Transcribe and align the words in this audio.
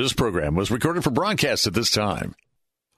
This 0.00 0.14
program 0.14 0.54
was 0.54 0.70
recorded 0.70 1.04
for 1.04 1.10
broadcast 1.10 1.66
at 1.66 1.74
this 1.74 1.90
time. 1.90 2.34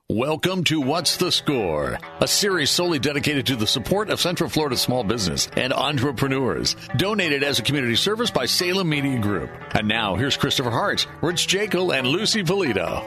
Welcome 0.09 0.63
to 0.63 0.81
What's 0.81 1.17
the 1.17 1.33
Score, 1.33 1.99
a 2.21 2.29
series 2.29 2.71
solely 2.71 3.01
dedicated 3.01 3.45
to 3.47 3.57
the 3.57 3.67
support 3.67 4.09
of 4.09 4.21
Central 4.21 4.49
Florida 4.49 4.77
small 4.77 5.03
business 5.03 5.49
and 5.57 5.73
entrepreneurs. 5.73 6.77
Donated 6.97 7.43
as 7.43 7.59
a 7.59 7.63
community 7.65 7.97
service 7.97 8.31
by 8.31 8.47
Salem 8.47 8.89
Media 8.89 9.19
Group. 9.19 9.51
And 9.75 9.89
now, 9.89 10.15
here's 10.15 10.37
Christopher 10.37 10.71
Hart, 10.71 11.09
Rich 11.23 11.49
Jekyll, 11.49 11.93
and 11.93 12.07
Lucy 12.07 12.45
Polito. 12.45 13.05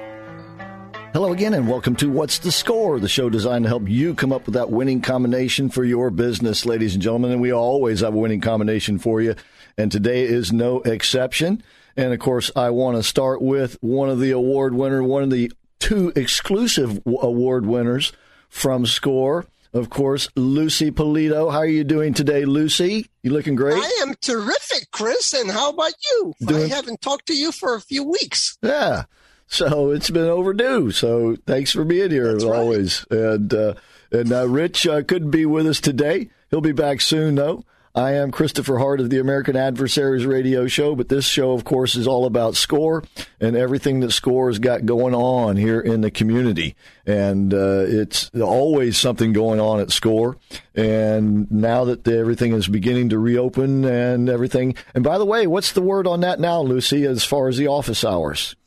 Hello 1.13 1.31
again, 1.31 1.53
and 1.53 1.69
welcome 1.69 1.95
to 1.95 2.11
What's 2.11 2.39
the 2.39 2.51
Score, 2.51 2.99
the 2.99 3.07
show 3.07 3.29
designed 3.29 3.63
to 3.63 3.69
help 3.69 3.87
you 3.87 4.13
come 4.13 4.33
up 4.33 4.45
with 4.45 4.55
that 4.55 4.71
winning 4.71 4.99
combination 4.99 5.69
for 5.69 5.85
your 5.85 6.09
business, 6.09 6.65
ladies 6.65 6.95
and 6.95 7.01
gentlemen. 7.01 7.31
And 7.31 7.39
we 7.39 7.53
always 7.53 8.01
have 8.01 8.13
a 8.13 8.17
winning 8.17 8.41
combination 8.41 8.99
for 8.99 9.21
you, 9.21 9.35
and 9.77 9.89
today 9.89 10.23
is 10.23 10.51
no 10.51 10.81
exception. 10.81 11.63
And 11.97 12.13
of 12.13 12.19
course, 12.19 12.51
I 12.55 12.71
want 12.71 12.97
to 12.97 13.03
start 13.03 13.41
with 13.41 13.77
one 13.81 14.09
of 14.09 14.19
the 14.19 14.31
award 14.31 14.73
winner, 14.73 15.01
one 15.01 15.23
of 15.23 15.29
the 15.29 15.51
two 15.79 16.11
exclusive 16.15 17.01
award 17.05 17.65
winners 17.65 18.11
from 18.49 18.85
Score. 18.85 19.45
Of 19.73 19.89
course, 19.89 20.29
Lucy 20.37 20.89
Polito. 20.89 21.51
How 21.51 21.59
are 21.59 21.65
you 21.65 21.83
doing 21.83 22.13
today, 22.13 22.45
Lucy? 22.45 23.07
You 23.23 23.31
looking 23.31 23.55
great? 23.55 23.75
I 23.75 24.03
am 24.03 24.15
terrific, 24.21 24.89
Chris. 24.91 25.33
And 25.33 25.51
how 25.51 25.71
about 25.71 25.93
you? 26.09 26.33
Doing... 26.45 26.71
I 26.71 26.75
haven't 26.75 27.01
talked 27.01 27.27
to 27.27 27.35
you 27.35 27.51
for 27.51 27.75
a 27.75 27.81
few 27.81 28.03
weeks. 28.03 28.57
Yeah. 28.61 29.03
So 29.47 29.91
it's 29.91 30.09
been 30.09 30.29
overdue. 30.29 30.91
So 30.91 31.35
thanks 31.45 31.71
for 31.71 31.83
being 31.83 32.09
here 32.09 32.31
That's 32.31 32.43
as 32.43 32.49
right. 32.49 32.57
always. 32.57 33.05
And 33.11 33.53
uh, 33.53 33.73
and 34.11 34.31
uh, 34.31 34.47
Rich 34.47 34.87
uh, 34.87 35.03
couldn't 35.03 35.31
be 35.31 35.45
with 35.45 35.67
us 35.67 35.81
today. 35.81 36.29
He'll 36.49 36.61
be 36.61 36.71
back 36.71 37.01
soon, 37.01 37.35
though. 37.35 37.65
I 37.95 38.11
am 38.15 38.31
Christopher 38.31 38.77
Hart 38.77 38.99
of 38.99 39.09
the 39.09 39.19
American 39.19 39.55
Adversaries 39.55 40.25
Radio 40.25 40.67
Show, 40.67 40.95
but 40.95 41.07
this 41.07 41.25
show, 41.25 41.53
of 41.53 41.63
course, 41.63 41.95
is 41.95 42.07
all 42.07 42.25
about 42.25 42.57
SCORE 42.57 43.05
and 43.39 43.55
everything 43.55 44.01
that 44.01 44.11
SCORE 44.11 44.49
has 44.49 44.59
got 44.59 44.85
going 44.85 45.15
on 45.15 45.55
here 45.55 45.79
in 45.79 46.01
the 46.01 46.11
community. 46.11 46.75
And 47.05 47.53
uh, 47.53 47.85
it's 47.87 48.29
always 48.31 48.97
something 48.97 49.31
going 49.31 49.61
on 49.61 49.79
at 49.79 49.91
SCORE. 49.91 50.35
And 50.75 51.49
now 51.49 51.85
that 51.85 52.05
everything 52.05 52.51
is 52.51 52.67
beginning 52.67 53.09
to 53.09 53.17
reopen 53.17 53.85
and 53.85 54.27
everything. 54.27 54.75
And 54.93 55.01
by 55.01 55.17
the 55.17 55.25
way, 55.25 55.47
what's 55.47 55.71
the 55.71 55.81
word 55.81 56.05
on 56.05 56.19
that 56.19 56.37
now, 56.37 56.59
Lucy, 56.61 57.05
as 57.05 57.23
far 57.23 57.47
as 57.47 57.55
the 57.55 57.67
office 57.67 58.03
hours? 58.03 58.57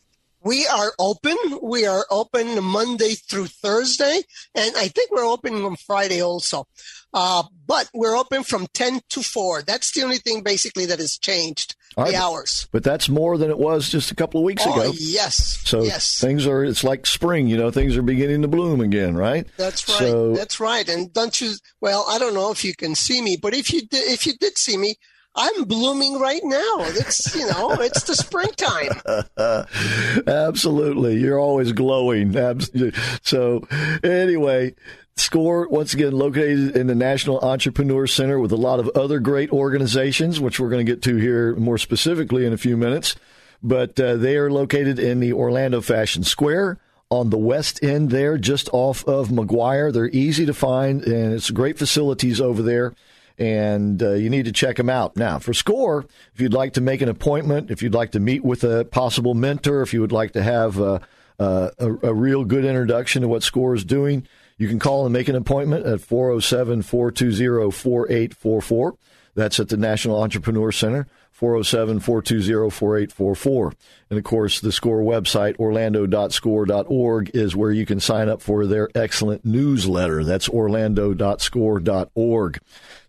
We 0.49 0.67
are 0.67 0.95
open. 0.99 1.37
We 1.63 1.85
are 1.85 2.07
open 2.11 2.65
Monday 2.65 3.17
through 3.17 3.49
Thursday, 3.49 4.23
and 4.55 4.75
I 4.77 4.89
think 4.89 5.11
we're 5.11 5.27
open 5.27 5.63
on 5.63 5.77
Friday 5.77 6.23
also. 6.23 6.67
Uh, 7.13 7.43
but 7.67 7.91
we're 7.93 8.17
open 8.17 8.45
from 8.45 8.67
10 8.73 9.03
to 9.11 9.23
4. 9.23 9.61
That's 9.61 9.93
the 9.93 10.05
only 10.05 10.17
thing 10.17 10.43
basically 10.43 10.87
that 10.87 11.01
has 11.01 11.19
changed 11.19 11.77
the 11.97 12.05
right. 12.05 12.15
hours. 12.15 12.67
But 12.73 12.83
that's 12.83 13.11
more 13.11 13.37
than 13.37 13.51
it 13.51 13.59
was 13.59 13.91
just 13.91 14.11
a 14.11 14.15
couple 14.15 14.41
of 14.41 14.45
weeks 14.45 14.63
oh, 14.67 14.73
ago. 14.73 14.93
Yes. 14.99 15.61
So 15.67 15.83
yes. 15.83 16.19
things 16.19 16.47
are, 16.47 16.65
it's 16.65 16.83
like 16.83 17.05
spring, 17.05 17.47
you 17.49 17.59
know, 17.59 17.71
things 17.71 17.95
are 17.99 18.03
beginning 18.03 18.41
to 18.41 18.49
bloom 18.49 18.81
again, 18.81 19.19
right? 19.19 19.47
That's 19.59 19.87
right. 19.87 19.99
So, 19.99 20.35
that's 20.35 20.61
right. 20.61 20.89
And 20.89 21.13
don't 21.13 21.39
you, 21.43 21.57
well, 21.83 22.07
I 22.09 22.19
don't 22.19 22.33
know 22.33 22.51
if 22.51 22.65
you 22.65 22.75
can 22.75 22.95
see 22.95 23.21
me, 23.21 23.37
but 23.37 23.53
if 23.53 23.71
you 23.71 23.83
did, 23.83 24.11
if 24.11 24.27
you 24.27 24.33
did 24.41 24.57
see 24.57 24.79
me, 24.79 24.97
I'm 25.39 25.65
blooming 25.65 26.19
right 26.19 26.41
now. 26.43 26.77
It's 26.81 27.35
you 27.35 27.47
know, 27.47 27.71
it's 27.75 28.03
the 28.03 28.17
springtime. 28.17 29.01
Absolutely, 30.27 31.19
you're 31.19 31.39
always 31.39 31.71
glowing. 31.71 32.33
So 33.23 33.67
anyway, 34.03 34.75
Score 35.17 35.69
once 35.69 35.95
again 35.95 36.13
located 36.13 36.77
in 36.77 36.89
the 36.89 36.95
National 36.97 37.39
Entrepreneur 37.39 38.09
Center 38.09 38.41
with 38.41 38.51
a 38.51 38.57
lot 38.57 38.81
of 38.81 38.89
other 38.97 39.21
great 39.21 39.53
organizations, 39.53 40.41
which 40.41 40.59
we're 40.59 40.71
going 40.71 40.85
to 40.85 40.93
get 40.93 41.03
to 41.03 41.17
here 41.17 41.55
more 41.55 41.79
specifically 41.79 42.45
in 42.45 42.53
a 42.53 42.59
few 42.59 42.77
minutes. 42.77 43.15
But 43.63 43.99
uh, 44.01 44.17
they 44.17 44.37
are 44.37 44.51
located 44.51 44.99
in 44.99 45.21
the 45.21 45.33
Orlando 45.33 45.81
Fashion 45.81 46.25
Square 46.25 46.79
on 47.11 47.31
the 47.31 47.39
west 47.39 47.83
end 47.83 48.11
there, 48.11 48.39
just 48.39 48.69
off 48.73 49.05
of 49.07 49.31
Maguire. 49.31 49.93
They're 49.93 50.09
easy 50.09 50.47
to 50.47 50.55
find, 50.55 51.03
and 51.05 51.33
it's 51.33 51.51
great 51.51 51.79
facilities 51.79 52.41
over 52.41 52.61
there 52.61 52.95
and 53.39 54.03
uh, 54.03 54.13
you 54.13 54.31
need 54.31 54.47
to 54.47 54.53
check 54.53 54.77
them 54.77 54.91
out. 54.91 55.17
Now, 55.17 55.39
for 55.39 55.55
SCORE, 55.55 56.05
if 56.35 56.41
you'd 56.41 56.53
like 56.53 56.73
to 56.75 56.81
make 56.81 57.01
an 57.01 57.09
appointment, 57.09 57.71
if 57.71 57.83
you'd 57.83 57.95
like 57.95 58.13
to 58.13 58.21
meet 58.21 58.45
with 58.45 58.65
a 58.65 58.85
possible 58.85 59.35
mentor, 59.35 59.83
if 59.83 59.95
you 59.95 60.01
would 60.01 60.13
like 60.13 60.33
to 60.33 60.43
have 60.43 60.81
uh, 60.81 60.99
a, 61.39 61.71
a, 61.79 62.15
real 62.15 62.45
good 62.45 62.65
introduction 62.65 63.23
to 63.23 63.29
what 63.29 63.43
SCORE 63.43 63.75
is 63.75 63.85
doing, 63.85 64.27
you 64.57 64.67
can 64.67 64.79
call 64.79 65.07
and 65.07 65.13
make 65.13 65.29
an 65.29 65.37
appointment 65.37 65.87
at 65.87 66.01
407 66.01 66.83
420 66.83 67.71
4844. 67.71 68.97
That's 69.35 69.61
at 69.61 69.69
the 69.69 69.77
National 69.77 70.21
Entrepreneur 70.21 70.73
Center. 70.73 71.07
407 71.39 72.01
420 72.01 72.71
4844. 72.71 73.73
And 74.11 74.19
of 74.19 74.25
course, 74.25 74.59
the 74.59 74.73
SCORE 74.73 75.03
website, 75.03 75.57
orlando.score.org, 75.61 77.31
is 77.33 77.55
where 77.55 77.71
you 77.71 77.87
can 77.87 78.01
sign 78.01 78.29
up 78.29 78.43
for 78.43 78.67
their 78.67 78.89
excellent 78.97 79.45
newsletter. 79.45 80.25
That's 80.25 80.49
orlando.score.org. 80.49 82.59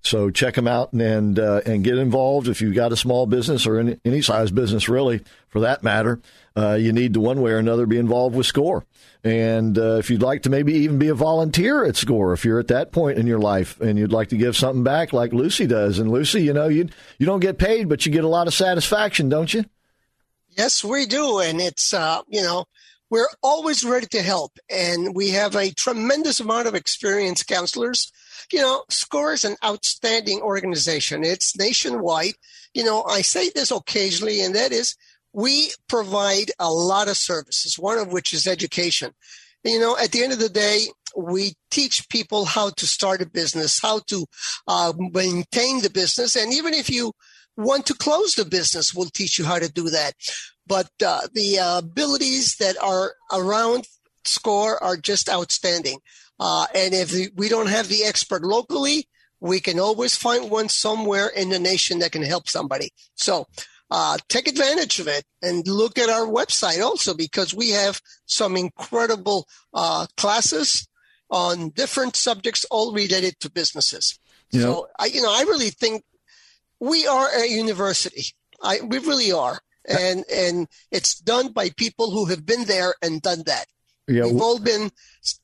So 0.02 0.30
check 0.30 0.56
them 0.56 0.68
out 0.68 0.94
and 0.94 1.38
uh, 1.38 1.62
and 1.66 1.84
get 1.84 1.98
involved 1.98 2.48
if 2.48 2.62
you've 2.62 2.76
got 2.76 2.94
a 2.94 2.98
small 2.98 3.26
business 3.26 3.68
or 3.68 3.80
any, 3.80 4.00
any 4.06 4.22
size 4.22 4.50
business, 4.50 4.88
really, 4.88 5.22
for 5.50 5.60
that 5.60 5.84
matter. 5.84 6.22
Uh, 6.56 6.76
you 6.76 6.94
need 6.94 7.14
to 7.14 7.20
one 7.20 7.42
way 7.42 7.52
or 7.52 7.58
another 7.58 7.86
be 7.86 7.98
involved 7.98 8.36
with 8.36 8.46
SCORE. 8.46 8.86
And 9.24 9.78
uh, 9.78 9.98
if 9.98 10.09
you'd 10.09 10.22
like 10.22 10.44
to 10.44 10.50
maybe 10.50 10.74
even 10.74 11.00
be 11.00 11.09
a 11.09 11.16
volunteer 11.16 11.84
at 11.84 11.98
SCORE, 11.98 12.32
if 12.32 12.46
you're 12.46 12.59
at 12.59 12.70
that 12.70 12.94
point 12.94 13.18
in 13.18 13.28
your 13.28 13.40
life 13.40 13.80
and 13.82 14.00
you'd 14.00 14.14
like 14.14 14.30
to 14.30 14.38
give 14.38 14.56
something 14.56 14.84
back 14.84 15.12
like 15.12 15.34
Lucy 15.34 15.68
does. 15.68 16.00
And 16.00 16.09
Lucy, 16.09 16.42
you 16.42 16.54
know, 16.54 16.70
you 16.70 16.88
you 17.18 17.26
don't 17.26 17.42
get 17.42 17.58
paid, 17.58 17.90
but 17.90 18.06
you 18.06 18.12
get 18.12 18.24
a 18.24 18.30
lot 18.30 18.48
of 18.48 18.54
satisfaction, 18.54 19.28
don't 19.28 19.54
you? 19.54 19.66
Yes, 20.50 20.84
we 20.84 21.06
do. 21.06 21.40
And 21.40 21.59
it's, 21.59 21.94
uh, 21.94 22.22
you 22.28 22.42
know, 22.42 22.66
we're 23.09 23.28
always 23.42 23.84
ready 23.84 24.08
to 24.08 24.22
help. 24.22 24.58
And 24.70 25.16
we 25.16 25.30
have 25.30 25.56
a 25.56 25.72
tremendous 25.72 26.40
amount 26.40 26.68
of 26.68 26.76
experienced 26.76 27.48
counselors. 27.48 28.12
You 28.52 28.62
know, 28.62 28.84
SCORE 28.90 29.34
is 29.34 29.46
an 29.46 29.56
outstanding 29.64 30.42
organization. 30.42 31.24
It's 31.24 31.58
nationwide. 31.58 32.34
You 32.74 32.84
know, 32.84 33.04
I 33.04 33.22
say 33.22 33.50
this 33.50 33.72
occasionally, 33.72 34.42
and 34.42 34.56
that 34.56 34.72
is 34.72 34.96
we 35.34 35.72
provide 35.88 36.52
a 36.60 36.72
lot 36.72 37.08
of 37.08 37.18
services, 37.18 37.78
one 37.78 37.98
of 37.98 38.12
which 38.12 38.34
is 38.34 38.48
education. 38.48 39.14
You 39.64 39.80
know, 39.80 39.98
at 39.98 40.12
the 40.12 40.24
end 40.24 40.34
of 40.34 40.40
the 40.40 40.50
day, 40.50 40.86
we 41.16 41.54
teach 41.70 42.08
people 42.10 42.46
how 42.46 42.70
to 42.72 42.88
start 42.88 43.22
a 43.22 43.30
business, 43.30 43.80
how 43.82 44.00
to 44.08 44.26
uh, 44.68 44.94
maintain 44.98 45.82
the 45.82 45.90
business. 45.90 46.36
And 46.36 46.54
even 46.54 46.74
if 46.74 46.90
you 46.90 47.14
want 47.58 47.86
to 47.88 47.94
close 47.94 48.36
the 48.36 48.46
business, 48.46 48.94
we'll 48.94 49.10
teach 49.10 49.38
you 49.38 49.46
how 49.46 49.60
to 49.60 49.72
do 49.72 49.90
that. 49.90 50.14
But 50.66 50.90
uh, 51.06 51.28
the 51.34 51.60
uh, 51.60 51.80
abilities 51.80 52.56
that 52.58 52.82
are 52.82 53.14
around 53.34 53.88
SCORE 54.24 54.82
are 54.82 54.98
just 54.98 55.30
outstanding. 55.30 56.00
Uh, 56.40 56.66
and 56.74 56.94
if 56.94 57.14
we 57.36 57.50
don't 57.50 57.68
have 57.68 57.88
the 57.88 58.04
expert 58.04 58.44
locally, 58.44 59.08
we 59.40 59.60
can 59.60 59.80
always 59.80 60.16
find 60.16 60.50
one 60.50 60.70
somewhere 60.70 61.28
in 61.28 61.50
the 61.50 61.60
nation 61.60 62.00
that 62.00 62.12
can 62.12 62.24
help 62.24 62.50
somebody. 62.50 62.92
So 63.16 63.48
uh, 63.92 64.18
take 64.28 64.48
advantage 64.48 65.00
of 65.00 65.08
it 65.08 65.24
and 65.42 65.68
look 65.68 65.98
at 65.98 66.10
our 66.10 66.28
website 66.28 66.84
also 66.84 67.14
because 67.14 67.54
we 67.54 67.70
have 67.70 68.02
some 68.26 68.56
incredible 68.56 69.47
uh, 69.74 70.08
classes 70.18 70.88
on 71.30 71.70
different 71.70 72.16
subjects 72.16 72.66
all 72.70 72.94
related 72.94 73.40
to 73.40 73.52
businesses. 73.52 74.20
You 74.52 74.62
so 74.62 74.68
know, 74.68 74.88
I, 74.97 75.06
you 75.06 75.22
know, 75.22 75.32
I 75.32 75.42
really 75.42 75.70
think 75.70 76.03
we 76.80 77.08
are 77.08 77.30
a 77.35 77.47
university. 77.47 78.26
I, 78.62 78.80
we 78.82 79.00
really 79.00 79.32
are. 79.32 79.59
And, 79.88 80.24
and 80.32 80.68
it's 80.92 81.20
done 81.20 81.52
by 81.52 81.70
people 81.70 82.12
who 82.12 82.26
have 82.26 82.46
been 82.46 82.66
there 82.66 82.94
and 83.02 83.22
done 83.22 83.44
that. 83.46 83.66
Yeah, 84.09 84.26
We've 84.26 84.41
all 84.41 84.59
been, 84.59 84.91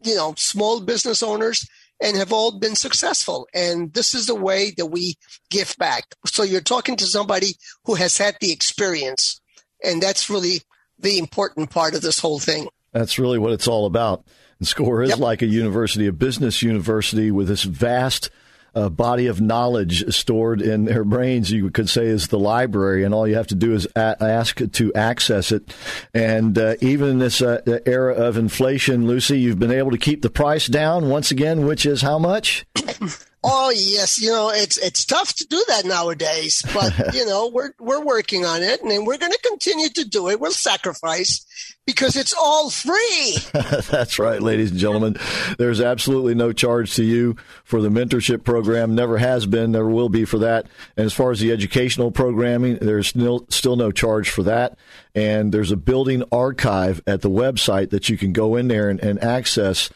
you 0.04 0.16
know, 0.16 0.34
small 0.38 0.82
business 0.82 1.22
owners 1.24 1.68
and 2.02 2.18
have 2.18 2.34
all 2.34 2.60
been 2.60 2.76
successful. 2.76 3.48
And 3.54 3.94
this 3.94 4.14
is 4.14 4.26
the 4.26 4.36
way 4.36 4.74
that 4.78 4.88
we 4.88 5.16
give 5.50 5.76
back. 5.78 6.04
So 6.26 6.44
you're 6.44 6.62
talking 6.62 6.98
to 6.98 7.06
somebody 7.06 7.56
who 7.86 7.96
has 7.96 8.18
had 8.18 8.36
the 8.42 8.52
experience. 8.52 9.40
And 9.84 10.02
that's 10.02 10.30
really 10.30 10.62
the 11.00 11.18
important 11.18 11.70
part 11.70 11.96
of 11.96 12.02
this 12.02 12.20
whole 12.20 12.40
thing. 12.40 12.68
That's 12.92 13.20
really 13.20 13.40
what 13.40 13.52
it's 13.54 13.68
all 13.68 13.86
about. 13.86 14.26
And 14.60 14.68
SCORE 14.68 15.04
is 15.04 15.10
Yep. 15.12 15.20
like 15.20 15.42
a 15.42 15.48
university, 15.48 16.08
a 16.08 16.14
business 16.14 16.62
university 16.62 17.30
with 17.32 17.48
this 17.48 17.64
vast 17.64 18.30
a 18.76 18.90
body 18.90 19.28
of 19.28 19.42
knowledge 19.42 20.14
stored 20.14 20.62
in 20.62 20.86
their 20.86 21.04
brains. 21.04 21.52
You 21.52 21.70
could 21.70 21.90
say 21.90 22.06
is 22.06 22.28
the 22.28 22.40
library, 22.40 23.04
and 23.04 23.14
all 23.14 23.28
you 23.28 23.36
have 23.36 23.48
to 23.48 23.56
do 23.56 23.74
is 23.74 23.88
a- 23.96 24.22
ask 24.22 24.60
to 24.72 24.94
access 24.94 25.52
it. 25.52 25.74
And 26.14 26.58
uh, 26.58 26.76
even 26.82 27.10
in 27.10 27.20
this 27.20 27.42
uh, 27.42 27.62
era 27.86 28.14
of 28.14 28.38
inflation, 28.38 29.08
Lucy, 29.08 29.40
you've 29.40 29.60
been 29.60 29.72
able 29.72 29.92
to 29.92 29.98
keep 29.98 30.22
the 30.22 30.30
price 30.30 30.68
down 30.68 31.10
once 31.10 31.32
again, 31.32 31.66
which 31.66 31.86
is 31.86 32.02
how 32.02 32.20
much? 32.20 32.66
Oh 33.48 33.70
yes, 33.70 34.20
you 34.20 34.32
know 34.32 34.50
it's 34.50 34.78
it's 34.78 35.06
tough 35.06 35.34
to 35.36 35.46
do 35.46 35.64
that 35.68 35.86
nowadays, 35.86 36.64
but 36.74 37.14
you 37.14 37.26
know 37.28 37.48
we're 37.48 37.74
we're 37.80 38.04
working 38.04 38.44
on 38.44 38.64
it, 38.64 38.82
and 38.82 39.06
we're 39.06 39.20
going 39.20 39.32
to 39.32 39.40
continue 39.44 39.90
to 39.90 40.04
do 40.04 40.30
it. 40.30 40.40
We'll 40.40 40.52
sacrifice 40.52 41.46
because 41.86 42.16
it's 42.16 42.34
all 42.34 42.72
free. 42.72 43.38
That's 43.92 44.18
right, 44.18 44.42
ladies 44.42 44.72
and 44.72 44.80
gentlemen. 44.80 45.18
There's 45.60 45.80
absolutely 45.80 46.34
no 46.34 46.54
charge 46.54 46.96
to 46.96 47.04
you 47.04 47.36
for 47.64 47.82
the 47.82 47.90
mentorship 47.90 48.44
program. 48.44 48.96
Never 48.96 49.20
has 49.20 49.46
been, 49.46 49.72
never 49.72 49.90
will 49.90 50.10
be 50.10 50.26
for 50.26 50.40
that. 50.40 50.66
And 50.98 51.06
as 51.06 51.14
far 51.14 51.30
as 51.30 51.40
the 51.40 51.52
educational 51.52 52.10
programming, 52.10 52.78
there's 52.78 53.10
still 53.10 53.46
still 53.50 53.76
no 53.76 53.92
charge 53.92 54.30
for 54.30 54.42
that. 54.42 54.78
And 55.14 55.54
there's 55.54 55.72
a 55.72 55.78
building 55.78 56.24
archive 56.32 57.02
at 57.06 57.22
the 57.22 57.30
website 57.30 57.92
that 57.92 58.10
you 58.10 58.18
can 58.18 58.34
go 58.34 58.56
in 58.56 58.68
there 58.70 58.90
and, 58.90 59.00
and 59.02 59.24
access 59.24 59.92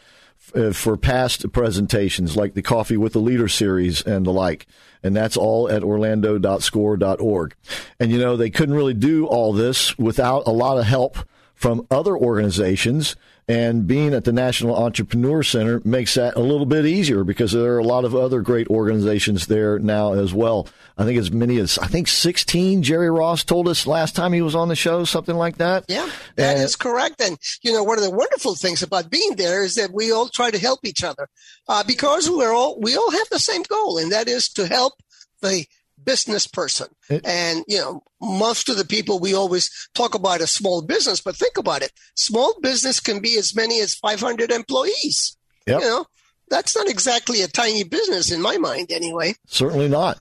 uh, 0.55 0.71
for 0.73 0.97
past 0.97 1.51
presentations 1.51 2.35
like 2.35 2.53
the 2.53 2.61
Coffee 2.61 2.97
with 2.97 3.13
the 3.13 3.19
Leader 3.19 3.47
series 3.47 4.01
and 4.01 4.25
the 4.25 4.31
like. 4.31 4.67
And 5.01 5.15
that's 5.15 5.37
all 5.37 5.69
at 5.69 5.83
orlando.score.org. 5.83 7.55
And 7.99 8.11
you 8.11 8.17
know, 8.17 8.35
they 8.35 8.49
couldn't 8.49 8.75
really 8.75 8.93
do 8.93 9.25
all 9.27 9.53
this 9.53 9.97
without 9.97 10.43
a 10.45 10.51
lot 10.51 10.77
of 10.77 10.85
help 10.85 11.17
from 11.55 11.85
other 11.91 12.15
organizations. 12.15 13.15
And 13.49 13.87
being 13.87 14.13
at 14.13 14.25
the 14.25 14.31
National 14.31 14.75
Entrepreneur 14.75 15.41
Center 15.41 15.81
makes 15.83 16.13
that 16.13 16.35
a 16.35 16.39
little 16.39 16.67
bit 16.67 16.85
easier 16.85 17.23
because 17.23 17.51
there 17.51 17.73
are 17.73 17.79
a 17.79 17.83
lot 17.83 18.05
of 18.05 18.13
other 18.15 18.41
great 18.41 18.67
organizations 18.67 19.47
there 19.47 19.79
now 19.79 20.13
as 20.13 20.31
well. 20.35 20.67
I 20.99 21.03
think 21.03 21.17
as 21.17 21.31
many 21.31 21.57
as, 21.57 21.79
I 21.79 21.87
think 21.87 22.07
16, 22.09 22.83
Jerry 22.83 23.09
Ross 23.09 23.43
told 23.43 23.67
us 23.67 23.87
last 23.87 24.15
time 24.15 24.33
he 24.33 24.43
was 24.43 24.53
on 24.53 24.67
the 24.67 24.75
show, 24.75 25.03
something 25.03 25.35
like 25.35 25.57
that. 25.57 25.85
Yeah, 25.87 26.07
that 26.35 26.57
And- 26.57 26.63
is 26.63 26.75
correct. 26.75 27.19
And, 27.21 27.39
you 27.63 27.73
know, 27.73 27.83
one 27.83 27.97
of 27.97 28.03
the 28.03 28.11
wonderful 28.11 28.53
things 28.53 28.83
about 28.83 29.09
being 29.09 29.35
there 29.35 29.63
is 29.63 29.73
that 29.75 29.91
we 29.91 30.11
all 30.11 30.29
try 30.29 30.51
to 30.51 30.59
help 30.59 30.81
each 30.85 31.03
other 31.03 31.27
uh, 31.67 31.83
because 31.83 32.29
we're 32.29 32.53
all, 32.53 32.79
we 32.79 32.95
all 32.95 33.09
have 33.09 33.29
the 33.31 33.39
same 33.39 33.63
goal, 33.63 33.97
and 33.97 34.11
that 34.11 34.27
is 34.27 34.47
to 34.49 34.67
help 34.67 34.93
the 35.41 35.65
business 36.09 36.47
person. 36.47 36.87
It- 37.07 37.23
and, 37.23 37.63
you 37.67 37.77
know, 37.77 38.01
most 38.19 38.67
of 38.67 38.77
the 38.77 38.85
people 38.85 39.19
we 39.19 39.35
always 39.35 39.69
talk 39.93 40.15
about 40.15 40.41
a 40.41 40.47
small 40.47 40.81
business, 40.81 41.21
but 41.21 41.35
think 41.35 41.57
about 41.57 41.83
it. 41.83 41.91
Small 42.15 42.55
business 42.61 42.99
can 42.99 43.19
be 43.19 43.37
as 43.37 43.53
many 43.55 43.79
as 43.79 43.93
500 43.93 44.51
employees. 44.51 45.37
Yep. 45.67 45.81
You 45.81 45.87
know, 45.87 46.05
that's 46.49 46.75
not 46.75 46.89
exactly 46.89 47.41
a 47.41 47.47
tiny 47.47 47.83
business 47.83 48.31
in 48.31 48.41
my 48.41 48.57
mind 48.57 48.91
anyway. 48.91 49.35
Certainly 49.45 49.89
not. 49.89 50.17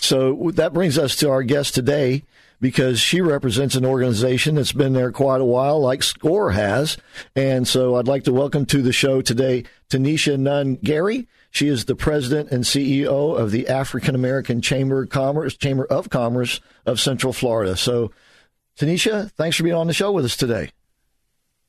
So 0.00 0.50
that 0.54 0.72
brings 0.72 0.98
us 0.98 1.14
to 1.16 1.30
our 1.30 1.44
guest 1.44 1.74
today 1.74 2.24
because 2.60 3.00
she 3.00 3.20
represents 3.20 3.76
an 3.76 3.86
organization 3.86 4.56
that's 4.56 4.72
been 4.72 4.94
there 4.94 5.12
quite 5.12 5.40
a 5.40 5.44
while, 5.44 5.80
like 5.80 6.02
SCORE 6.02 6.50
has. 6.50 6.96
And 7.36 7.68
so 7.68 7.94
I'd 7.94 8.08
like 8.08 8.24
to 8.24 8.32
welcome 8.32 8.66
to 8.66 8.82
the 8.82 8.92
show 8.92 9.22
today 9.22 9.64
Tanisha 9.88 10.36
Nunn 10.38 10.74
Gary. 10.82 11.28
She 11.50 11.68
is 11.68 11.84
the 11.84 11.96
president 11.96 12.50
and 12.50 12.64
CEO 12.64 13.36
of 13.36 13.50
the 13.50 13.68
African 13.68 14.14
American 14.14 14.60
Chamber 14.60 15.02
of 15.02 15.10
Commerce, 15.10 15.56
Chamber 15.56 15.84
of 15.86 16.08
Commerce 16.08 16.60
of 16.86 17.00
Central 17.00 17.32
Florida. 17.32 17.76
So, 17.76 18.12
Tanisha, 18.78 19.30
thanks 19.32 19.56
for 19.56 19.64
being 19.64 19.74
on 19.74 19.88
the 19.88 19.92
show 19.92 20.12
with 20.12 20.24
us 20.24 20.36
today. 20.36 20.70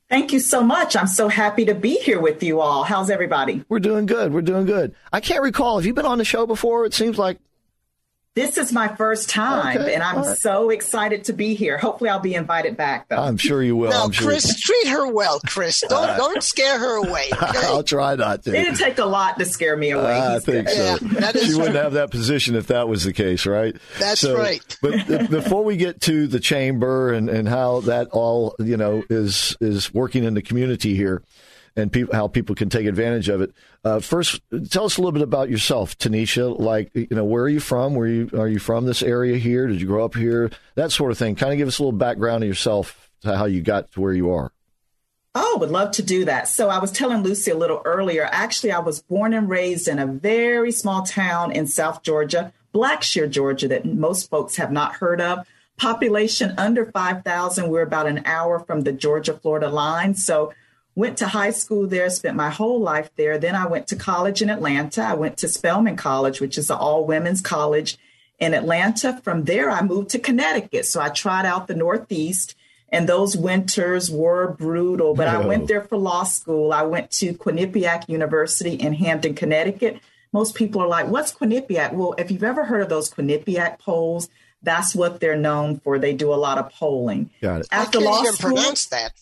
Thank 0.08 0.32
you 0.32 0.40
so 0.40 0.62
much. 0.62 0.94
I'm 0.94 1.06
so 1.06 1.28
happy 1.28 1.64
to 1.64 1.74
be 1.74 1.96
here 1.96 2.20
with 2.20 2.42
you 2.42 2.60
all. 2.60 2.84
How's 2.84 3.08
everybody? 3.08 3.64
We're 3.68 3.80
doing 3.80 4.06
good. 4.06 4.32
We're 4.32 4.42
doing 4.42 4.66
good. 4.66 4.94
I 5.12 5.20
can't 5.20 5.42
recall. 5.42 5.78
Have 5.78 5.86
you 5.86 5.94
been 5.94 6.06
on 6.06 6.18
the 6.18 6.24
show 6.24 6.46
before? 6.46 6.84
It 6.84 6.92
seems 6.92 7.18
like 7.18 7.38
This 8.34 8.56
is 8.56 8.72
my 8.72 8.88
first 8.88 9.28
time, 9.28 9.76
Okay, 9.76 9.92
and 9.92 10.02
I'm 10.02 10.16
all 10.16 10.24
right. 10.24 10.38
so 10.38 10.70
excited 10.70 11.24
to 11.24 11.34
be 11.34 11.52
here. 11.54 11.76
Hopefully, 11.76 12.08
I'll 12.08 12.18
be 12.18 12.34
invited 12.34 12.78
back, 12.78 13.08
though. 13.08 13.16
I'm 13.18 13.36
sure 13.36 13.62
you 13.62 13.76
will. 13.76 13.90
now, 13.90 14.04
I'm 14.04 14.10
sure. 14.10 14.28
Chris, 14.28 14.58
treat 14.58 14.86
her 14.88 15.06
well, 15.06 15.38
Chris. 15.46 15.80
Don't, 15.88 16.16
don't 16.16 16.42
scare 16.42 16.78
her 16.78 16.96
away. 17.06 17.28
Okay? 17.42 17.66
I'll 17.66 17.82
try 17.82 18.14
not 18.14 18.42
to. 18.44 18.50
it 18.50 18.64
didn't 18.64 18.78
take 18.78 18.98
a 18.98 19.04
lot 19.04 19.38
to 19.38 19.44
scare 19.44 19.76
me 19.76 19.90
away. 19.90 20.18
I 20.18 20.38
think 20.38 20.66
so. 20.70 20.74
Yeah, 20.82 20.96
that 21.20 21.36
is 21.36 21.48
she 21.48 21.54
wouldn't 21.54 21.74
have 21.76 21.92
that 21.92 22.10
position 22.10 22.54
if 22.54 22.68
that 22.68 22.88
was 22.88 23.04
the 23.04 23.12
case, 23.12 23.44
right? 23.44 23.76
That's 23.98 24.20
So- 24.22 24.38
right. 24.38 24.62
but 24.82 24.92
th- 25.06 25.28
before 25.28 25.62
we 25.64 25.76
get 25.76 26.00
to 26.02 26.26
the 26.26 26.40
chamber 26.40 27.12
and, 27.12 27.28
and 27.28 27.46
how 27.46 27.80
that 27.82 28.08
all 28.12 28.54
you 28.58 28.78
know 28.78 29.02
is 29.10 29.56
is 29.60 29.92
working 29.92 30.24
in 30.24 30.32
the 30.32 30.40
community 30.42 30.94
here, 30.94 31.22
and 31.76 31.90
people 31.90 32.14
how 32.14 32.28
people 32.28 32.54
can 32.54 32.68
take 32.68 32.86
advantage 32.86 33.28
of 33.28 33.40
it. 33.40 33.52
Uh, 33.84 34.00
first, 34.00 34.40
tell 34.70 34.84
us 34.84 34.96
a 34.96 35.00
little 35.00 35.12
bit 35.12 35.22
about 35.22 35.50
yourself, 35.50 35.96
Tanisha. 35.98 36.58
Like, 36.58 36.90
you 36.94 37.08
know, 37.10 37.24
where 37.24 37.44
are 37.44 37.48
you 37.48 37.60
from? 37.60 37.94
Where 37.94 38.06
you 38.06 38.30
are 38.36 38.48
you 38.48 38.58
from 38.58 38.86
this 38.86 39.02
area 39.02 39.38
here? 39.38 39.66
Did 39.66 39.80
you 39.80 39.86
grow 39.86 40.04
up 40.04 40.14
here? 40.14 40.50
That 40.74 40.92
sort 40.92 41.12
of 41.12 41.18
thing. 41.18 41.34
Kind 41.34 41.52
of 41.52 41.58
give 41.58 41.68
us 41.68 41.78
a 41.78 41.82
little 41.82 41.98
background 41.98 42.44
of 42.44 42.48
yourself 42.48 43.10
to 43.22 43.36
how 43.36 43.46
you 43.46 43.62
got 43.62 43.92
to 43.92 44.00
where 44.00 44.12
you 44.12 44.30
are. 44.30 44.52
Oh, 45.34 45.56
would 45.60 45.70
love 45.70 45.92
to 45.92 46.02
do 46.02 46.26
that. 46.26 46.46
So 46.46 46.68
I 46.68 46.78
was 46.78 46.92
telling 46.92 47.22
Lucy 47.22 47.50
a 47.50 47.56
little 47.56 47.80
earlier. 47.86 48.28
Actually, 48.30 48.72
I 48.72 48.80
was 48.80 49.00
born 49.00 49.32
and 49.32 49.48
raised 49.48 49.88
in 49.88 49.98
a 49.98 50.06
very 50.06 50.70
small 50.70 51.04
town 51.04 51.52
in 51.52 51.66
South 51.66 52.02
Georgia, 52.02 52.52
Blackshear, 52.74 53.30
Georgia, 53.30 53.68
that 53.68 53.86
most 53.86 54.28
folks 54.28 54.56
have 54.56 54.70
not 54.70 54.96
heard 54.96 55.22
of. 55.22 55.46
Population 55.78 56.54
under 56.58 56.84
5,000. 56.84 57.70
We're 57.70 57.80
about 57.80 58.06
an 58.06 58.22
hour 58.26 58.60
from 58.60 58.82
the 58.82 58.92
Georgia 58.92 59.32
Florida 59.32 59.70
line. 59.70 60.14
So 60.14 60.52
went 60.94 61.18
to 61.18 61.26
high 61.26 61.50
school 61.50 61.86
there, 61.86 62.10
spent 62.10 62.36
my 62.36 62.50
whole 62.50 62.80
life 62.80 63.10
there. 63.16 63.38
Then 63.38 63.54
I 63.54 63.66
went 63.66 63.86
to 63.88 63.96
college 63.96 64.42
in 64.42 64.50
Atlanta. 64.50 65.02
I 65.02 65.14
went 65.14 65.38
to 65.38 65.48
Spelman 65.48 65.96
College, 65.96 66.40
which 66.40 66.58
is 66.58 66.70
an 66.70 66.76
all 66.76 67.06
women's 67.06 67.40
college 67.40 67.98
in 68.38 68.54
Atlanta. 68.54 69.20
From 69.22 69.44
there, 69.44 69.70
I 69.70 69.82
moved 69.82 70.10
to 70.10 70.18
Connecticut. 70.18 70.86
So 70.86 71.00
I 71.00 71.08
tried 71.08 71.46
out 71.46 71.66
the 71.66 71.74
Northeast, 71.74 72.56
and 72.90 73.08
those 73.08 73.36
winters 73.36 74.10
were 74.10 74.52
brutal. 74.52 75.14
But 75.14 75.28
I 75.28 75.38
went 75.38 75.68
there 75.68 75.82
for 75.82 75.96
law 75.96 76.24
school. 76.24 76.72
I 76.72 76.82
went 76.82 77.10
to 77.12 77.32
Quinnipiac 77.32 78.08
University 78.08 78.74
in 78.74 78.92
Hamden, 78.94 79.34
Connecticut. 79.34 80.00
Most 80.32 80.54
people 80.54 80.82
are 80.82 80.88
like, 80.88 81.08
What's 81.08 81.32
Quinnipiac? 81.32 81.92
Well, 81.92 82.14
if 82.18 82.30
you've 82.30 82.44
ever 82.44 82.64
heard 82.64 82.82
of 82.82 82.88
those 82.88 83.10
Quinnipiac 83.10 83.78
polls, 83.78 84.28
that's 84.62 84.94
what 84.94 85.20
they're 85.20 85.36
known 85.36 85.80
for. 85.80 85.98
They 85.98 86.14
do 86.14 86.32
a 86.32 86.36
lot 86.36 86.58
of 86.58 86.70
polling. 86.70 87.30
Got 87.40 87.62
it. 87.62 87.68
After 87.70 87.98
I 87.98 88.02
can't 88.02 88.12
law 88.12 88.20
even 88.22 88.32
school, 88.34 88.52
pronounce 88.52 88.86
that. 88.86 89.12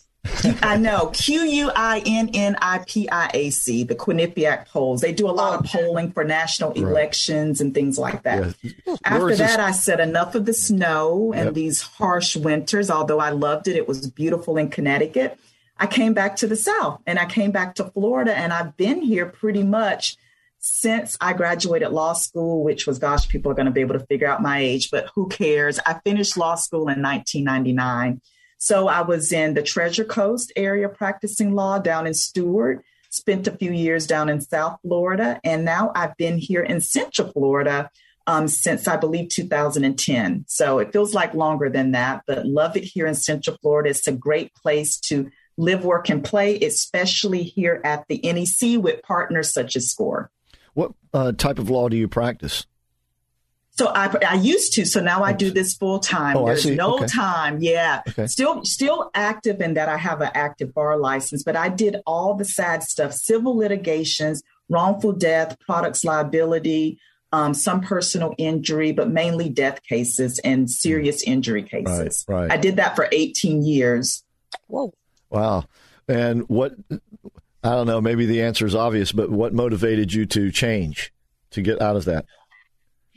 I 0.61 0.77
know 0.77 1.07
Q 1.07 1.41
U 1.41 1.71
I 1.75 2.01
N 2.05 2.29
N 2.33 2.55
I 2.61 2.83
P 2.87 3.09
I 3.09 3.31
A 3.33 3.49
C, 3.49 3.83
the 3.83 3.95
Quinnipiac 3.95 4.67
polls. 4.67 5.01
They 5.01 5.13
do 5.13 5.27
a 5.27 5.31
lot 5.31 5.59
of 5.59 5.65
oh, 5.65 5.79
polling 5.79 6.11
for 6.11 6.23
national 6.23 6.73
elections 6.73 7.59
and 7.59 7.73
things 7.73 7.97
like 7.97 8.23
that. 8.23 8.55
Yeah. 8.61 8.95
After 9.03 9.19
Where 9.25 9.29
is 9.31 9.39
this- 9.39 9.51
that, 9.51 9.59
I 9.59 9.71
said 9.71 9.99
enough 9.99 10.35
of 10.35 10.45
the 10.45 10.53
snow 10.53 11.33
and 11.33 11.45
Yep. 11.45 11.53
these 11.55 11.81
harsh 11.81 12.35
winters. 12.35 12.91
Although 12.91 13.19
I 13.19 13.29
loved 13.31 13.67
it, 13.67 13.75
it 13.75 13.87
was 13.87 14.09
beautiful 14.11 14.57
in 14.57 14.69
Connecticut. 14.69 15.37
I 15.77 15.87
came 15.87 16.13
back 16.13 16.35
to 16.37 16.47
the 16.47 16.55
South 16.55 17.01
and 17.07 17.17
I 17.17 17.25
came 17.25 17.49
back 17.51 17.75
to 17.75 17.85
Florida, 17.85 18.37
and 18.37 18.53
I've 18.53 18.77
been 18.77 19.01
here 19.01 19.25
pretty 19.25 19.63
much 19.63 20.17
since 20.59 21.17
I 21.19 21.33
graduated 21.33 21.89
law 21.91 22.13
school, 22.13 22.63
which 22.63 22.85
was, 22.85 22.99
gosh, 22.99 23.27
people 23.27 23.51
are 23.51 23.55
going 23.55 23.65
to 23.65 23.71
be 23.71 23.81
able 23.81 23.97
to 23.97 24.05
figure 24.05 24.27
out 24.27 24.43
my 24.43 24.59
age, 24.59 24.91
but 24.91 25.09
who 25.15 25.27
cares? 25.27 25.79
I 25.87 25.95
finished 26.03 26.37
law 26.37 26.53
school 26.53 26.81
in 26.87 27.01
1999. 27.01 28.21
So 28.61 28.87
I 28.87 29.01
was 29.01 29.33
in 29.33 29.55
the 29.55 29.63
Treasure 29.63 30.05
Coast 30.05 30.53
area 30.55 30.87
practicing 30.87 31.55
law 31.55 31.79
down 31.79 32.05
in 32.05 32.13
Stuart, 32.13 32.85
spent 33.09 33.47
a 33.47 33.57
few 33.57 33.71
years 33.71 34.05
down 34.05 34.29
in 34.29 34.39
South 34.39 34.77
Florida, 34.83 35.39
and 35.43 35.65
now 35.65 35.91
I've 35.95 36.15
been 36.15 36.37
here 36.37 36.61
in 36.61 36.79
Central 36.79 37.31
Florida 37.31 37.89
um, 38.27 38.47
since 38.47 38.87
I 38.87 38.97
believe 38.97 39.29
2010. 39.29 40.45
So 40.47 40.77
it 40.77 40.93
feels 40.93 41.15
like 41.15 41.33
longer 41.33 41.71
than 41.71 41.93
that, 41.93 42.21
but 42.27 42.45
love 42.45 42.77
it 42.77 42.83
here 42.83 43.07
in 43.07 43.15
Central 43.15 43.57
Florida. 43.63 43.89
It's 43.89 44.07
a 44.07 44.11
great 44.11 44.53
place 44.53 44.99
to 45.07 45.31
live, 45.57 45.83
work, 45.83 46.07
and 46.09 46.23
play, 46.23 46.59
especially 46.59 47.41
here 47.41 47.81
at 47.83 48.05
the 48.09 48.21
NEC 48.23 48.79
with 48.79 49.01
partners 49.01 49.51
such 49.51 49.75
as 49.75 49.89
SCORE. 49.89 50.29
What 50.75 50.91
uh, 51.15 51.31
type 51.31 51.57
of 51.57 51.71
law 51.71 51.89
do 51.89 51.97
you 51.97 52.07
practice? 52.07 52.67
So 53.73 53.87
I, 53.87 54.13
I 54.27 54.35
used 54.35 54.73
to, 54.73 54.85
so 54.85 54.99
now 55.01 55.23
I 55.23 55.31
do 55.33 55.49
this 55.49 55.73
full 55.75 55.99
time. 55.99 56.35
Oh, 56.37 56.43
I 56.43 56.49
There's 56.49 56.63
see. 56.63 56.75
no 56.75 56.95
Okay. 56.95 57.05
time. 57.07 57.59
Yeah. 57.61 58.01
Okay. 58.09 58.27
Still 58.27 58.63
still 58.65 59.09
active 59.13 59.61
in 59.61 59.75
that 59.75 59.87
I 59.89 59.97
have 59.97 60.21
an 60.21 60.29
active 60.33 60.73
bar 60.73 60.97
license, 60.97 61.43
but 61.43 61.55
I 61.55 61.69
did 61.69 61.97
all 62.05 62.35
the 62.35 62.45
sad 62.45 62.83
stuff, 62.83 63.13
civil 63.13 63.55
litigations, 63.55 64.43
wrongful 64.69 65.13
death, 65.13 65.57
products 65.65 66.03
liability, 66.03 66.99
um, 67.31 67.53
some 67.53 67.79
personal 67.79 68.35
injury, 68.37 68.91
but 68.91 69.09
mainly 69.09 69.47
death 69.49 69.81
cases 69.83 70.39
and 70.43 70.69
serious 70.69 71.23
injury 71.23 71.63
cases. 71.63 72.25
Right, 72.27 72.41
right. 72.41 72.51
I 72.51 72.57
did 72.57 72.75
that 72.75 72.95
for 72.95 73.07
18 73.11 73.63
years. 73.63 74.23
Whoa. 74.67 74.93
Wow. 75.29 75.63
And 76.09 76.41
what, 76.49 76.73
I 77.63 77.69
don't 77.69 77.87
know, 77.87 78.01
maybe 78.01 78.25
the 78.25 78.41
answer 78.41 78.65
is 78.65 78.75
obvious, 78.75 79.13
but 79.13 79.29
what 79.29 79.53
motivated 79.53 80.11
you 80.11 80.25
to 80.25 80.51
change, 80.51 81.13
to 81.51 81.61
get 81.61 81.81
out 81.81 81.95
of 81.95 82.03
that? 82.05 82.25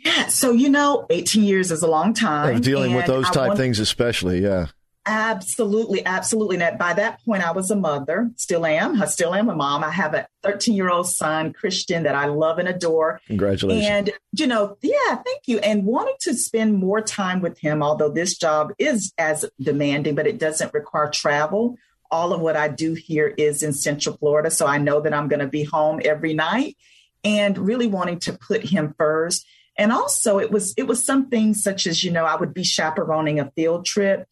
Yeah. 0.04 0.26
So, 0.26 0.52
you 0.52 0.68
know, 0.68 1.06
18 1.10 1.44
years 1.44 1.70
is 1.70 1.82
a 1.82 1.86
long 1.86 2.14
time. 2.14 2.56
Of 2.56 2.62
dealing 2.62 2.94
with 2.94 3.06
those 3.06 3.28
type 3.30 3.48
want- 3.48 3.58
things, 3.58 3.78
especially. 3.78 4.42
Yeah. 4.42 4.66
Absolutely, 5.06 6.04
absolutely. 6.06 6.62
And 6.62 6.78
by 6.78 6.94
that 6.94 7.22
point, 7.24 7.46
I 7.46 7.52
was 7.52 7.70
a 7.70 7.76
mother, 7.76 8.30
still 8.36 8.64
am. 8.64 9.02
I 9.02 9.04
still 9.04 9.34
am 9.34 9.50
a 9.50 9.54
mom. 9.54 9.84
I 9.84 9.90
have 9.90 10.14
a 10.14 10.26
13 10.42 10.74
year 10.74 10.88
old 10.88 11.08
son, 11.08 11.52
Christian, 11.52 12.04
that 12.04 12.14
I 12.14 12.26
love 12.26 12.58
and 12.58 12.68
adore. 12.68 13.20
Congratulations. 13.26 13.86
And, 13.86 14.12
you 14.32 14.46
know, 14.46 14.78
yeah, 14.80 15.16
thank 15.16 15.42
you. 15.46 15.58
And 15.58 15.84
wanting 15.84 16.14
to 16.20 16.32
spend 16.32 16.78
more 16.78 17.02
time 17.02 17.42
with 17.42 17.58
him, 17.58 17.82
although 17.82 18.08
this 18.08 18.38
job 18.38 18.72
is 18.78 19.12
as 19.18 19.44
demanding, 19.60 20.14
but 20.14 20.26
it 20.26 20.38
doesn't 20.38 20.72
require 20.72 21.10
travel. 21.10 21.76
All 22.10 22.32
of 22.32 22.40
what 22.40 22.56
I 22.56 22.68
do 22.68 22.94
here 22.94 23.34
is 23.36 23.62
in 23.62 23.74
Central 23.74 24.16
Florida. 24.16 24.50
So 24.50 24.66
I 24.66 24.78
know 24.78 25.00
that 25.02 25.12
I'm 25.12 25.28
going 25.28 25.40
to 25.40 25.48
be 25.48 25.64
home 25.64 26.00
every 26.02 26.32
night 26.32 26.78
and 27.22 27.58
really 27.58 27.88
wanting 27.88 28.20
to 28.20 28.32
put 28.32 28.62
him 28.62 28.94
first. 28.96 29.46
And 29.76 29.92
also 29.92 30.38
it 30.38 30.50
was 30.50 30.74
it 30.76 30.86
was 30.86 31.04
something 31.04 31.54
such 31.54 31.86
as, 31.86 32.04
you 32.04 32.10
know, 32.10 32.24
I 32.24 32.36
would 32.36 32.54
be 32.54 32.64
chaperoning 32.64 33.40
a 33.40 33.50
field 33.50 33.86
trip 33.86 34.28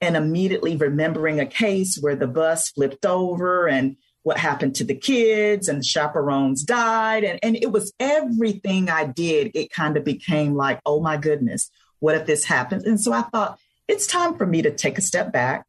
and 0.00 0.16
immediately 0.16 0.76
remembering 0.76 1.40
a 1.40 1.46
case 1.46 1.98
where 2.00 2.16
the 2.16 2.26
bus 2.26 2.70
flipped 2.70 3.06
over 3.06 3.66
and 3.66 3.96
what 4.22 4.38
happened 4.38 4.74
to 4.74 4.84
the 4.84 4.94
kids 4.94 5.68
and 5.68 5.78
the 5.78 5.84
chaperones 5.84 6.64
died. 6.64 7.24
And, 7.24 7.38
and 7.42 7.56
it 7.56 7.70
was 7.70 7.92
everything 8.00 8.90
I 8.90 9.04
did. 9.04 9.52
It 9.54 9.70
kind 9.70 9.96
of 9.96 10.04
became 10.04 10.54
like, 10.54 10.80
oh 10.84 11.00
my 11.00 11.16
goodness, 11.16 11.70
what 12.00 12.16
if 12.16 12.26
this 12.26 12.44
happens? 12.44 12.84
And 12.84 13.00
so 13.00 13.12
I 13.12 13.22
thought, 13.22 13.58
it's 13.88 14.08
time 14.08 14.36
for 14.36 14.44
me 14.44 14.62
to 14.62 14.72
take 14.72 14.98
a 14.98 15.02
step 15.02 15.32
back 15.32 15.64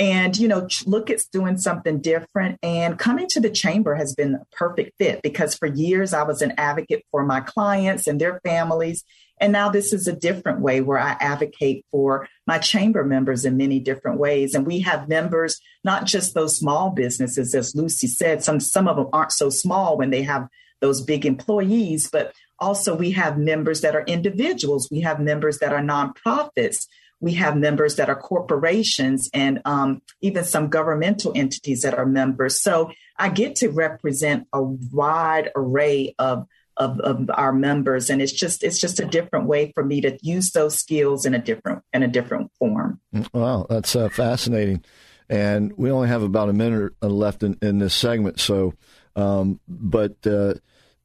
and 0.00 0.36
you 0.36 0.48
know 0.48 0.66
look 0.86 1.10
at 1.10 1.20
doing 1.30 1.56
something 1.58 2.00
different 2.00 2.58
and 2.62 2.98
coming 2.98 3.28
to 3.28 3.38
the 3.38 3.50
chamber 3.50 3.94
has 3.94 4.14
been 4.14 4.34
a 4.34 4.44
perfect 4.56 4.96
fit 4.98 5.20
because 5.22 5.54
for 5.54 5.66
years 5.66 6.12
i 6.12 6.22
was 6.22 6.42
an 6.42 6.52
advocate 6.56 7.04
for 7.12 7.24
my 7.24 7.40
clients 7.40 8.08
and 8.08 8.20
their 8.20 8.40
families 8.42 9.04
and 9.40 9.52
now 9.52 9.70
this 9.70 9.92
is 9.92 10.06
a 10.06 10.12
different 10.12 10.60
way 10.60 10.82
where 10.82 10.98
I 10.98 11.16
advocate 11.18 11.86
for 11.90 12.28
my 12.46 12.58
chamber 12.58 13.04
members 13.04 13.46
in 13.46 13.56
many 13.56 13.80
different 13.80 14.18
ways. 14.20 14.54
And 14.54 14.66
we 14.66 14.80
have 14.80 15.08
members, 15.08 15.58
not 15.82 16.04
just 16.04 16.34
those 16.34 16.58
small 16.58 16.90
businesses, 16.90 17.54
as 17.54 17.74
Lucy 17.74 18.06
said, 18.06 18.44
some, 18.44 18.60
some 18.60 18.86
of 18.86 18.96
them 18.96 19.08
aren't 19.14 19.32
so 19.32 19.48
small 19.48 19.96
when 19.96 20.10
they 20.10 20.22
have 20.22 20.46
those 20.80 21.00
big 21.00 21.24
employees, 21.24 22.08
but 22.12 22.34
also 22.58 22.94
we 22.94 23.12
have 23.12 23.38
members 23.38 23.80
that 23.80 23.96
are 23.96 24.04
individuals. 24.04 24.88
We 24.90 25.00
have 25.00 25.20
members 25.20 25.58
that 25.60 25.72
are 25.72 25.80
nonprofits. 25.80 26.86
We 27.20 27.34
have 27.34 27.56
members 27.56 27.96
that 27.96 28.08
are 28.08 28.16
corporations 28.16 29.28
and 29.34 29.60
um, 29.64 30.02
even 30.20 30.44
some 30.44 30.68
governmental 30.68 31.32
entities 31.34 31.82
that 31.82 31.94
are 31.94 32.06
members. 32.06 32.60
So 32.60 32.90
I 33.16 33.28
get 33.28 33.56
to 33.56 33.68
represent 33.68 34.46
a 34.52 34.62
wide 34.62 35.50
array 35.54 36.14
of 36.18 36.46
of, 36.76 36.98
of 37.00 37.30
our 37.34 37.52
members 37.52 38.08
and 38.08 38.22
it's 38.22 38.32
just 38.32 38.64
it's 38.64 38.80
just 38.80 39.00
a 39.00 39.04
different 39.04 39.46
way 39.46 39.70
for 39.72 39.84
me 39.84 40.00
to 40.00 40.18
use 40.22 40.52
those 40.52 40.78
skills 40.78 41.26
in 41.26 41.34
a 41.34 41.38
different 41.38 41.82
in 41.92 42.02
a 42.02 42.08
different 42.08 42.50
form 42.58 42.98
wow 43.34 43.66
that's 43.68 43.94
uh, 43.94 44.08
fascinating 44.08 44.82
and 45.28 45.76
we 45.76 45.90
only 45.90 46.08
have 46.08 46.22
about 46.22 46.48
a 46.48 46.54
minute 46.54 46.92
left 47.02 47.42
in, 47.42 47.58
in 47.60 47.78
this 47.78 47.94
segment 47.94 48.40
so 48.40 48.72
um, 49.14 49.60
but 49.68 50.26
uh, 50.26 50.54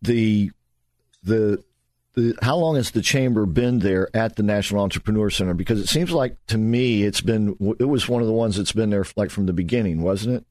the 0.02 0.50
the 1.24 1.62
the, 2.16 2.36
how 2.42 2.58
long 2.58 2.76
has 2.76 2.92
the 2.92 3.02
chamber 3.02 3.46
been 3.46 3.80
there 3.80 4.10
at 4.16 4.36
the 4.36 4.44
National 4.44 4.82
Entrepreneur 4.82 5.30
Center? 5.30 5.54
Because 5.54 5.80
it 5.80 5.88
seems 5.88 6.12
like 6.12 6.38
to 6.48 6.58
me 6.58 7.04
it's 7.04 7.22
been 7.22 7.56
it 7.80 7.86
was 7.86 8.08
one 8.08 8.22
of 8.22 8.28
the 8.28 8.34
ones 8.34 8.58
that's 8.58 8.72
been 8.72 8.90
there 8.90 9.06
like 9.16 9.30
from 9.30 9.46
the 9.46 9.54
beginning, 9.54 10.02
wasn't 10.02 10.38
it? 10.38 10.46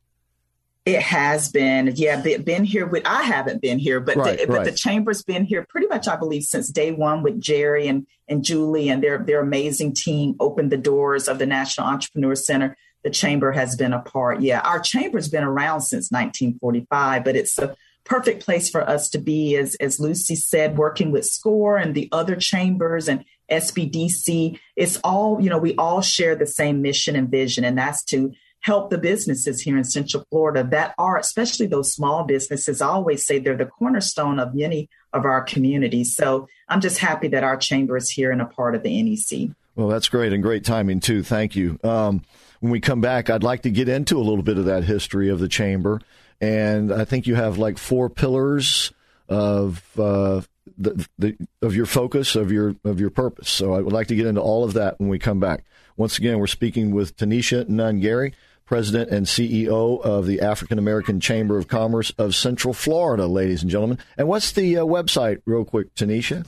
It 0.84 1.00
has 1.00 1.48
been, 1.48 1.92
yeah, 1.96 2.20
been 2.20 2.64
here 2.64 2.84
with. 2.84 3.06
I 3.06 3.22
haven't 3.22 3.62
been 3.62 3.78
here, 3.78 4.00
but 4.00 4.16
right, 4.16 4.38
the, 4.38 4.46
right. 4.46 4.58
but 4.58 4.64
the 4.66 4.76
chamber's 4.76 5.22
been 5.22 5.46
here 5.46 5.64
pretty 5.66 5.86
much, 5.86 6.06
I 6.06 6.16
believe, 6.16 6.42
since 6.42 6.68
day 6.68 6.92
one 6.92 7.22
with 7.22 7.40
Jerry 7.40 7.88
and 7.88 8.06
and 8.28 8.44
Julie 8.44 8.90
and 8.90 9.02
their 9.02 9.16
their 9.16 9.40
amazing 9.40 9.94
team 9.94 10.36
opened 10.40 10.70
the 10.70 10.76
doors 10.76 11.26
of 11.26 11.38
the 11.38 11.46
National 11.46 11.86
Entrepreneur 11.86 12.34
Center. 12.34 12.76
The 13.02 13.08
chamber 13.08 13.52
has 13.52 13.76
been 13.76 13.94
a 13.94 14.00
part. 14.00 14.42
Yeah, 14.42 14.60
our 14.60 14.78
chamber's 14.78 15.28
been 15.28 15.44
around 15.44 15.80
since 15.80 16.10
1945, 16.10 17.24
but 17.24 17.34
it's 17.34 17.58
a 17.58 17.74
perfect 18.04 18.44
place 18.44 18.70
for 18.70 18.88
us 18.88 19.08
to 19.10 19.18
be, 19.18 19.56
as 19.56 19.74
as 19.76 20.00
Lucy 20.00 20.36
said, 20.36 20.78
working 20.78 21.10
with 21.10 21.26
SCORE 21.26 21.78
and 21.78 21.94
the 21.94 22.08
other 22.12 22.36
chambers 22.36 23.08
and 23.08 23.24
SBDC. 23.50 24.58
It's 24.76 24.98
all 25.04 25.40
you 25.40 25.50
know. 25.50 25.58
We 25.58 25.74
all 25.76 26.00
share 26.00 26.34
the 26.34 26.46
same 26.46 26.82
mission 26.82 27.16
and 27.16 27.30
vision, 27.30 27.64
and 27.64 27.76
that's 27.76 28.04
to 28.04 28.32
help 28.64 28.88
the 28.88 28.96
businesses 28.96 29.60
here 29.60 29.76
in 29.76 29.84
Central 29.84 30.24
Florida 30.30 30.64
that 30.64 30.94
are, 30.96 31.18
especially 31.18 31.66
those 31.66 31.92
small 31.92 32.24
businesses. 32.24 32.80
I 32.80 32.86
always 32.86 33.26
say 33.26 33.38
they're 33.38 33.56
the 33.56 33.66
cornerstone 33.66 34.38
of 34.38 34.54
many 34.54 34.88
of 35.12 35.26
our 35.26 35.42
communities. 35.42 36.16
So 36.16 36.48
I'm 36.68 36.80
just 36.80 36.98
happy 36.98 37.28
that 37.28 37.44
our 37.44 37.58
chamber 37.58 37.94
is 37.94 38.08
here 38.08 38.32
and 38.32 38.40
a 38.40 38.46
part 38.46 38.74
of 38.74 38.82
the 38.82 39.02
NEC. 39.02 39.54
Well, 39.76 39.88
that's 39.88 40.08
great 40.08 40.32
and 40.32 40.42
great 40.42 40.64
timing, 40.64 41.00
too. 41.00 41.22
Thank 41.22 41.54
you. 41.54 41.78
Um, 41.84 42.22
when 42.60 42.72
we 42.72 42.80
come 42.80 43.02
back, 43.02 43.28
I'd 43.28 43.42
like 43.42 43.62
to 43.62 43.70
get 43.70 43.88
into 43.88 44.16
a 44.16 44.24
little 44.24 44.42
bit 44.42 44.56
of 44.56 44.64
that 44.64 44.84
history 44.84 45.28
of 45.28 45.40
the 45.40 45.48
chamber. 45.48 46.00
And 46.40 46.92
I 46.92 47.04
think 47.04 47.26
you 47.26 47.34
have 47.34 47.58
like 47.58 47.78
four 47.78 48.10
pillars 48.10 48.92
of 49.28 49.82
uh, 49.98 50.42
the, 50.76 51.06
the, 51.18 51.36
of 51.62 51.74
your 51.74 51.86
focus 51.86 52.36
of 52.36 52.52
your 52.52 52.76
of 52.84 53.00
your 53.00 53.10
purpose. 53.10 53.50
So 53.50 53.74
I 53.74 53.80
would 53.80 53.92
like 53.92 54.08
to 54.08 54.14
get 54.14 54.26
into 54.26 54.40
all 54.40 54.64
of 54.64 54.74
that 54.74 54.98
when 54.98 55.08
we 55.08 55.18
come 55.18 55.40
back. 55.40 55.64
Once 55.96 56.18
again, 56.18 56.38
we're 56.38 56.46
speaking 56.46 56.90
with 56.90 57.16
Tanisha 57.16 57.68
Nunn-Gary 57.68 58.34
President 58.66 59.10
and 59.10 59.26
CEO 59.26 60.00
of 60.00 60.26
the 60.26 60.40
African 60.40 60.78
American 60.78 61.20
Chamber 61.20 61.58
of 61.58 61.68
Commerce 61.68 62.10
of 62.16 62.34
Central 62.34 62.72
Florida, 62.72 63.26
ladies 63.26 63.62
and 63.62 63.70
gentlemen. 63.70 63.98
And 64.16 64.26
what's 64.26 64.52
the 64.52 64.78
uh, 64.78 64.84
website, 64.84 65.42
real 65.44 65.64
quick, 65.64 65.94
Tanisha? 65.94 66.46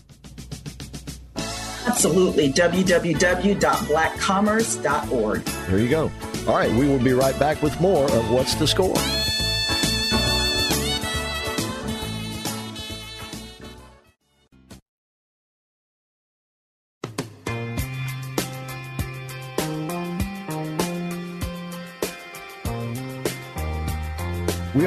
Absolutely, 1.86 2.50
www.blackcommerce.org. 2.52 5.44
There 5.44 5.78
you 5.78 5.88
go. 5.88 6.10
All 6.48 6.56
right, 6.56 6.72
we 6.72 6.88
will 6.88 6.98
be 6.98 7.12
right 7.12 7.38
back 7.38 7.62
with 7.62 7.78
more 7.80 8.04
of 8.04 8.30
What's 8.30 8.54
the 8.54 8.66
Score? 8.66 8.96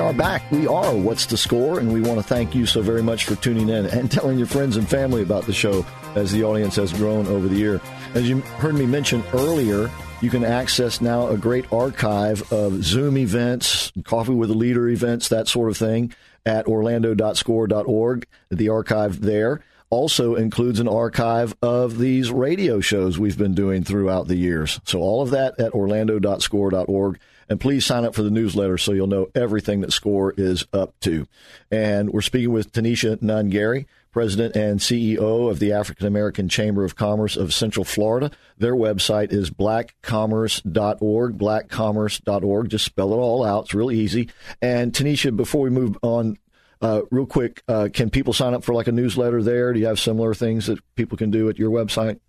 Are 0.10 0.14
back. 0.14 0.50
We 0.50 0.66
are 0.66 0.96
What's 0.96 1.28
the 1.28 1.38
Score? 1.38 1.80
And 1.80 1.94
we 1.94 2.02
want 2.02 2.18
to 2.20 2.24
thank 2.24 2.56
you 2.56 2.66
so 2.66 2.82
very 2.82 3.04
much 3.04 3.26
for 3.26 3.36
tuning 3.36 3.70
in 3.70 3.86
and 3.86 4.10
telling 4.12 4.40
your 4.40 4.48
friends 4.48 4.76
and 4.76 4.90
family 4.90 5.22
about 5.22 5.46
the 5.46 5.54
show 5.54 5.86
as 6.16 6.32
the 6.32 6.44
audience 6.44 6.78
has 6.78 6.92
grown 6.92 7.28
over 7.28 7.48
the 7.48 7.56
year. 7.56 7.80
As 8.16 8.28
you 8.28 8.40
heard 8.40 8.74
me 8.74 8.88
mention 8.88 9.24
earlier, 9.34 9.92
you 10.22 10.32
can 10.32 10.44
access 10.44 11.00
now 11.00 11.28
a 11.28 11.38
great 11.38 11.72
archive 11.72 12.52
of 12.52 12.84
Zoom 12.84 13.20
events, 13.20 13.92
Coffee 14.04 14.34
with 14.34 14.50
a 14.50 14.56
Leader 14.56 14.90
events, 14.90 15.28
that 15.28 15.48
sort 15.48 15.70
of 15.70 15.78
thing 15.78 16.12
at 16.44 16.68
orlando.score.org. 16.68 18.28
The 18.50 18.70
archive 18.70 19.22
there 19.22 19.62
also 19.92 20.34
includes 20.34 20.80
an 20.80 20.88
archive 20.88 21.56
of 21.62 22.00
these 22.00 22.32
radio 22.32 22.80
shows 22.80 23.20
we've 23.20 23.38
been 23.38 23.54
doing 23.54 23.84
throughout 23.84 24.28
the 24.28 24.38
years. 24.38 24.80
So 24.86 25.02
all 25.02 25.22
of 25.22 25.30
that 25.32 25.60
at 25.60 25.74
orlando.score.org. 25.74 27.20
And 27.50 27.60
please 27.60 27.86
sign 27.86 28.06
up 28.06 28.14
for 28.14 28.22
the 28.22 28.30
newsletter 28.30 28.78
so 28.78 28.92
you'll 28.92 29.08
know 29.08 29.30
everything 29.34 29.82
that 29.82 29.92
SCORE 29.92 30.36
is 30.38 30.66
up 30.72 30.94
to. 31.02 31.28
And 31.72 32.12
we're 32.12 32.22
speaking 32.22 32.52
with 32.52 32.72
Tanisha 32.72 33.20
Nunn-Gary, 33.22 33.88
President 34.12 34.56
and 34.56 34.80
CEO 34.80 35.50
of 35.50 35.60
the 35.60 35.72
African 35.74 36.08
American 36.08 36.48
Chamber 36.50 36.84
of 36.84 36.96
Commerce 36.96 37.36
of 37.36 37.54
Central 37.54 37.84
Florida. 37.84 38.32
Their 38.58 38.76
website 38.76 39.32
is 39.32 39.50
blackcommerce.org, 39.50 41.38
blackcommerce.org. 41.38 42.70
Just 42.70 42.86
spell 42.86 43.14
it 43.14 43.18
all 43.18 43.44
out. 43.44 43.66
It's 43.66 43.74
really 43.74 43.98
easy. 44.00 44.30
And 44.62 44.94
Tanisha, 44.94 45.36
before 45.36 45.62
we 45.62 45.70
move 45.70 45.98
on, 46.02 46.38
uh, 46.82 47.02
real 47.12 47.26
quick, 47.26 47.62
uh, 47.68 47.90
can 47.92 48.10
people 48.10 48.34
sign 48.34 48.54
up 48.54 48.64
for 48.64 48.74
like 48.74 48.88
a 48.88 48.92
newsletter 48.92 49.44
there? 49.44 49.74
Do 49.74 49.80
you 49.80 49.88
have 49.88 50.00
similar 50.00 50.34
things 50.34 50.68
that 50.68 50.80
people 50.96 51.18
can 51.18 51.30
do 51.30 51.50
at 51.50 51.60
your 51.60 51.72
website? 51.72 52.20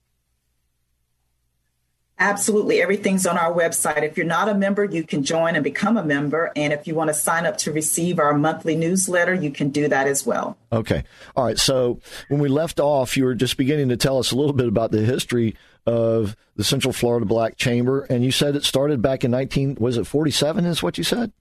Absolutely. 2.20 2.82
Everything's 2.82 3.26
on 3.26 3.38
our 3.38 3.50
website. 3.50 4.02
If 4.02 4.18
you're 4.18 4.26
not 4.26 4.50
a 4.50 4.54
member, 4.54 4.84
you 4.84 5.02
can 5.02 5.24
join 5.24 5.54
and 5.54 5.64
become 5.64 5.96
a 5.96 6.04
member. 6.04 6.52
And 6.54 6.70
if 6.70 6.86
you 6.86 6.94
want 6.94 7.08
to 7.08 7.14
sign 7.14 7.46
up 7.46 7.56
to 7.58 7.72
receive 7.72 8.18
our 8.18 8.34
monthly 8.34 8.76
newsletter, 8.76 9.32
you 9.32 9.50
can 9.50 9.70
do 9.70 9.88
that 9.88 10.06
as 10.06 10.26
well. 10.26 10.58
Okay. 10.70 11.02
All 11.34 11.46
right. 11.46 11.58
So 11.58 11.98
when 12.28 12.38
we 12.38 12.50
left 12.50 12.78
off, 12.78 13.16
you 13.16 13.24
were 13.24 13.34
just 13.34 13.56
beginning 13.56 13.88
to 13.88 13.96
tell 13.96 14.18
us 14.18 14.32
a 14.32 14.36
little 14.36 14.52
bit 14.52 14.68
about 14.68 14.90
the 14.90 15.00
history 15.00 15.56
of 15.86 16.36
the 16.56 16.62
Central 16.62 16.92
Florida 16.92 17.24
Black 17.24 17.56
Chamber. 17.56 18.02
And 18.02 18.22
you 18.22 18.32
said 18.32 18.54
it 18.54 18.64
started 18.64 19.00
back 19.00 19.24
in 19.24 19.30
19, 19.30 19.76
was 19.80 19.96
it 19.96 20.06
47 20.06 20.66
is 20.66 20.82
what 20.82 20.98
you 20.98 21.04
said? 21.04 21.32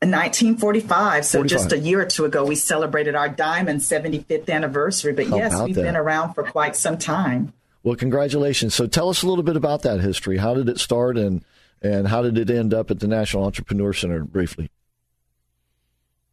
1945. 0.00 1.24
So 1.24 1.38
45. 1.38 1.48
just 1.48 1.72
a 1.72 1.78
year 1.78 2.00
or 2.00 2.06
two 2.06 2.24
ago, 2.24 2.44
we 2.44 2.56
celebrated 2.56 3.14
our 3.14 3.28
diamond 3.28 3.80
75th 3.80 4.50
anniversary. 4.50 5.12
But 5.12 5.28
How 5.28 5.36
yes, 5.36 5.62
we've 5.62 5.76
that? 5.76 5.82
been 5.82 5.96
around 5.96 6.34
for 6.34 6.42
quite 6.42 6.74
some 6.74 6.98
time. 6.98 7.52
Well, 7.84 7.96
congratulations. 7.96 8.74
So 8.74 8.86
tell 8.86 9.10
us 9.10 9.22
a 9.22 9.28
little 9.28 9.44
bit 9.44 9.56
about 9.56 9.82
that 9.82 10.00
history. 10.00 10.38
How 10.38 10.54
did 10.54 10.70
it 10.70 10.80
start 10.80 11.18
and, 11.18 11.44
and 11.82 12.08
how 12.08 12.22
did 12.22 12.38
it 12.38 12.50
end 12.50 12.72
up 12.72 12.90
at 12.90 12.98
the 12.98 13.06
National 13.06 13.44
Entrepreneur 13.44 13.92
Center 13.92 14.24
briefly? 14.24 14.70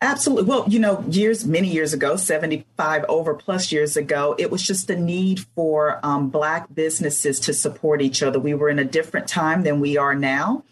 Absolutely. 0.02 0.46
Well, 0.46 0.66
you 0.68 0.80
know, 0.80 1.04
years, 1.10 1.46
many 1.46 1.68
years 1.68 1.94
ago, 1.94 2.16
75 2.16 3.06
over 3.08 3.36
plus 3.36 3.72
years 3.72 3.98
ago, 3.98 4.34
it 4.40 4.50
was 4.50 4.64
just 4.64 4.90
a 4.90 4.96
need 4.96 5.42
for 5.54 6.00
um, 6.04 6.30
Black 6.30 6.74
businesses 6.74 7.40
to 7.42 7.54
support 7.54 8.02
each 8.02 8.24
other. 8.24 8.40
We 8.40 8.56
were 8.56 8.70
in 8.70 8.80
a 8.80 8.86
different 8.86 9.28
time 9.28 9.64
than 9.64 9.80
we 9.80 9.98
are 9.98 10.16
now. 10.16 10.64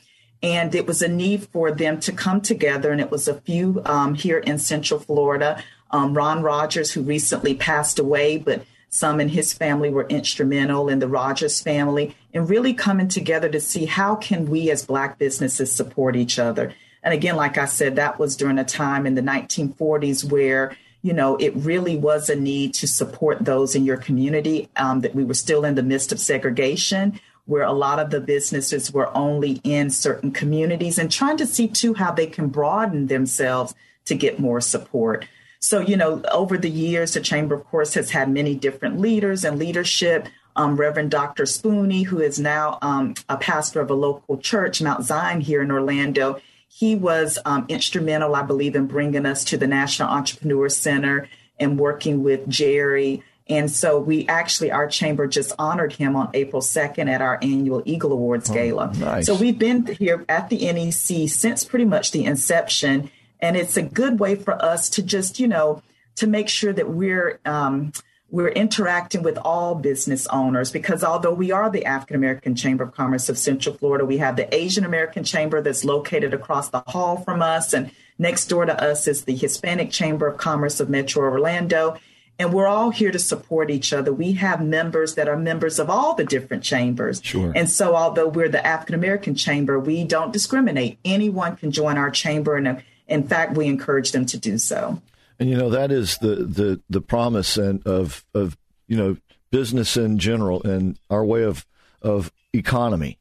And 0.42 0.74
it 0.74 0.88
was 0.88 1.02
a 1.02 1.10
need 1.10 1.44
for 1.50 1.72
them 1.72 2.00
to 2.00 2.14
come 2.14 2.40
together. 2.40 2.92
And 2.92 3.02
it 3.02 3.12
was 3.12 3.28
a 3.28 3.42
few 3.42 3.82
um, 3.86 4.16
here 4.16 4.40
in 4.40 4.58
Central 4.58 5.00
Florida. 5.00 5.62
Um, 5.92 6.14
Ron 6.16 6.42
Rogers, 6.42 6.92
who 6.92 7.02
recently 7.02 7.54
passed 7.54 8.00
away, 8.00 8.38
but 8.38 8.64
some 8.90 9.20
in 9.20 9.30
his 9.30 9.54
family 9.54 9.90
were 9.90 10.08
instrumental 10.08 10.90
in 10.90 11.00
the 11.00 11.08
Rogers 11.08 11.62
family, 11.62 12.16
and 12.34 12.50
really 12.50 12.74
coming 12.74 13.08
together 13.08 13.50
to 13.50 13.60
see 13.60 13.86
how 13.86 14.16
can 14.16 14.50
we 14.50 14.72
as 14.72 14.86
Black 14.86 15.18
businesses 15.18 15.72
support 15.72 16.16
each 16.16 16.40
other. 16.40 16.74
And 17.04 17.14
again, 17.14 17.36
like 17.36 17.58
I 17.58 17.66
said, 17.66 17.96
that 17.96 18.20
was 18.20 18.36
during 18.36 18.60
a 18.60 18.66
time 18.66 19.06
in 19.06 19.16
the 19.16 19.22
1940s 19.22 20.30
where 20.30 20.76
you 21.02 21.14
know, 21.14 21.38
it 21.38 21.56
really 21.56 21.96
was 21.96 22.30
a 22.30 22.36
need 22.36 22.74
to 22.76 22.88
support 22.88 23.46
those 23.46 23.76
in 23.76 23.86
your 23.86 23.98
community. 23.98 24.70
Um, 24.76 25.02
that 25.02 25.16
we 25.16 25.24
were 25.24 25.34
still 25.34 25.64
in 25.64 25.76
the 25.76 25.84
midst 25.84 26.12
of 26.12 26.20
segregation, 26.20 27.20
where 27.46 27.64
a 27.64 27.72
lot 27.72 28.00
of 28.00 28.10
the 28.10 28.20
businesses 28.20 28.92
were 28.92 29.16
only 29.16 29.62
in 29.64 29.90
certain 29.90 30.32
communities, 30.32 30.98
and 30.98 31.12
trying 31.12 31.38
to 31.38 31.48
see 31.48 31.68
too 31.68 31.94
how 31.94 32.12
they 32.12 32.28
can 32.28 32.50
broaden 32.50 33.08
themselves 33.08 33.74
to 34.06 34.16
get 34.16 34.40
more 34.40 34.60
support. 34.60 35.26
So, 35.60 35.82
you 35.82 35.98
know, 35.98 36.22
over 36.32 36.58
the 36.58 36.70
years, 36.70 37.14
the 37.14 37.22
Chamber, 37.22 37.56
of 37.56 37.66
course, 37.66 37.94
has 37.96 38.12
had 38.12 38.30
many 38.30 38.56
different 38.56 39.00
leaders 39.00 39.44
and 39.44 39.60
leadership. 39.60 40.28
Um, 40.56 40.76
Reverend 40.76 41.12
Dr. 41.12 41.44
Spooney, 41.44 42.06
who 42.06 42.20
is 42.20 42.40
now 42.40 42.80
um, 42.82 43.14
a 43.28 43.38
pastor 43.38 43.82
of 43.82 43.90
a 43.90 43.94
local 43.94 44.38
church, 44.38 44.82
Mount 44.82 45.06
Zion, 45.06 45.42
here 45.42 45.62
in 45.62 45.72
Orlando, 45.72 46.42
he 46.68 46.96
was 46.96 47.38
um, 47.46 47.66
instrumental, 47.68 48.36
I 48.36 48.44
believe, 48.44 48.76
in 48.76 48.88
bringing 48.88 49.26
us 49.26 49.44
to 49.46 49.58
the 49.58 49.68
National 49.68 50.10
Entrepreneur 50.10 50.70
Center 50.70 51.28
and 51.60 51.78
working 51.78 52.24
with 52.24 52.48
Jerry. 52.48 53.24
And 53.48 53.70
so 53.70 54.00
we 54.00 54.28
actually, 54.28 54.72
our 54.72 54.88
chamber 54.88 55.28
just 55.28 55.52
honored 55.58 55.94
him 55.94 56.16
on 56.16 56.30
April 56.34 56.62
2nd 56.62 57.10
at 57.10 57.22
our 57.22 57.40
annual 57.42 57.82
Eagle 57.86 58.14
Awards 58.14 58.50
oh, 58.50 58.54
Gala. 58.54 58.94
Nice. 58.96 59.26
So 59.26 59.36
we've 59.36 59.58
been 59.58 59.86
here 59.88 60.24
at 60.30 60.50
the 60.50 60.72
NEC 60.72 61.28
since 61.28 61.66
pretty 61.66 61.86
much 61.86 62.12
the 62.12 62.26
inception. 62.26 63.12
And 63.40 63.56
it's 63.56 63.78
a 63.78 63.82
good 63.82 64.20
way 64.20 64.36
for 64.36 64.54
us 64.64 64.90
to 64.92 65.04
just, 65.04 65.40
you 65.40 65.48
know, 65.48 65.82
to 66.16 66.28
make 66.28 66.50
sure 66.50 66.74
that 66.74 66.90
we're 66.90 67.40
um, 67.46 67.94
we're 68.32 68.50
interacting 68.50 69.24
with 69.24 69.38
all 69.40 69.76
business 69.76 70.28
owners 70.28 70.72
because 70.72 71.04
although 71.04 71.34
we 71.34 71.52
are 71.52 71.70
the 71.70 71.86
African 71.86 72.16
American 72.16 72.56
Chamber 72.56 72.84
of 72.84 72.94
Commerce 72.94 73.28
of 73.30 73.38
Central 73.38 73.76
Florida, 73.76 74.06
we 74.06 74.18
have 74.18 74.36
the 74.36 74.54
Asian 74.54 74.86
American 74.86 75.24
Chamber 75.24 75.62
that's 75.62 75.84
located 75.84 76.34
across 76.34 76.70
the 76.70 76.84
hall 76.88 77.18
from 77.18 77.42
us. 77.42 77.74
And 77.74 77.92
next 78.20 78.46
door 78.46 78.66
to 78.66 78.84
us 78.84 79.08
is 79.08 79.24
the 79.24 79.36
Hispanic 79.36 79.90
Chamber 79.90 80.28
of 80.28 80.38
Commerce 80.38 80.80
of 80.80 80.90
Metro 80.90 81.24
Orlando. 81.24 81.98
And 82.38 82.54
we're 82.54 82.68
all 82.68 82.92
here 82.92 83.12
to 83.12 83.20
support 83.20 83.70
each 83.70 83.92
other. 83.92 84.14
We 84.14 84.34
have 84.34 84.64
members 84.64 85.16
that 85.16 85.28
are 85.28 85.36
members 85.36 85.78
of 85.78 85.90
all 85.90 86.14
the 86.14 86.24
different 86.24 86.64
chambers. 86.64 87.22
Sure. 87.22 87.52
And 87.54 87.70
so, 87.70 87.96
although 87.96 88.30
we're 88.30 88.48
the 88.48 88.66
African 88.66 88.96
American 88.96 89.36
Chamber, 89.36 89.78
we 89.78 90.06
don't 90.06 90.32
discriminate. 90.32 91.00
Anyone 91.04 91.58
can 91.58 91.72
join 91.72 91.98
our 91.98 92.10
chamber. 92.10 92.56
And 92.56 92.82
in 93.10 93.28
fact, 93.28 93.58
we 93.58 93.68
encourage 93.68 94.12
them 94.12 94.26
to 94.28 94.38
do 94.38 94.58
so. 94.58 95.02
And 95.40 95.50
you 95.50 95.58
know 95.58 95.70
that 95.70 95.92
is 95.92 96.18
the 96.18 96.36
the 96.36 96.82
the 96.90 97.02
promise 97.02 97.58
and 97.58 97.86
of 97.88 98.26
of 98.34 98.58
you 98.88 98.98
know 98.98 99.18
business 99.52 99.98
in 99.98 100.20
general 100.20 100.62
and 100.64 101.00
our 101.10 101.24
way 101.24 101.44
of 101.44 101.66
of 102.02 102.32
economy 102.54 103.18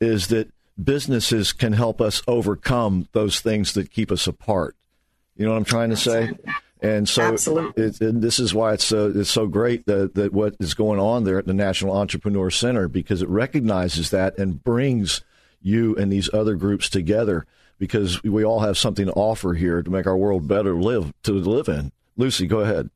is 0.00 0.28
that 0.28 0.48
businesses 0.82 1.52
can 1.52 1.72
help 1.72 2.00
us 2.00 2.22
overcome 2.28 3.08
those 3.12 3.40
things 3.40 3.72
that 3.72 3.90
keep 3.90 4.12
us 4.12 4.26
apart. 4.26 4.76
You 5.36 5.44
know 5.44 5.52
what 5.52 5.58
I'm 5.58 5.64
trying 5.64 5.90
to 5.90 5.96
say? 5.96 6.30
And 6.82 7.08
so, 7.08 7.34
it, 7.76 8.00
and 8.00 8.22
this 8.22 8.38
is 8.38 8.52
why 8.54 8.74
it's 8.74 8.84
so 8.84 9.10
it's 9.14 9.30
so 9.30 9.46
great 9.46 9.86
that 9.86 10.14
that 10.14 10.32
what 10.32 10.54
is 10.60 10.74
going 10.74 11.00
on 11.00 11.24
there 11.24 11.38
at 11.38 11.46
the 11.46 11.54
National 11.54 11.96
Entrepreneur 11.96 12.50
Center 12.50 12.86
because 12.86 13.22
it 13.22 13.28
recognizes 13.28 14.10
that 14.10 14.38
and 14.38 14.62
brings 14.62 15.22
you 15.62 15.96
and 15.96 16.12
these 16.12 16.32
other 16.32 16.54
groups 16.54 16.88
together 16.90 17.46
because 17.78 18.22
we 18.22 18.44
all 18.44 18.60
have 18.60 18.78
something 18.78 19.06
to 19.06 19.12
offer 19.12 19.54
here 19.54 19.82
to 19.82 19.90
make 19.90 20.06
our 20.06 20.16
world 20.16 20.48
better 20.48 20.74
live 20.74 21.12
to 21.24 21.32
live 21.32 21.68
in. 21.68 21.92
Lucy, 22.16 22.46
go 22.46 22.60
ahead. 22.60 22.90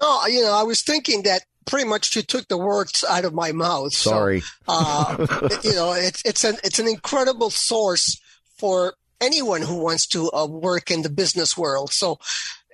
No, 0.00 0.26
you 0.26 0.42
know, 0.42 0.52
I 0.52 0.62
was 0.62 0.82
thinking 0.82 1.22
that 1.22 1.42
pretty 1.66 1.88
much 1.88 2.14
you 2.16 2.22
took 2.22 2.48
the 2.48 2.58
words 2.58 3.04
out 3.08 3.24
of 3.24 3.34
my 3.34 3.52
mouth. 3.52 3.92
Sorry. 3.92 4.40
So, 4.40 4.48
uh, 4.68 5.48
you 5.62 5.74
know, 5.74 5.92
it's 5.92 6.22
it's 6.24 6.44
an 6.44 6.56
it's 6.64 6.78
an 6.78 6.88
incredible 6.88 7.50
source 7.50 8.20
for 8.56 8.94
anyone 9.20 9.62
who 9.62 9.76
wants 9.76 10.06
to 10.08 10.30
uh, 10.32 10.46
work 10.46 10.90
in 10.90 11.02
the 11.02 11.08
business 11.08 11.56
world. 11.56 11.92
So 11.92 12.18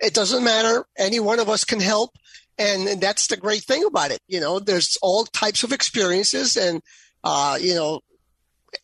it 0.01 0.15
doesn't 0.15 0.45
matter. 0.45 0.87
Any 0.97 1.21
one 1.21 1.39
of 1.39 1.49
us 1.49 1.65
can 1.65 1.81
help. 1.81 2.17
And 2.59 3.01
that's 3.01 3.29
the 3.29 3.37
great 3.37 3.63
thing 3.63 3.85
about 3.85 4.11
it. 4.11 4.21
You 4.27 4.41
know, 4.41 4.59
there's 4.59 4.99
all 5.01 5.25
types 5.27 5.63
of 5.63 5.73
experiences 5.73 6.57
and, 6.57 6.83
uh, 7.23 7.57
you 7.61 7.75
know, 7.75 8.01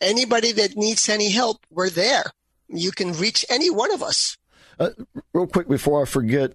anybody 0.01 0.53
that 0.53 0.77
needs 0.77 1.09
any 1.09 1.31
help, 1.31 1.65
we're 1.71 1.91
there. 1.91 2.25
You 2.69 2.91
can 2.91 3.13
reach 3.13 3.45
any 3.49 3.71
one 3.71 3.93
of 3.93 4.03
us. 4.03 4.37
Uh, 4.79 4.91
real 5.33 5.47
quick 5.47 5.69
before 5.69 6.03
I 6.03 6.05
forget, 6.05 6.53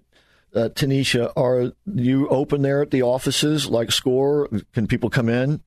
uh, 0.54 0.68
Tanisha, 0.68 1.32
are 1.36 1.72
you 1.86 2.28
open 2.28 2.62
there 2.62 2.82
at 2.82 2.90
the 2.90 3.02
offices 3.02 3.68
like 3.68 3.92
SCORE? 3.92 4.48
Can 4.72 4.86
people 4.86 5.10
come 5.10 5.28
in? 5.28 5.62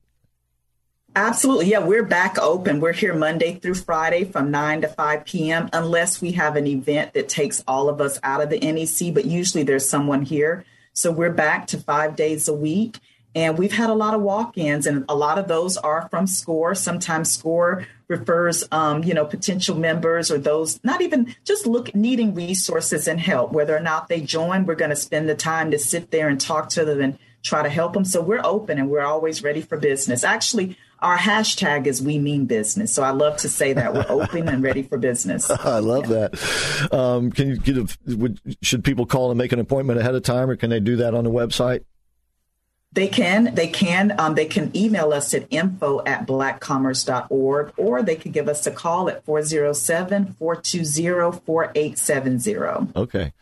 Absolutely. 1.16 1.66
Yeah, 1.66 1.78
we're 1.78 2.02
back 2.02 2.38
open. 2.40 2.80
We're 2.80 2.92
here 2.92 3.14
Monday 3.14 3.54
through 3.54 3.74
Friday 3.74 4.24
from 4.24 4.50
9 4.50 4.80
to 4.80 4.88
5 4.88 5.24
p.m., 5.24 5.70
unless 5.72 6.20
we 6.20 6.32
have 6.32 6.56
an 6.56 6.66
event 6.66 7.14
that 7.14 7.28
takes 7.28 7.62
all 7.68 7.88
of 7.88 8.00
us 8.00 8.18
out 8.24 8.42
of 8.42 8.50
the 8.50 8.58
NEC, 8.58 9.14
but 9.14 9.24
usually 9.24 9.62
there's 9.62 9.88
someone 9.88 10.22
here. 10.22 10.64
So 10.92 11.12
we're 11.12 11.32
back 11.32 11.68
to 11.68 11.78
five 11.78 12.16
days 12.16 12.48
a 12.48 12.54
week. 12.54 12.98
And 13.34 13.58
we've 13.58 13.72
had 13.72 13.90
a 13.90 13.94
lot 13.94 14.14
of 14.14 14.20
walk-ins, 14.20 14.86
and 14.86 15.04
a 15.08 15.14
lot 15.14 15.38
of 15.38 15.48
those 15.48 15.76
are 15.76 16.08
from 16.08 16.26
SCORE. 16.26 16.74
Sometimes 16.74 17.32
SCORE 17.32 17.86
refers, 18.08 18.64
um, 18.70 19.02
you 19.02 19.14
know, 19.14 19.24
potential 19.24 19.76
members 19.76 20.30
or 20.30 20.38
those 20.38 20.78
not 20.84 21.00
even 21.00 21.34
just 21.44 21.66
look 21.66 21.94
needing 21.94 22.34
resources 22.34 23.08
and 23.08 23.18
help. 23.20 23.52
Whether 23.52 23.76
or 23.76 23.80
not 23.80 24.08
they 24.08 24.20
join, 24.20 24.66
we're 24.66 24.74
going 24.74 24.90
to 24.90 24.96
spend 24.96 25.28
the 25.28 25.34
time 25.34 25.70
to 25.70 25.78
sit 25.78 26.10
there 26.10 26.28
and 26.28 26.40
talk 26.40 26.68
to 26.70 26.84
them 26.84 27.00
and 27.00 27.18
try 27.42 27.62
to 27.62 27.68
help 27.68 27.92
them. 27.92 28.04
So 28.04 28.20
we're 28.20 28.44
open 28.44 28.78
and 28.78 28.90
we're 28.90 29.04
always 29.04 29.42
ready 29.42 29.62
for 29.62 29.76
business. 29.78 30.24
Actually, 30.24 30.76
our 31.00 31.18
hashtag 31.18 31.86
is 31.86 32.00
we 32.00 32.18
mean 32.18 32.46
business. 32.46 32.92
So 32.92 33.02
I 33.02 33.10
love 33.10 33.36
to 33.38 33.48
say 33.48 33.74
that 33.74 33.92
we're 33.92 34.06
open 34.08 34.48
and 34.48 34.62
ready 34.62 34.82
for 34.82 34.96
business. 34.96 35.50
I 35.50 35.78
love 35.80 36.10
yeah. 36.10 36.28
that. 36.28 36.94
Um, 36.94 37.30
can 37.30 37.48
you 37.48 37.58
get 37.58 37.76
a, 37.76 38.16
would, 38.16 38.40
should 38.62 38.84
people 38.84 39.04
call 39.04 39.30
and 39.30 39.38
make 39.38 39.52
an 39.52 39.58
appointment 39.58 39.98
ahead 39.98 40.14
of 40.14 40.22
time 40.22 40.48
or 40.48 40.56
can 40.56 40.70
they 40.70 40.80
do 40.80 40.96
that 40.96 41.14
on 41.14 41.24
the 41.24 41.30
website? 41.30 41.84
They 42.94 43.08
can. 43.08 43.54
They 43.54 43.66
can. 43.66 44.18
Um, 44.18 44.34
they 44.34 44.46
can 44.46 44.74
email 44.76 45.12
us 45.12 45.34
at 45.34 45.46
info 45.50 46.02
at 46.04 46.26
blackcommerce.org 46.26 47.72
or 47.76 48.02
they 48.02 48.16
can 48.16 48.30
give 48.30 48.48
us 48.48 48.66
a 48.66 48.70
call 48.70 49.08
at 49.08 49.24
407 49.24 50.34
420 50.38 51.40
4870. 51.44 52.92
Okay. 52.96 53.32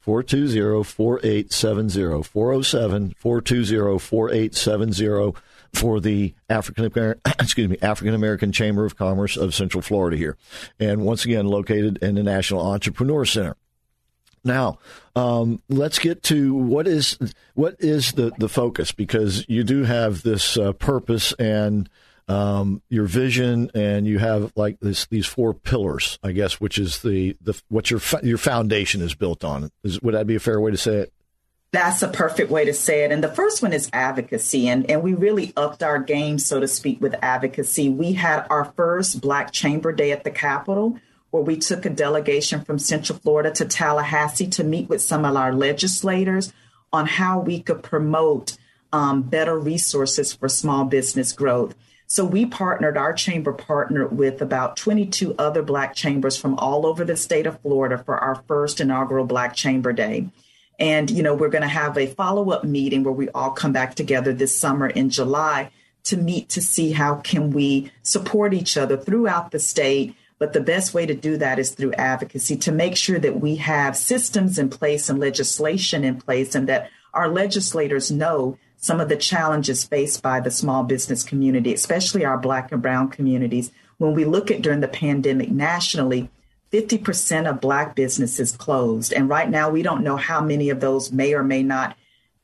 420 0.00 0.84
4870. 0.84 2.22
407 2.22 3.14
420 3.18 3.98
4870 3.98 5.40
for 5.74 6.00
the 6.00 6.34
African 6.48 6.84
excuse 7.26 7.68
me 7.68 7.76
African 7.82 8.14
American 8.14 8.52
Chamber 8.52 8.84
of 8.84 8.96
Commerce 8.96 9.36
of 9.36 9.54
Central 9.54 9.82
Florida 9.82 10.16
here, 10.16 10.36
and 10.78 11.04
once 11.04 11.24
again 11.24 11.46
located 11.46 11.98
in 11.98 12.14
the 12.14 12.22
National 12.22 12.60
Entrepreneur 12.60 13.24
Center. 13.24 13.56
Now, 14.44 14.78
um, 15.16 15.62
let's 15.68 15.98
get 15.98 16.22
to 16.24 16.54
what 16.54 16.86
is 16.86 17.18
what 17.54 17.76
is 17.78 18.12
the 18.12 18.32
the 18.38 18.48
focus 18.48 18.92
because 18.92 19.48
you 19.48 19.64
do 19.64 19.84
have 19.84 20.22
this 20.22 20.58
uh, 20.58 20.72
purpose 20.72 21.32
and 21.34 21.88
um, 22.28 22.82
your 22.88 23.04
vision, 23.04 23.70
and 23.74 24.06
you 24.06 24.18
have 24.18 24.52
like 24.54 24.80
this 24.80 25.06
these 25.06 25.26
four 25.26 25.54
pillars, 25.54 26.18
I 26.22 26.32
guess, 26.32 26.60
which 26.60 26.78
is 26.78 27.00
the 27.00 27.36
the 27.40 27.60
what 27.68 27.90
your 27.90 28.00
your 28.22 28.38
foundation 28.38 29.00
is 29.00 29.14
built 29.14 29.44
on. 29.44 29.70
Is, 29.82 30.00
would 30.02 30.14
that 30.14 30.26
be 30.26 30.34
a 30.34 30.40
fair 30.40 30.60
way 30.60 30.70
to 30.70 30.76
say 30.76 30.96
it? 30.96 31.12
That's 31.72 32.02
a 32.02 32.08
perfect 32.08 32.52
way 32.52 32.66
to 32.66 32.72
say 32.72 33.02
it. 33.02 33.10
And 33.10 33.22
the 33.22 33.28
first 33.28 33.60
one 33.60 33.72
is 33.72 33.90
advocacy. 33.92 34.68
And, 34.68 34.88
and 34.88 35.02
we 35.02 35.12
really 35.12 35.52
upped 35.56 35.82
our 35.82 35.98
game, 35.98 36.38
so 36.38 36.60
to 36.60 36.68
speak, 36.68 37.00
with 37.00 37.16
advocacy. 37.20 37.88
We 37.88 38.12
had 38.12 38.46
our 38.48 38.66
first 38.76 39.20
Black 39.20 39.50
Chamber 39.50 39.90
Day 39.90 40.12
at 40.12 40.22
the 40.22 40.30
Capitol 40.30 41.00
where 41.34 41.42
we 41.42 41.56
took 41.56 41.84
a 41.84 41.90
delegation 41.90 42.64
from 42.64 42.78
Central 42.78 43.18
Florida 43.18 43.50
to 43.50 43.64
Tallahassee 43.64 44.46
to 44.46 44.62
meet 44.62 44.88
with 44.88 45.02
some 45.02 45.24
of 45.24 45.34
our 45.34 45.52
legislators 45.52 46.52
on 46.92 47.06
how 47.06 47.40
we 47.40 47.60
could 47.60 47.82
promote 47.82 48.56
um, 48.92 49.22
better 49.22 49.58
resources 49.58 50.32
for 50.32 50.48
small 50.48 50.84
business 50.84 51.32
growth. 51.32 51.74
So 52.06 52.24
we 52.24 52.46
partnered, 52.46 52.96
our 52.96 53.12
chamber 53.12 53.52
partnered 53.52 54.16
with 54.16 54.42
about 54.42 54.76
22 54.76 55.34
other 55.36 55.64
Black 55.64 55.96
chambers 55.96 56.36
from 56.36 56.54
all 56.54 56.86
over 56.86 57.04
the 57.04 57.16
state 57.16 57.48
of 57.48 57.60
Florida 57.62 57.98
for 57.98 58.16
our 58.16 58.36
first 58.46 58.80
inaugural 58.80 59.26
Black 59.26 59.56
Chamber 59.56 59.92
Day. 59.92 60.28
And, 60.78 61.10
you 61.10 61.24
know, 61.24 61.34
we're 61.34 61.48
going 61.48 61.62
to 61.62 61.68
have 61.68 61.98
a 61.98 62.06
follow 62.06 62.52
up 62.52 62.62
meeting 62.62 63.02
where 63.02 63.12
we 63.12 63.28
all 63.30 63.50
come 63.50 63.72
back 63.72 63.96
together 63.96 64.32
this 64.32 64.56
summer 64.56 64.86
in 64.86 65.10
July 65.10 65.72
to 66.04 66.16
meet 66.16 66.50
to 66.50 66.62
see 66.62 66.92
how 66.92 67.16
can 67.16 67.50
we 67.50 67.90
support 68.04 68.54
each 68.54 68.76
other 68.76 68.96
throughout 68.96 69.50
the 69.50 69.58
state 69.58 70.14
But 70.44 70.52
the 70.52 70.60
best 70.60 70.92
way 70.92 71.06
to 71.06 71.14
do 71.14 71.38
that 71.38 71.58
is 71.58 71.70
through 71.70 71.94
advocacy 71.94 72.58
to 72.58 72.70
make 72.70 72.98
sure 72.98 73.18
that 73.18 73.40
we 73.40 73.56
have 73.56 73.96
systems 73.96 74.58
in 74.58 74.68
place 74.68 75.08
and 75.08 75.18
legislation 75.18 76.04
in 76.04 76.20
place 76.20 76.54
and 76.54 76.68
that 76.68 76.90
our 77.14 77.30
legislators 77.30 78.10
know 78.10 78.58
some 78.76 79.00
of 79.00 79.08
the 79.08 79.16
challenges 79.16 79.84
faced 79.84 80.20
by 80.20 80.40
the 80.40 80.50
small 80.50 80.84
business 80.84 81.22
community, 81.22 81.72
especially 81.72 82.26
our 82.26 82.36
Black 82.36 82.70
and 82.72 82.82
Brown 82.82 83.08
communities. 83.08 83.72
When 83.96 84.12
we 84.12 84.26
look 84.26 84.50
at 84.50 84.60
during 84.60 84.80
the 84.80 84.86
pandemic 84.86 85.50
nationally, 85.50 86.28
50% 86.70 87.48
of 87.48 87.62
Black 87.62 87.96
businesses 87.96 88.52
closed. 88.52 89.14
And 89.14 89.30
right 89.30 89.48
now, 89.48 89.70
we 89.70 89.80
don't 89.80 90.04
know 90.04 90.18
how 90.18 90.42
many 90.42 90.68
of 90.68 90.80
those 90.80 91.10
may 91.10 91.32
or 91.32 91.42
may 91.42 91.62
not 91.62 91.96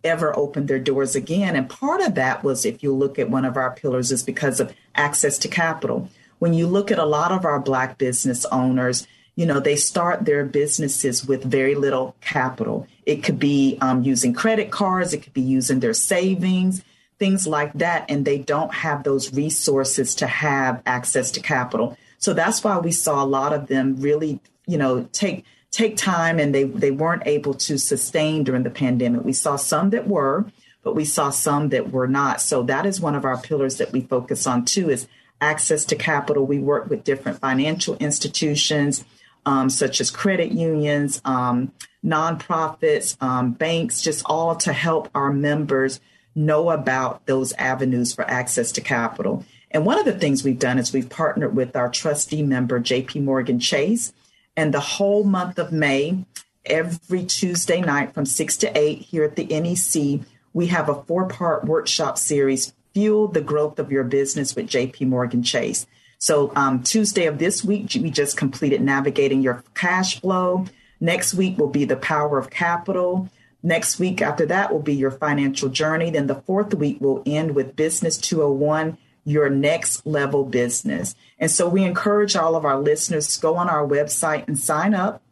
ever 0.03 0.35
open 0.39 0.65
their 0.65 0.79
doors 0.79 1.15
again. 1.15 1.55
And 1.55 1.69
part 1.69 2.01
of 2.01 2.15
that 2.15 2.43
was, 2.43 2.65
if 2.65 2.83
you 2.83 2.95
look 2.95 3.19
at 3.19 3.29
one 3.29 3.45
of 3.45 3.59
our 3.59 3.73
pillars, 3.73 4.11
is 4.11 4.23
because 4.23 4.59
of 4.59 4.75
access 4.95 5.37
to 5.37 5.49
capital 5.49 6.09
when 6.41 6.53
you 6.53 6.67
look 6.67 6.91
at 6.91 6.99
a 6.99 7.05
lot 7.05 7.31
of 7.31 7.45
our 7.45 7.61
Black 7.61 7.97
business 7.97 8.45
owners, 8.47 9.07
you 9.37 9.47
know, 9.47 9.61
they 9.61 9.77
start 9.77 10.25
their 10.25 10.45
businesses 10.45 11.25
with 11.25 11.45
very 11.45 11.75
little 11.75 12.17
capital. 12.21 12.87
It 13.07 13.23
could 13.23 13.39
be 13.39 13.79
um, 13.81 14.03
using 14.03 14.35
credit 14.35 14.71
cards, 14.71 15.15
it 15.15 15.23
could 15.23 15.33
be 15.33 15.41
using 15.41 15.81
their 15.81 15.95
savings, 15.95 16.83
things 17.19 17.47
like 17.47 17.73
that. 17.75 18.07
And 18.11 18.25
they 18.25 18.39
don't 18.39 18.75
have 18.75 19.05
those 19.05 19.33
resources 19.33 20.15
to 20.17 20.27
have 20.27 20.83
access 20.87 21.31
to 21.33 21.41
capital. 21.41 21.97
So 22.19 22.35
that's 22.35 22.65
why 22.65 22.79
we 22.79 22.91
saw 22.91 23.23
a 23.23 23.25
lot 23.25 23.53
of 23.53 23.69
them 23.69 23.97
really, 24.01 24.41
you 24.67 24.79
know, 24.79 25.09
take 25.13 25.45
take 25.71 25.97
time 25.97 26.41
and 26.41 26.53
they, 26.53 26.65
they 26.65 26.91
weren't 26.91 27.23
able 27.27 27.55
to 27.55 27.79
sustain 27.79 28.43
during 28.43 28.65
the 28.65 28.71
pandemic. 28.71 29.25
We 29.25 29.33
saw 29.33 29.55
some 29.55 29.91
that 29.91 30.09
were, 30.09 30.51
but 30.83 30.97
we 30.97 31.05
saw 31.05 31.31
some 31.31 31.69
that 31.69 31.93
were 31.93 32.09
not. 32.09 32.41
So 32.41 32.65
that 32.65 32.87
is 32.87 33.01
one 33.01 33.15
of 33.15 33.25
our 33.25 33.41
pillars 33.41 33.77
that 33.77 33.93
we 33.93 34.01
focus 34.01 34.49
on 34.49 34.65
too 34.65 34.91
is 34.91 35.07
access 35.41 35.85
to 35.87 35.97
capital. 35.97 36.47
We 36.47 36.59
work 36.59 36.89
with 36.91 37.05
different 37.05 37.39
financial 37.39 37.97
institutions, 37.97 39.05
um, 39.47 39.71
such 39.71 40.01
as 40.01 40.11
credit 40.11 40.53
unions, 40.53 41.21
um, 41.25 41.73
nonprofits, 42.05 43.21
um, 43.23 43.53
banks, 43.53 44.03
just 44.03 44.23
all 44.27 44.57
to 44.57 44.73
help 44.73 45.09
our 45.15 45.33
members 45.33 46.01
know 46.35 46.71
about 46.71 47.27
those 47.27 47.53
avenues 47.55 48.15
for 48.15 48.29
access 48.29 48.73
to 48.73 48.81
capital. 48.81 49.45
And 49.71 49.87
one 49.87 49.99
of 49.99 50.05
the 50.05 50.19
things 50.19 50.43
we've 50.43 50.59
done 50.59 50.79
is 50.79 50.93
we've 50.93 51.09
partnered 51.09 51.55
with 51.55 51.77
our 51.77 51.89
trustee 51.89 52.43
member, 52.43 52.81
JP 52.81 53.23
Morgan 53.23 53.61
Chase, 53.61 54.13
and 54.57 54.75
the 54.75 54.81
whole 54.81 55.25
month 55.25 55.59
of 55.59 55.73
May, 55.73 56.25
every 56.65 57.25
Tuesday 57.25 57.81
night 57.81 58.13
from 58.13 58.27
6 58.27 58.57
to 58.59 58.79
8 58.79 58.99
here 58.99 59.25
at 59.25 59.37
the 59.37 59.47
NEC, 59.47 60.27
we 60.53 60.67
have 60.67 60.89
a 60.89 61.03
four 61.05 61.27
part 61.27 61.65
workshop 61.65 62.19
series 62.19 62.73
fuel 62.95 63.29
the 63.29 63.41
growth 63.41 63.79
of 63.79 63.91
your 63.91 64.05
business 64.05 64.55
with 64.55 64.67
JP 64.67 65.09
Morgan 65.09 65.43
Chase. 65.43 65.87
So, 66.19 66.53
um, 66.55 66.83
Tuesday 66.83 67.27
of 67.27 67.39
this 67.39 67.65
week, 67.65 67.93
we 67.95 68.11
just 68.11 68.37
completed 68.37 68.83
navigating 68.83 69.43
your 69.43 69.65
cash 69.75 70.21
flow. 70.21 70.67
Next 71.01 71.33
week 71.33 71.57
will 71.57 71.69
be 71.69 71.87
the 71.87 71.97
power 71.97 72.39
of 72.39 72.51
capital. 72.51 73.31
Next 73.63 73.99
week 73.99 74.21
after 74.21 74.47
that 74.47 74.73
will 74.73 74.83
be 74.83 74.95
your 74.95 75.11
financial 75.11 75.69
journey. 75.69 76.11
Then 76.11 76.27
the 76.27 76.43
fourth 76.43 76.75
week 76.75 77.01
will 77.01 77.23
end 77.25 77.55
with 77.55 77.77
Business 77.77 78.19
201, 78.19 78.99
your 79.25 79.49
next 79.49 80.07
level 80.07 80.45
business. 80.45 81.15
And 81.39 81.51
so 81.51 81.69
we 81.69 81.85
encourage 81.85 82.37
all 82.37 82.55
of 82.55 82.65
our 82.65 82.79
listeners 82.79 83.35
to 83.35 83.41
go 83.41 83.57
on 83.57 83.69
our 83.69 83.87
website 83.87 84.47
and 84.47 84.59
sign 84.59 84.95
up 84.95 85.23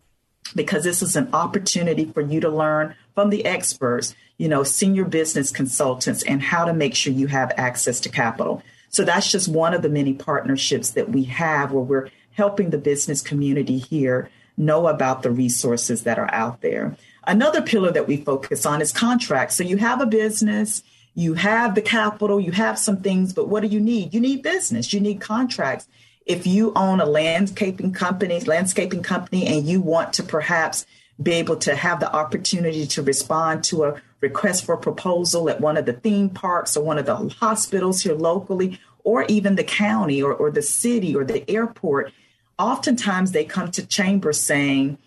because 0.54 0.84
this 0.84 1.02
is 1.02 1.16
an 1.16 1.28
opportunity 1.32 2.06
for 2.06 2.20
you 2.20 2.40
to 2.40 2.48
learn 2.48 2.94
from 3.14 3.30
the 3.30 3.44
experts 3.44 4.14
you 4.38 4.48
know, 4.48 4.62
senior 4.62 5.04
business 5.04 5.50
consultants 5.50 6.22
and 6.22 6.42
how 6.42 6.64
to 6.64 6.72
make 6.72 6.94
sure 6.94 7.12
you 7.12 7.26
have 7.26 7.52
access 7.56 8.00
to 8.00 8.08
capital. 8.08 8.62
So 8.88 9.04
that's 9.04 9.30
just 9.30 9.48
one 9.48 9.74
of 9.74 9.82
the 9.82 9.88
many 9.88 10.14
partnerships 10.14 10.90
that 10.90 11.10
we 11.10 11.24
have 11.24 11.72
where 11.72 11.82
we're 11.82 12.10
helping 12.32 12.70
the 12.70 12.78
business 12.78 13.20
community 13.20 13.78
here 13.78 14.30
know 14.56 14.86
about 14.86 15.22
the 15.22 15.30
resources 15.30 16.04
that 16.04 16.18
are 16.18 16.32
out 16.32 16.62
there. 16.62 16.96
Another 17.26 17.60
pillar 17.60 17.90
that 17.92 18.08
we 18.08 18.16
focus 18.16 18.64
on 18.64 18.80
is 18.80 18.92
contracts. 18.92 19.56
So 19.56 19.64
you 19.64 19.76
have 19.76 20.00
a 20.00 20.06
business, 20.06 20.82
you 21.14 21.34
have 21.34 21.74
the 21.74 21.82
capital, 21.82 22.40
you 22.40 22.52
have 22.52 22.78
some 22.78 22.98
things, 22.98 23.32
but 23.32 23.48
what 23.48 23.60
do 23.60 23.68
you 23.68 23.80
need? 23.80 24.14
You 24.14 24.20
need 24.20 24.42
business, 24.42 24.92
you 24.92 25.00
need 25.00 25.20
contracts. 25.20 25.88
If 26.26 26.46
you 26.46 26.72
own 26.76 27.00
a 27.00 27.06
landscaping 27.06 27.92
company, 27.92 28.40
landscaping 28.40 29.02
company, 29.02 29.46
and 29.46 29.66
you 29.66 29.80
want 29.80 30.12
to 30.14 30.22
perhaps 30.22 30.86
be 31.20 31.32
able 31.32 31.56
to 31.56 31.74
have 31.74 32.00
the 32.00 32.12
opportunity 32.14 32.86
to 32.86 33.02
respond 33.02 33.64
to 33.64 33.84
a 33.84 34.00
request 34.20 34.64
for 34.64 34.76
proposal 34.76 35.48
at 35.48 35.60
one 35.60 35.76
of 35.76 35.86
the 35.86 35.92
theme 35.92 36.30
parks 36.30 36.76
or 36.76 36.84
one 36.84 36.98
of 36.98 37.06
the 37.06 37.16
hospitals 37.16 38.02
here 38.02 38.14
locally, 38.14 38.80
or 39.04 39.24
even 39.24 39.54
the 39.54 39.64
county 39.64 40.22
or, 40.22 40.34
or 40.34 40.50
the 40.50 40.62
city 40.62 41.14
or 41.14 41.24
the 41.24 41.48
airport, 41.50 42.12
oftentimes 42.58 43.32
they 43.32 43.44
come 43.44 43.70
to 43.70 43.86
chambers 43.86 44.40
saying, 44.40 44.98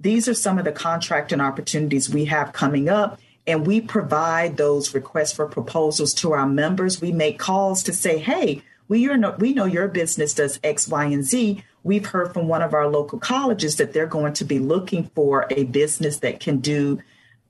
these 0.00 0.28
are 0.28 0.34
some 0.34 0.58
of 0.58 0.64
the 0.64 0.72
contracting 0.72 1.40
opportunities 1.40 2.08
we 2.08 2.24
have 2.26 2.52
coming 2.52 2.88
up. 2.88 3.20
And 3.46 3.66
we 3.66 3.80
provide 3.80 4.56
those 4.56 4.94
requests 4.94 5.32
for 5.32 5.46
proposals 5.46 6.14
to 6.14 6.32
our 6.32 6.46
members. 6.46 7.00
We 7.00 7.12
make 7.12 7.38
calls 7.38 7.82
to 7.84 7.92
say, 7.92 8.18
hey, 8.18 8.62
we, 8.88 9.06
know, 9.06 9.34
we 9.38 9.52
know 9.52 9.64
your 9.64 9.88
business 9.88 10.34
does 10.34 10.60
X, 10.62 10.88
Y, 10.88 11.04
and 11.04 11.24
Z. 11.24 11.64
We've 11.82 12.06
heard 12.06 12.32
from 12.32 12.48
one 12.48 12.62
of 12.62 12.74
our 12.74 12.88
local 12.88 13.18
colleges 13.18 13.76
that 13.76 13.92
they're 13.92 14.06
going 14.06 14.34
to 14.34 14.44
be 14.44 14.58
looking 14.58 15.10
for 15.14 15.46
a 15.50 15.64
business 15.64 16.18
that 16.18 16.40
can 16.40 16.58
do 16.58 17.00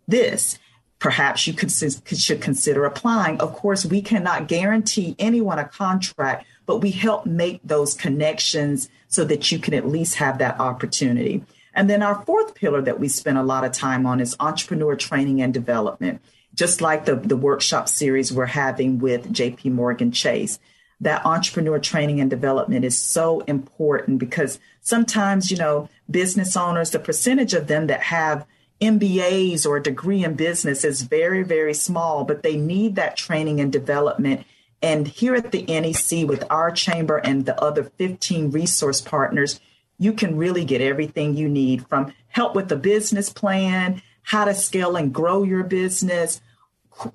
this 0.09 0.59
perhaps 1.01 1.47
you 1.47 1.55
could, 1.55 1.73
should 1.73 2.41
consider 2.41 2.85
applying. 2.85 3.41
Of 3.41 3.55
course, 3.55 3.85
we 3.85 4.03
cannot 4.03 4.47
guarantee 4.47 5.17
anyone 5.19 5.59
a 5.59 5.65
contract, 5.65 6.47
but 6.67 6.79
we 6.79 6.91
help 6.91 7.27
make 7.27 7.61
those 7.65 7.95
connections 7.95 8.89
so 9.09 9.25
that 9.25 9.51
you 9.51 9.59
can 9.59 9.75
at 9.75 9.89
least 9.89 10.17
have 10.17 10.39
that 10.39 10.61
opportunity. 10.61 11.43
And 11.75 11.89
then 11.89 12.03
our 12.03 12.23
fourth 12.25 12.55
pillar 12.55 12.83
that 12.83 13.01
we 13.01 13.09
spend 13.09 13.39
a 13.39 13.43
lot 13.43 13.65
of 13.65 13.73
time 13.73 14.05
on 14.05 14.21
is 14.21 14.37
entrepreneur 14.39 14.95
training 14.95 15.41
and 15.41 15.55
development, 15.55 16.21
just 16.55 16.83
like 16.83 17.07
the, 17.07 17.17
the 17.17 17.37
workshop 17.37 17.89
series 17.89 18.33
we're 18.33 18.47
having 18.47 18.99
with 18.99 19.33
JP 19.33 19.73
Morgan 19.73 20.13
Chase. 20.13 20.59
That 21.01 21.25
entrepreneur 21.25 21.79
training 21.79 22.21
and 22.21 22.29
development 22.29 22.85
is 22.85 22.99
so 22.99 23.41
important 23.41 24.19
because 24.19 24.61
sometimes, 24.83 25.51
you 25.51 25.57
know, 25.57 25.89
business 26.11 26.59
owners, 26.59 26.91
the 26.91 26.99
percentage 26.99 27.55
of 27.55 27.69
them 27.69 27.87
that 27.87 28.03
have 28.03 28.45
MBAs 28.81 29.67
or 29.67 29.77
a 29.77 29.83
degree 29.83 30.25
in 30.25 30.35
business 30.35 30.85
is 30.85 31.03
very, 31.03 31.43
very 31.43 31.75
small, 31.75 32.25
but 32.25 32.43
they 32.43 32.57
need 32.57 32.97
that 32.97 33.17
training 33.17 33.61
and 33.61 33.73
development. 33.73 34.47
And 34.83 35.07
here 35.07 35.35
at 35.35 35.53
the 35.53 35.63
NEC, 35.65 36.27
with 36.27 36.45
our 36.51 36.71
chamber 36.71 37.19
and 37.19 37.45
the 37.45 37.61
other 37.63 37.85
15 37.85 38.51
resource 38.51 39.01
partners, 39.01 39.61
you 39.99 40.15
can 40.15 40.37
really 40.37 40.65
get 40.65 40.81
everything 40.81 41.37
you 41.37 41.49
need 41.49 41.87
from 41.87 42.15
help 42.29 42.55
with 42.55 42.69
the 42.69 42.77
business 42.77 43.31
plan, 43.31 44.01
how 44.23 44.47
to 44.47 44.55
scale 44.55 44.97
and 44.97 45.13
grow 45.13 45.43
your 45.43 45.63
business, 45.65 46.41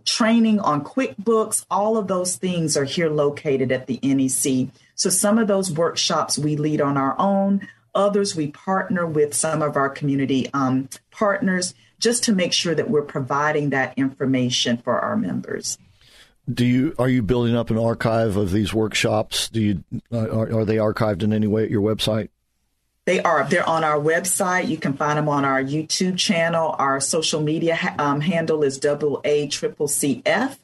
training 0.06 0.60
on 0.60 0.84
QuickBooks, 0.84 1.66
all 1.70 1.98
of 1.98 2.08
those 2.08 2.36
things 2.36 2.76
are 2.76 2.86
here 2.86 3.10
located 3.10 3.72
at 3.72 3.88
the 3.88 4.00
NEC. 4.02 4.70
So 4.96 5.10
some 5.10 5.38
of 5.38 5.48
those 5.48 5.72
workshops 5.72 6.38
we 6.38 6.56
lead 6.56 6.82
on 6.82 6.98
our 6.98 7.16
own, 7.20 7.68
Others, 7.96 8.36
we 8.36 8.48
partner 8.48 9.08
with 9.08 9.34
some 9.34 9.62
of 9.62 9.76
our 9.76 9.90
community 9.90 10.50
um, 10.54 10.90
partners 11.12 11.74
just 12.00 12.24
to 12.26 12.34
make 12.34 12.54
sure 12.54 12.76
that 12.76 12.90
we're 12.90 13.02
providing 13.02 13.70
that 13.72 13.98
information 13.98 14.78
for 14.78 15.00
our 15.00 15.16
members. 15.16 15.78
Do 16.52 16.66
you 16.66 16.94
are 17.00 17.10
you 17.10 17.24
building 17.24 17.56
up 17.56 17.72
an 17.72 17.80
archive 17.80 18.38
of 18.38 18.52
these 18.52 18.74
workshops? 18.74 19.50
Do 19.50 19.62
you 19.62 19.84
are, 20.12 20.60
are 20.60 20.66
they 20.66 20.76
archived 20.76 21.24
in 21.24 21.34
any 21.34 21.48
way 21.48 21.64
at 21.64 21.72
your 21.72 21.82
website? 21.82 22.30
They 23.06 23.22
are. 23.22 23.48
They're 23.48 23.68
on 23.68 23.84
our 23.84 24.00
website. 24.00 24.68
You 24.68 24.78
can 24.78 24.94
find 24.94 25.18
them 25.18 25.30
on 25.30 25.46
our 25.46 25.64
YouTube 25.64 26.18
channel. 26.18 26.76
Our 26.78 27.00
social 27.00 27.42
media 27.42 27.96
um, 28.00 28.22
handle 28.22 28.64
is 28.64 28.80
double 28.80 29.22
A 29.24 29.48
triple 29.48 29.88
CF, 29.88 30.58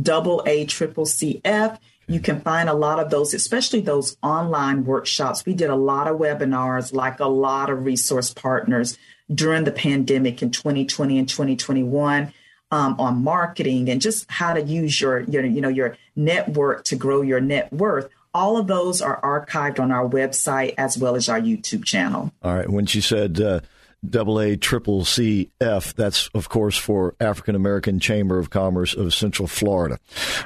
double 0.00 0.42
A 0.46 0.66
triple 0.66 1.04
CF. 1.04 1.78
You 2.08 2.20
can 2.20 2.40
find 2.40 2.68
a 2.68 2.74
lot 2.74 3.00
of 3.00 3.10
those, 3.10 3.34
especially 3.34 3.80
those 3.80 4.16
online 4.22 4.84
workshops. 4.84 5.44
We 5.44 5.54
did 5.54 5.70
a 5.70 5.76
lot 5.76 6.06
of 6.06 6.18
webinars, 6.18 6.92
like 6.94 7.18
a 7.18 7.26
lot 7.26 7.68
of 7.68 7.84
resource 7.84 8.32
partners 8.32 8.96
during 9.32 9.64
the 9.64 9.72
pandemic 9.72 10.40
in 10.42 10.50
2020 10.50 11.18
and 11.18 11.28
2021 11.28 12.32
um, 12.70 12.96
on 12.98 13.24
marketing 13.24 13.88
and 13.88 14.00
just 14.00 14.30
how 14.30 14.54
to 14.54 14.62
use 14.62 15.00
your, 15.00 15.20
your, 15.20 15.44
you 15.44 15.60
know, 15.60 15.68
your 15.68 15.96
network 16.14 16.84
to 16.84 16.96
grow 16.96 17.22
your 17.22 17.40
net 17.40 17.72
worth. 17.72 18.08
All 18.32 18.56
of 18.56 18.66
those 18.66 19.00
are 19.00 19.20
archived 19.22 19.80
on 19.80 19.90
our 19.90 20.08
website 20.08 20.74
as 20.76 20.98
well 20.98 21.16
as 21.16 21.28
our 21.28 21.40
YouTube 21.40 21.84
channel. 21.84 22.32
All 22.42 22.54
right. 22.54 22.68
When 22.68 22.86
she 22.86 23.00
said 23.00 23.40
uh, 23.40 23.60
double 24.04 24.40
A 24.40 24.56
triple 24.56 25.04
C 25.04 25.50
F. 25.60 25.94
That's, 25.94 26.28
of 26.34 26.48
course, 26.48 26.76
for 26.76 27.14
African 27.20 27.54
American 27.54 28.00
Chamber 28.00 28.38
of 28.38 28.50
Commerce 28.50 28.94
of 28.94 29.14
Central 29.14 29.48
Florida. 29.48 29.98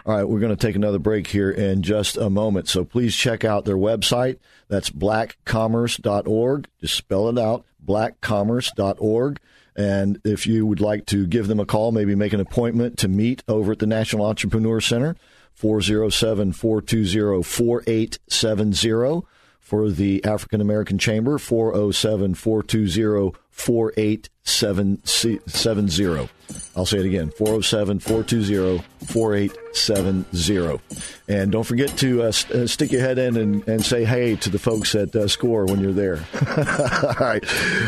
All 0.07 0.17
right, 0.17 0.25
we're 0.25 0.41
going 0.41 0.57
to 0.57 0.67
take 0.67 0.77
another 0.77 0.99
break 0.99 1.29
here 1.29 1.51
in 1.51 1.83
just 1.83 2.17
a 2.17 2.31
moment. 2.31 2.69
So 2.69 2.85
please 2.85 3.15
check 3.15 3.45
out 3.45 3.65
their 3.65 3.77
website. 3.77 4.39
That's 4.69 4.91
blackcommerce.org. 4.91 6.69
Just 6.81 6.95
spell 6.95 7.29
it 7.29 7.39
out, 7.39 7.65
blackcommerce.org. 7.85 9.41
And 9.77 10.21
if 10.25 10.47
you 10.47 10.67
would 10.67 10.81
like 10.81 11.07
to 11.07 11.27
give 11.27 11.47
them 11.47 11.61
a 11.61 11.67
call, 11.67 11.93
maybe 11.93 12.15
make 12.15 12.33
an 12.33 12.41
appointment 12.41 12.99
to 12.99 13.09
meet 13.09 13.43
over 13.49 13.73
at 13.73 13.79
the 13.79 13.87
National 13.87 14.27
Entrepreneur 14.27 14.81
Center, 14.81 15.17
407 15.55 16.53
420 16.53 17.43
4870 17.43 19.27
for 19.71 19.89
the 19.89 20.23
African 20.25 20.61
American 20.61 20.99
Chamber, 20.99 21.39
407 21.39 22.35
420 22.35 23.39
4870. 23.51 26.29
I'll 26.75 26.87
say 26.87 26.99
it 26.99 27.07
again 27.07 27.31
407 27.31 28.01
420 28.01 28.83
4870. 29.07 30.81
And 31.29 31.53
don't 31.53 31.63
forget 31.63 31.97
to 31.99 32.25
uh, 32.25 32.33
uh, 32.53 32.67
stick 32.67 32.91
your 32.91 33.03
head 33.03 33.19
in 33.19 33.37
and, 33.37 33.69
and 33.69 33.85
say 33.85 34.05
hey 34.05 34.35
to 34.37 34.49
the 34.51 34.59
folks 34.59 34.97
at 34.97 35.15
uh, 35.15 35.29
SCORE 35.29 35.67
when 35.67 35.79
you're 35.79 35.93
there. 35.93 36.17
All 36.57 37.15
right. 37.21 37.45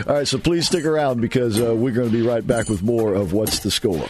All 0.07 0.15
right. 0.15 0.29
So 0.29 0.39
please 0.39 0.69
stick 0.69 0.85
around 0.85 1.21
because 1.21 1.61
uh, 1.61 1.75
we're 1.75 1.91
going 1.91 2.09
to 2.09 2.17
be 2.17 2.23
right 2.23 2.47
back 2.47 2.69
with 2.69 2.85
more 2.85 3.15
of 3.15 3.33
What's 3.33 3.59
the 3.59 3.73
Score. 3.73 4.07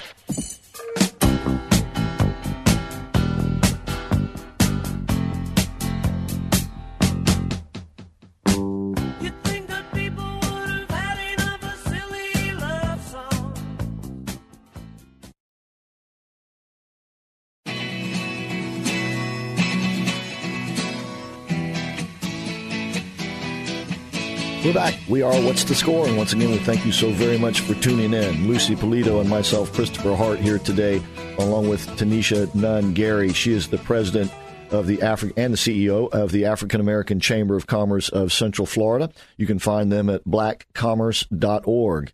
We're 24.72 24.78
back. 24.78 24.98
We 25.06 25.20
are 25.20 25.38
What's 25.42 25.64
the 25.64 25.74
Score? 25.74 26.08
And 26.08 26.16
once 26.16 26.32
again, 26.32 26.50
we 26.50 26.56
thank 26.56 26.86
you 26.86 26.92
so 26.92 27.10
very 27.10 27.36
much 27.36 27.60
for 27.60 27.74
tuning 27.74 28.14
in. 28.14 28.48
Lucy 28.48 28.74
Polito 28.74 29.20
and 29.20 29.28
myself, 29.28 29.70
Christopher 29.74 30.14
Hart, 30.14 30.38
here 30.38 30.58
today, 30.58 31.02
along 31.38 31.68
with 31.68 31.86
Tanisha 31.98 32.54
Nunn 32.54 32.94
Gary. 32.94 33.34
She 33.34 33.52
is 33.52 33.68
the 33.68 33.76
president 33.76 34.32
of 34.70 34.86
the 34.86 34.96
Afri- 34.96 35.34
and 35.36 35.52
the 35.52 35.58
CEO 35.58 36.10
of 36.10 36.32
the 36.32 36.46
African 36.46 36.80
American 36.80 37.20
Chamber 37.20 37.54
of 37.54 37.66
Commerce 37.66 38.08
of 38.08 38.32
Central 38.32 38.64
Florida. 38.64 39.10
You 39.36 39.46
can 39.46 39.58
find 39.58 39.92
them 39.92 40.08
at 40.08 40.24
blackcommerce.org. 40.24 42.12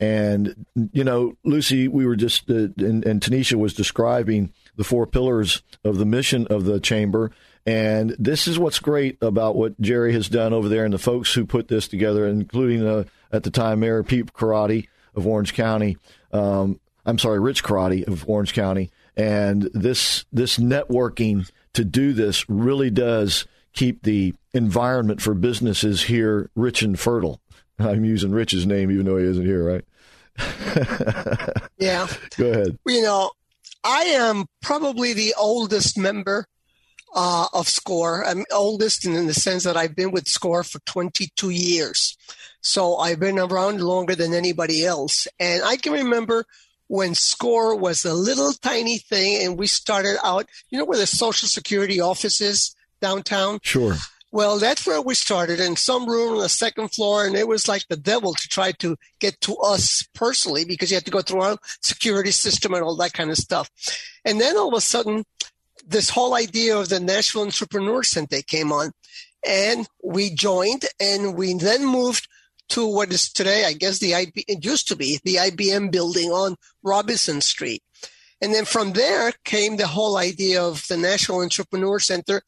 And, 0.00 0.66
you 0.92 1.04
know, 1.04 1.36
Lucy, 1.44 1.86
we 1.86 2.04
were 2.04 2.16
just, 2.16 2.50
uh, 2.50 2.66
and, 2.78 3.06
and 3.06 3.20
Tanisha 3.20 3.54
was 3.54 3.74
describing 3.74 4.52
the 4.74 4.82
four 4.82 5.06
pillars 5.06 5.62
of 5.84 5.98
the 5.98 6.06
mission 6.06 6.48
of 6.48 6.64
the 6.64 6.80
chamber 6.80 7.30
and 7.64 8.16
this 8.18 8.48
is 8.48 8.58
what's 8.58 8.80
great 8.80 9.18
about 9.22 9.56
what 9.56 9.80
Jerry 9.80 10.12
has 10.14 10.28
done 10.28 10.52
over 10.52 10.68
there 10.68 10.84
and 10.84 10.92
the 10.92 10.98
folks 10.98 11.32
who 11.32 11.46
put 11.46 11.68
this 11.68 11.86
together, 11.86 12.26
including 12.26 12.86
uh, 12.86 13.04
at 13.30 13.44
the 13.44 13.50
time 13.50 13.80
Mayor 13.80 14.02
Pete 14.02 14.32
Crotty 14.32 14.88
of 15.14 15.26
Orange 15.26 15.54
County. 15.54 15.96
Um, 16.32 16.80
I'm 17.06 17.18
sorry, 17.18 17.38
Rich 17.38 17.62
Crotty 17.62 18.04
of 18.04 18.28
Orange 18.28 18.52
County. 18.52 18.90
And 19.16 19.62
this 19.74 20.24
this 20.32 20.58
networking 20.58 21.48
to 21.74 21.84
do 21.84 22.12
this 22.12 22.48
really 22.48 22.90
does 22.90 23.46
keep 23.74 24.02
the 24.02 24.34
environment 24.54 25.20
for 25.20 25.34
businesses 25.34 26.02
here 26.02 26.50
rich 26.54 26.82
and 26.82 26.98
fertile. 26.98 27.40
I'm 27.78 28.04
using 28.04 28.32
Rich's 28.32 28.66
name 28.66 28.90
even 28.90 29.06
though 29.06 29.18
he 29.18 29.24
isn't 29.24 29.46
here, 29.46 29.64
right? 29.64 29.84
yeah. 31.78 32.06
Go 32.36 32.50
ahead. 32.50 32.78
You 32.86 33.02
know, 33.02 33.30
I 33.84 34.02
am 34.02 34.46
probably 34.62 35.12
the 35.12 35.34
oldest 35.38 35.98
member 35.98 36.46
uh, 37.14 37.46
of 37.52 37.68
SCORE. 37.68 38.24
I'm 38.24 38.44
oldest 38.52 39.04
in 39.04 39.26
the 39.26 39.34
sense 39.34 39.64
that 39.64 39.76
I've 39.76 39.96
been 39.96 40.10
with 40.10 40.28
SCORE 40.28 40.64
for 40.64 40.78
22 40.80 41.50
years. 41.50 42.16
So 42.60 42.96
I've 42.96 43.20
been 43.20 43.38
around 43.38 43.80
longer 43.80 44.14
than 44.14 44.34
anybody 44.34 44.84
else. 44.84 45.26
And 45.38 45.62
I 45.62 45.76
can 45.76 45.92
remember 45.92 46.44
when 46.86 47.14
SCORE 47.14 47.76
was 47.76 48.04
a 48.04 48.14
little 48.14 48.52
tiny 48.52 48.98
thing 48.98 49.44
and 49.44 49.58
we 49.58 49.66
started 49.66 50.16
out, 50.24 50.46
you 50.70 50.78
know, 50.78 50.84
where 50.84 50.98
the 50.98 51.06
Social 51.06 51.48
Security 51.48 52.00
office 52.00 52.40
is 52.40 52.74
downtown? 53.00 53.58
Sure. 53.62 53.96
Well, 54.30 54.58
that's 54.58 54.86
where 54.86 55.02
we 55.02 55.14
started 55.14 55.60
in 55.60 55.76
some 55.76 56.08
room 56.08 56.36
on 56.36 56.42
the 56.42 56.48
second 56.48 56.88
floor, 56.88 57.26
and 57.26 57.36
it 57.36 57.46
was 57.46 57.68
like 57.68 57.86
the 57.88 57.98
devil 57.98 58.32
to 58.32 58.48
try 58.48 58.72
to 58.72 58.96
get 59.20 59.38
to 59.42 59.54
us 59.56 60.08
personally 60.14 60.64
because 60.64 60.90
you 60.90 60.94
had 60.94 61.04
to 61.04 61.10
go 61.10 61.20
through 61.20 61.42
our 61.42 61.58
security 61.82 62.30
system 62.30 62.72
and 62.72 62.82
all 62.82 62.96
that 62.96 63.12
kind 63.12 63.30
of 63.30 63.36
stuff. 63.36 63.70
And 64.24 64.40
then 64.40 64.56
all 64.56 64.68
of 64.68 64.74
a 64.74 64.80
sudden, 64.80 65.24
this 65.86 66.10
whole 66.10 66.34
idea 66.34 66.76
of 66.76 66.88
the 66.88 67.00
National 67.00 67.44
Entrepreneur 67.44 68.02
Center 68.02 68.42
came 68.42 68.72
on, 68.72 68.92
and 69.46 69.88
we 70.02 70.30
joined, 70.30 70.84
and 71.00 71.36
we 71.36 71.54
then 71.54 71.84
moved 71.84 72.28
to 72.70 72.86
what 72.86 73.12
is 73.12 73.30
today, 73.30 73.64
I 73.64 73.72
guess 73.72 73.98
the 73.98 74.14
IB, 74.14 74.44
it 74.48 74.64
used 74.64 74.88
to 74.88 74.96
be 74.96 75.20
the 75.24 75.36
IBM 75.36 75.90
building 75.90 76.30
on 76.30 76.56
Robinson 76.82 77.40
Street. 77.40 77.82
And 78.40 78.52
then 78.52 78.64
from 78.64 78.92
there 78.92 79.32
came 79.44 79.76
the 79.76 79.86
whole 79.86 80.16
idea 80.16 80.62
of 80.62 80.86
the 80.88 80.96
National 80.96 81.42
Entrepreneur 81.42 82.00
Center. 82.00 82.42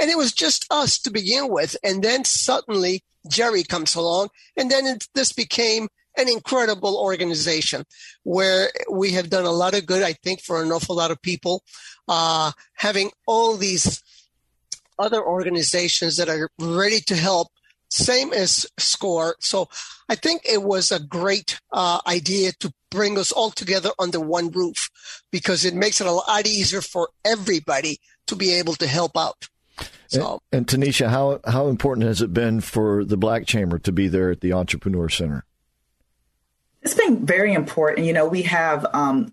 And 0.00 0.10
it 0.10 0.18
was 0.18 0.32
just 0.32 0.66
us 0.70 0.98
to 1.00 1.10
begin 1.10 1.48
with. 1.48 1.76
And 1.84 2.02
then 2.02 2.24
suddenly 2.24 3.04
Jerry 3.28 3.62
comes 3.62 3.94
along. 3.94 4.30
And 4.56 4.70
then 4.70 4.86
it, 4.86 5.06
this 5.14 5.32
became 5.32 5.88
an 6.16 6.28
incredible 6.28 6.96
organization 6.96 7.84
where 8.22 8.70
we 8.90 9.12
have 9.12 9.30
done 9.30 9.44
a 9.44 9.50
lot 9.50 9.74
of 9.74 9.86
good, 9.86 10.02
I 10.02 10.12
think, 10.12 10.40
for 10.40 10.62
an 10.62 10.72
awful 10.72 10.96
lot 10.96 11.10
of 11.10 11.20
people. 11.22 11.62
Uh, 12.08 12.52
having 12.74 13.10
all 13.26 13.56
these 13.56 14.02
other 14.98 15.22
organizations 15.22 16.16
that 16.16 16.28
are 16.28 16.50
ready 16.58 17.00
to 17.00 17.16
help, 17.16 17.48
same 17.90 18.32
as 18.32 18.66
SCORE. 18.78 19.36
So 19.40 19.68
I 20.08 20.14
think 20.14 20.42
it 20.44 20.62
was 20.62 20.90
a 20.90 21.00
great 21.00 21.60
uh, 21.72 22.00
idea 22.06 22.52
to 22.60 22.72
bring 22.90 23.18
us 23.18 23.32
all 23.32 23.50
together 23.50 23.90
under 23.98 24.20
one 24.20 24.50
roof 24.50 24.90
because 25.30 25.64
it 25.64 25.74
makes 25.74 26.00
it 26.00 26.06
a 26.06 26.12
lot 26.12 26.46
easier 26.46 26.80
for 26.80 27.10
everybody 27.24 28.00
to 28.26 28.36
be 28.36 28.52
able 28.54 28.74
to 28.74 28.86
help 28.86 29.16
out. 29.16 29.48
So, 30.08 30.40
and, 30.52 30.70
and 30.70 30.82
Tanisha, 30.82 31.08
how 31.08 31.40
how 31.46 31.68
important 31.68 32.06
has 32.06 32.22
it 32.22 32.32
been 32.32 32.60
for 32.60 33.04
the 33.04 33.16
Black 33.16 33.44
Chamber 33.46 33.78
to 33.80 33.92
be 33.92 34.08
there 34.08 34.30
at 34.30 34.40
the 34.40 34.52
Entrepreneur 34.52 35.08
Center? 35.08 35.44
It's 36.82 36.94
been 36.94 37.26
very 37.26 37.52
important. 37.52 38.06
You 38.06 38.12
know, 38.12 38.26
we 38.26 38.42
have 38.42 38.86
um, 38.92 39.32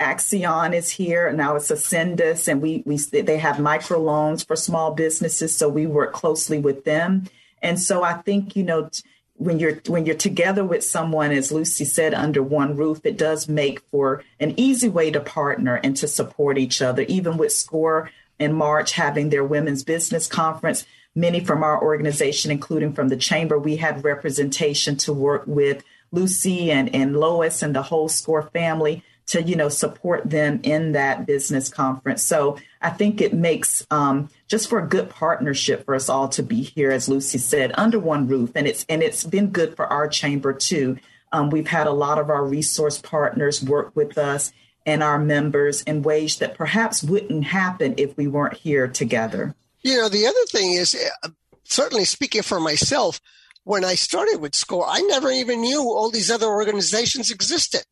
Accion 0.00 0.74
is 0.74 0.90
here 0.90 1.30
now. 1.32 1.56
It's 1.56 1.70
Ascendus, 1.70 2.48
and 2.48 2.62
we 2.62 2.82
we 2.86 2.96
they 2.96 3.38
have 3.38 3.56
microloans 3.56 4.46
for 4.46 4.56
small 4.56 4.94
businesses, 4.94 5.54
so 5.54 5.68
we 5.68 5.86
work 5.86 6.12
closely 6.12 6.58
with 6.58 6.84
them. 6.84 7.24
And 7.62 7.78
so 7.78 8.02
I 8.02 8.14
think 8.14 8.56
you 8.56 8.62
know 8.62 8.88
when 9.34 9.58
you're 9.58 9.80
when 9.86 10.06
you're 10.06 10.14
together 10.14 10.64
with 10.64 10.82
someone, 10.82 11.32
as 11.32 11.52
Lucy 11.52 11.84
said, 11.84 12.14
under 12.14 12.42
one 12.42 12.76
roof, 12.76 13.00
it 13.04 13.18
does 13.18 13.48
make 13.48 13.80
for 13.90 14.24
an 14.38 14.54
easy 14.58 14.88
way 14.88 15.10
to 15.10 15.20
partner 15.20 15.76
and 15.76 15.96
to 15.98 16.08
support 16.08 16.56
each 16.56 16.80
other. 16.80 17.02
Even 17.02 17.36
with 17.36 17.52
SCORE 17.52 18.10
in 18.38 18.54
March 18.54 18.92
having 18.92 19.28
their 19.28 19.44
women's 19.44 19.84
business 19.84 20.26
conference, 20.26 20.86
many 21.14 21.40
from 21.40 21.62
our 21.62 21.82
organization, 21.82 22.50
including 22.50 22.94
from 22.94 23.08
the 23.08 23.16
chamber, 23.16 23.58
we 23.58 23.76
had 23.76 24.02
representation 24.02 24.96
to 24.96 25.12
work 25.12 25.44
with 25.46 25.84
Lucy 26.12 26.70
and, 26.70 26.94
and 26.94 27.16
Lois 27.16 27.62
and 27.62 27.74
the 27.74 27.82
whole 27.82 28.08
SCORE 28.08 28.50
family 28.52 29.02
to, 29.26 29.42
you 29.42 29.54
know, 29.54 29.68
support 29.68 30.28
them 30.28 30.60
in 30.64 30.92
that 30.92 31.24
business 31.24 31.68
conference. 31.68 32.22
So 32.22 32.58
I 32.80 32.90
think 32.90 33.20
it 33.20 33.32
makes 33.32 33.86
um, 33.90 34.28
just 34.48 34.68
for 34.68 34.80
a 34.80 34.86
good 34.86 35.08
partnership 35.08 35.84
for 35.84 35.94
us 35.94 36.08
all 36.08 36.28
to 36.30 36.42
be 36.42 36.62
here, 36.62 36.90
as 36.90 37.08
Lucy 37.08 37.38
said, 37.38 37.70
under 37.74 37.98
one 37.98 38.26
roof. 38.26 38.50
And 38.56 38.66
it's 38.66 38.84
and 38.88 39.02
it's 39.02 39.22
been 39.24 39.50
good 39.50 39.76
for 39.76 39.86
our 39.86 40.08
chamber 40.08 40.52
too. 40.52 40.98
Um, 41.32 41.50
we've 41.50 41.68
had 41.68 41.86
a 41.86 41.92
lot 41.92 42.18
of 42.18 42.28
our 42.28 42.44
resource 42.44 42.98
partners 42.98 43.62
work 43.62 43.94
with 43.94 44.18
us 44.18 44.52
and 44.84 45.02
our 45.02 45.18
members 45.18 45.82
in 45.82 46.02
ways 46.02 46.38
that 46.38 46.56
perhaps 46.56 47.02
wouldn't 47.02 47.44
happen 47.44 47.94
if 47.98 48.16
we 48.16 48.26
weren't 48.26 48.56
here 48.56 48.88
together. 48.88 49.54
You 49.82 49.96
know, 49.98 50.08
the 50.08 50.26
other 50.26 50.44
thing 50.46 50.72
is, 50.72 50.96
uh, 51.22 51.28
certainly 51.64 52.04
speaking 52.04 52.42
for 52.42 52.58
myself, 52.58 53.20
when 53.64 53.84
I 53.84 53.94
started 53.94 54.40
with 54.40 54.54
SCORE, 54.54 54.86
I 54.88 55.00
never 55.00 55.30
even 55.30 55.60
knew 55.60 55.82
all 55.82 56.10
these 56.10 56.30
other 56.30 56.46
organizations 56.46 57.30
existed. 57.30 57.82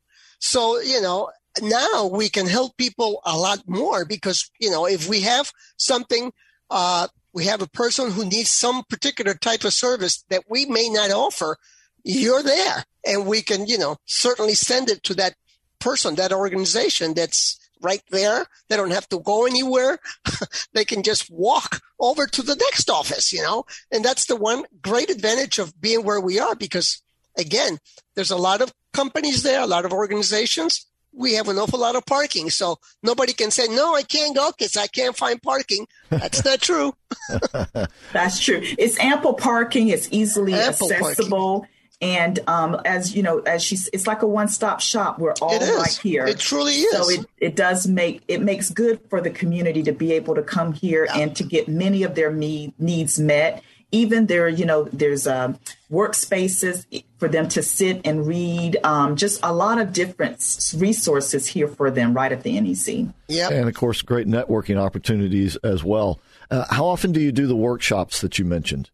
So, 0.41 0.81
you 0.81 1.01
know, 1.01 1.31
now 1.61 2.07
we 2.07 2.29
can 2.29 2.47
help 2.47 2.77
people 2.77 3.21
a 3.25 3.37
lot 3.37 3.69
more 3.69 4.05
because, 4.05 4.51
you 4.61 4.71
know, 4.71 4.87
if 4.87 5.09
we 5.09 5.23
have 5.23 5.53
something, 5.77 6.33
uh, 6.71 7.09
we 7.33 7.45
have 7.47 7.63
a 7.63 7.69
person 7.69 8.11
who 8.11 8.25
needs 8.25 8.51
some 8.51 8.85
particular 8.89 9.35
type 9.35 9.65
of 9.65 9.73
service 9.73 10.25
that 10.31 10.45
we 10.49 10.65
may 10.67 10.89
not 10.89 11.11
offer, 11.11 11.57
you're 12.05 12.43
there. 12.43 12.85
And 13.07 13.27
we 13.27 13.43
can, 13.43 13.67
you 13.67 13.79
know, 13.79 13.97
certainly 14.07 14.55
send 14.55 14.91
it 14.91 15.03
to 15.05 15.15
that 15.15 15.35
person, 15.79 16.15
that 16.17 16.33
organization 16.33 17.15
that's 17.15 17.59
right 17.81 18.03
there. 18.11 18.47
They 18.69 18.77
don't 18.77 18.93
have 18.93 19.09
to 19.11 19.21
go 19.21 19.47
anywhere. 19.47 19.99
they 20.73 20.85
can 20.85 21.03
just 21.03 21.31
walk 21.31 21.81
over 21.99 22.27
to 22.27 22.43
the 22.43 22.57
next 22.57 22.91
office, 22.91 23.33
you 23.33 23.43
know? 23.43 23.65
And 23.91 24.05
that's 24.05 24.27
the 24.27 24.37
one 24.37 24.65
great 24.83 25.11
advantage 25.11 25.59
of 25.59 25.81
being 25.81 26.05
where 26.05 26.21
we 26.21 26.39
are 26.39 26.55
because 26.55 27.03
again, 27.37 27.79
there's 28.15 28.31
a 28.31 28.37
lot 28.37 28.61
of 28.61 28.73
companies 28.93 29.43
there, 29.43 29.61
a 29.61 29.67
lot 29.67 29.85
of 29.85 29.93
organizations. 29.93 30.87
We 31.13 31.35
have 31.35 31.49
an 31.49 31.59
awful 31.59 31.81
lot 31.81 31.97
of 31.97 32.05
parking. 32.05 32.51
So 32.51 32.79
nobody 33.03 33.33
can 33.33 33.51
say, 33.51 33.67
no, 33.69 33.95
I 33.95 34.03
can't 34.03 34.37
go 34.37 34.53
because 34.57 34.77
I 34.77 34.87
can't 34.87 35.17
find 35.17 35.43
parking. 35.43 35.87
That's 36.11 36.45
not 36.45 36.61
true. 36.61 36.95
That's 38.13 38.41
true. 38.41 38.61
It's 38.63 38.99
ample 38.99 39.35
parking. 39.35 39.89
It's 39.89 40.09
easily 40.11 40.53
ample 40.55 40.93
accessible. 40.93 41.61
Parking 41.61 41.78
and 42.01 42.39
um, 42.47 42.81
as 42.85 43.15
you 43.17 43.23
know, 43.23 43.41
as 43.41 43.63
she's, 43.63 43.89
it's 43.93 44.07
like 44.07 44.23
a 44.23 44.27
one-stop 44.27 44.81
shop. 44.81 45.19
We're 45.19 45.35
all 45.43 45.59
right 45.59 45.97
here. 45.97 46.27
It 46.27 46.39
truly 46.39 46.75
is. 46.75 46.93
So 46.93 47.11
it, 47.11 47.27
it 47.39 47.57
does 47.57 47.87
make 47.89 48.23
it 48.29 48.41
makes 48.41 48.71
good 48.71 49.01
for 49.11 49.21
the 49.21 49.31
community 49.31 49.83
to 49.83 49.93
be 49.93 50.13
able 50.13 50.35
to 50.37 50.43
come 50.43 50.73
here 50.73 51.07
yeah. 51.07 51.19
and 51.19 51.37
to 51.37 51.43
get 51.43 51.67
many 51.67 52.05
of 52.05 52.15
their 52.15 52.33
need, 52.33 52.73
needs 52.79 53.19
met. 53.19 53.63
even 53.91 54.27
there, 54.27 54.49
you 54.49 54.65
know, 54.65 54.85
there's 54.85 55.27
uh, 55.27 55.55
workspaces 55.91 56.85
for 57.19 57.29
them 57.29 57.49
to 57.49 57.63
sit 57.63 58.01
and 58.05 58.27
read. 58.27 58.77
Um, 58.85 59.17
just 59.17 59.41
a 59.43 59.53
lot 59.53 59.81
of 59.81 59.93
different 59.93 60.37
resources 60.77 61.47
here 61.47 61.69
for 61.69 61.91
them 61.91 62.15
right 62.15 62.31
at 62.31 62.43
the 62.43 62.61
NEC. 62.61 63.13
Yeah, 63.29 63.51
and 63.51 63.69
of 63.69 63.75
course, 63.75 64.03
great 64.03 64.27
networking 64.27 64.77
opportunities 64.77 65.57
as 65.57 65.83
well. 65.83 66.21
Uh, 66.51 66.65
how 66.71 66.87
often 66.87 67.13
do 67.13 67.21
you 67.21 67.33
do 67.33 67.47
the 67.47 67.57
workshops 67.57 68.21
that 68.21 68.39
you 68.39 68.45
mentioned? 68.45 68.91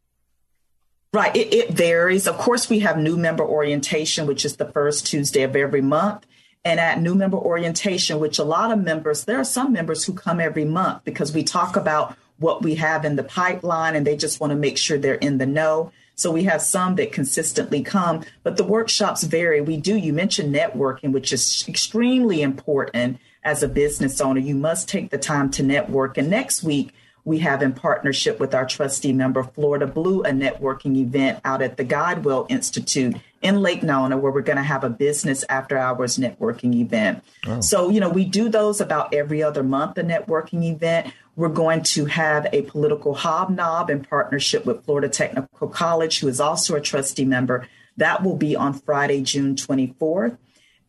Right, 1.15 1.37
it, 1.37 1.55
it 1.55 1.71
varies. 1.71 2.27
Of 2.27 2.39
course, 2.39 2.69
we 2.69 2.81
have 2.81 2.99
new 2.99 3.17
member 3.17 3.45
orientation, 3.45 4.27
which 4.27 4.45
is 4.45 4.57
the 4.57 4.65
first 4.65 5.07
Tuesday 5.07 5.43
of 5.43 5.55
every 5.55 5.81
month 5.81 6.27
and 6.65 6.81
at 6.81 7.01
new 7.01 7.15
member 7.15 7.37
orientation, 7.37 8.19
which 8.19 8.41
a 8.41 8.43
lot 8.43 8.73
of 8.73 8.83
members, 8.83 9.25
there 9.25 9.39
are 9.39 9.45
some 9.45 9.73
members 9.73 10.05
who 10.05 10.13
come 10.13 10.41
every 10.41 10.65
month 10.65 11.05
because 11.05 11.33
we 11.33 11.45
talk 11.45 11.77
about 11.77 12.17
what 12.41 12.63
we 12.63 12.75
have 12.75 13.05
in 13.05 13.15
the 13.15 13.23
pipeline 13.23 13.95
and 13.95 14.05
they 14.05 14.17
just 14.17 14.41
want 14.41 14.51
to 14.51 14.57
make 14.57 14.77
sure 14.77 14.99
they're 14.99 15.15
in 15.15 15.39
the 15.39 15.47
know. 15.47 15.93
So 16.17 16.33
we 16.33 16.43
have 16.45 16.61
some 16.61 16.97
that 16.97 17.13
consistently 17.13 17.85
come, 17.85 18.25
but 18.43 18.57
the 18.57 18.65
workshops 18.65 19.23
vary. 19.23 19.61
We 19.61 19.77
do, 19.77 19.95
you 19.97 20.13
mentioned 20.13 20.53
networking, 20.53 21.13
which 21.13 21.33
is 21.33 21.65
extremely 21.69 22.43
important 22.43 23.21
as 23.45 23.63
a 23.63 23.69
business 23.69 24.21
owner. 24.21 24.41
You 24.41 24.57
must 24.57 24.89
take 24.89 25.11
the 25.11 25.19
time 25.19 25.53
to 25.53 25.63
network. 25.63 26.19
And 26.19 26.29
next 26.29 26.65
week, 26.65 26.93
we 27.25 27.39
have 27.39 27.63
in 27.63 27.73
partnership 27.73 28.39
with 28.39 28.55
our 28.55 28.67
trustee 28.67 29.13
member, 29.13 29.43
Florida 29.43 29.87
Blue, 29.87 30.23
a 30.23 30.31
networking 30.31 30.97
event 30.97 31.41
out 31.45 31.63
at 31.63 31.77
the 31.77 31.85
Guidewell 31.85 32.47
Institute 32.51 33.17
in 33.41 33.61
Lake 33.61 33.83
Nona, 33.83 34.19
where 34.19 34.31
we're 34.31 34.43
going 34.43 34.57
to 34.57 34.63
have 34.63 34.85
a 34.85 34.91
business 34.91 35.45
after 35.49 35.77
hours 35.79 36.19
networking 36.19 36.75
event. 36.75 37.25
Oh. 37.47 37.61
So, 37.61 37.89
you 37.89 38.01
know, 38.01 38.11
we 38.11 38.25
do 38.25 38.49
those 38.49 38.81
about 38.81 39.15
every 39.15 39.43
other 39.43 39.63
month, 39.63 39.97
a 39.97 40.03
networking 40.03 40.65
event. 40.65 41.13
We're 41.37 41.49
going 41.49 41.83
to 41.83 42.05
have 42.07 42.47
a 42.53 42.63
political 42.63 43.15
hobnob 43.15 43.91
in 43.91 44.05
partnership 44.05 44.67
with 44.67 44.85
Florida 44.85 45.09
Technical 45.09 45.69
College, 45.69 46.21
who 46.21 46.29
is 46.29 46.41
also 46.41 46.75
a 46.75 46.81
trustee 46.81 47.25
member. 47.25 47.67
That 47.97 48.23
will 48.23 48.37
be 48.37 48.55
on 48.55 48.75
Friday, 48.75 49.23
June 49.23 49.55
24th. 49.55 50.37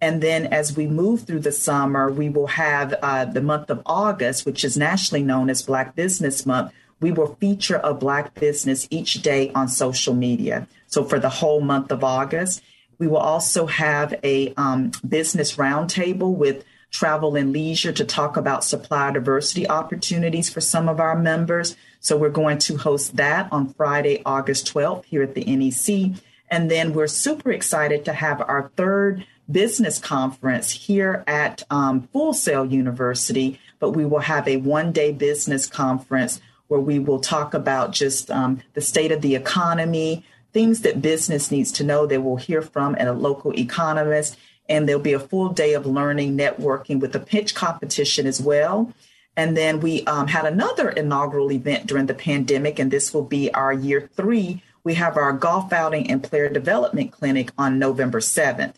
And 0.01 0.21
then 0.21 0.47
as 0.47 0.75
we 0.75 0.87
move 0.87 1.23
through 1.23 1.39
the 1.39 1.51
summer, 1.51 2.11
we 2.11 2.29
will 2.29 2.47
have 2.47 2.93
uh, 3.01 3.25
the 3.25 3.41
month 3.41 3.69
of 3.69 3.81
August, 3.85 4.45
which 4.45 4.63
is 4.63 4.77
nationally 4.77 5.23
known 5.23 5.49
as 5.49 5.61
Black 5.61 5.95
Business 5.95 6.45
Month. 6.45 6.73
We 6.99 7.11
will 7.11 7.35
feature 7.35 7.79
a 7.83 7.93
Black 7.93 8.33
business 8.35 8.87
each 8.89 9.21
day 9.21 9.51
on 9.53 9.67
social 9.67 10.13
media. 10.13 10.67
So 10.87 11.03
for 11.03 11.19
the 11.19 11.29
whole 11.29 11.61
month 11.61 11.91
of 11.91 12.03
August, 12.03 12.61
we 12.97 13.07
will 13.07 13.17
also 13.17 13.65
have 13.65 14.13
a 14.23 14.53
um, 14.55 14.91
business 15.07 15.55
roundtable 15.55 16.33
with 16.33 16.63
travel 16.91 17.35
and 17.35 17.51
leisure 17.51 17.91
to 17.91 18.05
talk 18.05 18.37
about 18.37 18.63
supplier 18.63 19.11
diversity 19.11 19.67
opportunities 19.67 20.49
for 20.49 20.61
some 20.61 20.87
of 20.87 20.99
our 20.99 21.17
members. 21.17 21.75
So 21.99 22.15
we're 22.15 22.29
going 22.29 22.57
to 22.59 22.77
host 22.77 23.17
that 23.17 23.51
on 23.51 23.73
Friday, 23.73 24.21
August 24.25 24.73
12th 24.73 25.05
here 25.05 25.23
at 25.23 25.35
the 25.35 25.43
NEC. 25.43 26.17
And 26.49 26.71
then 26.71 26.93
we're 26.93 27.07
super 27.07 27.51
excited 27.51 28.05
to 28.05 28.13
have 28.13 28.39
our 28.39 28.71
third 28.77 29.25
business 29.51 29.99
conference 29.99 30.71
here 30.71 31.23
at 31.27 31.63
um, 31.69 32.07
Full 32.13 32.33
Sail 32.33 32.65
University, 32.65 33.59
but 33.79 33.91
we 33.91 34.05
will 34.05 34.19
have 34.19 34.47
a 34.47 34.57
one 34.57 34.91
day 34.91 35.11
business 35.11 35.67
conference 35.67 36.41
where 36.67 36.79
we 36.79 36.97
will 36.97 37.19
talk 37.19 37.53
about 37.53 37.91
just 37.91 38.31
um, 38.31 38.61
the 38.73 38.81
state 38.81 39.11
of 39.11 39.21
the 39.21 39.35
economy, 39.35 40.25
things 40.51 40.81
that 40.81 41.01
business 41.01 41.51
needs 41.51 41.71
to 41.73 41.83
know. 41.83 42.05
They 42.05 42.17
will 42.17 42.37
hear 42.37 42.61
from 42.61 42.95
a 42.99 43.11
local 43.13 43.57
economist, 43.57 44.37
and 44.67 44.87
there'll 44.87 45.01
be 45.01 45.13
a 45.13 45.19
full 45.19 45.49
day 45.49 45.73
of 45.73 45.85
learning, 45.85 46.37
networking 46.37 46.99
with 46.99 47.15
a 47.15 47.19
pitch 47.19 47.53
competition 47.53 48.25
as 48.25 48.41
well. 48.41 48.91
And 49.37 49.55
then 49.55 49.79
we 49.79 50.03
um, 50.05 50.27
had 50.27 50.45
another 50.45 50.89
inaugural 50.89 51.51
event 51.51 51.87
during 51.87 52.05
the 52.05 52.13
pandemic, 52.13 52.79
and 52.79 52.89
this 52.89 53.13
will 53.13 53.25
be 53.25 53.53
our 53.53 53.73
year 53.73 54.09
three. 54.15 54.63
We 54.83 54.93
have 54.95 55.17
our 55.17 55.33
golf 55.33 55.73
outing 55.73 56.09
and 56.09 56.23
player 56.23 56.47
development 56.47 57.11
clinic 57.11 57.51
on 57.57 57.77
November 57.77 58.21
7th 58.21 58.73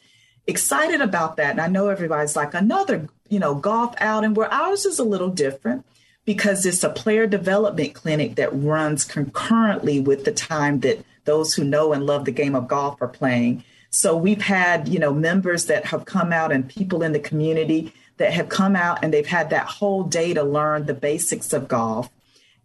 excited 0.47 1.01
about 1.01 1.37
that. 1.37 1.51
And 1.51 1.61
I 1.61 1.67
know 1.67 1.89
everybody's 1.89 2.35
like 2.35 2.53
another, 2.53 3.07
you 3.29 3.39
know, 3.39 3.53
golf 3.53 3.93
outing 3.99 4.33
where 4.33 4.51
ours 4.51 4.85
is 4.85 4.97
a 4.97 5.03
little 5.03 5.29
different 5.29 5.85
because 6.25 6.65
it's 6.65 6.83
a 6.83 6.89
player 6.89 7.27
development 7.27 7.93
clinic 7.93 8.35
that 8.35 8.49
runs 8.51 9.05
concurrently 9.05 9.99
with 9.99 10.25
the 10.25 10.31
time 10.31 10.79
that 10.81 11.05
those 11.25 11.53
who 11.53 11.63
know 11.63 11.93
and 11.93 12.05
love 12.05 12.25
the 12.25 12.31
game 12.31 12.55
of 12.55 12.67
golf 12.67 13.01
are 13.01 13.07
playing. 13.07 13.63
So 13.89 14.15
we've 14.15 14.41
had, 14.41 14.87
you 14.87 14.99
know, 14.99 15.13
members 15.13 15.65
that 15.65 15.85
have 15.85 16.05
come 16.05 16.33
out 16.33 16.51
and 16.51 16.67
people 16.67 17.03
in 17.03 17.11
the 17.11 17.19
community 17.19 17.93
that 18.17 18.33
have 18.33 18.49
come 18.49 18.75
out 18.75 19.03
and 19.03 19.13
they've 19.13 19.25
had 19.25 19.49
that 19.51 19.67
whole 19.67 20.03
day 20.03 20.33
to 20.33 20.43
learn 20.43 20.85
the 20.85 20.93
basics 20.93 21.53
of 21.53 21.67
golf. 21.67 22.09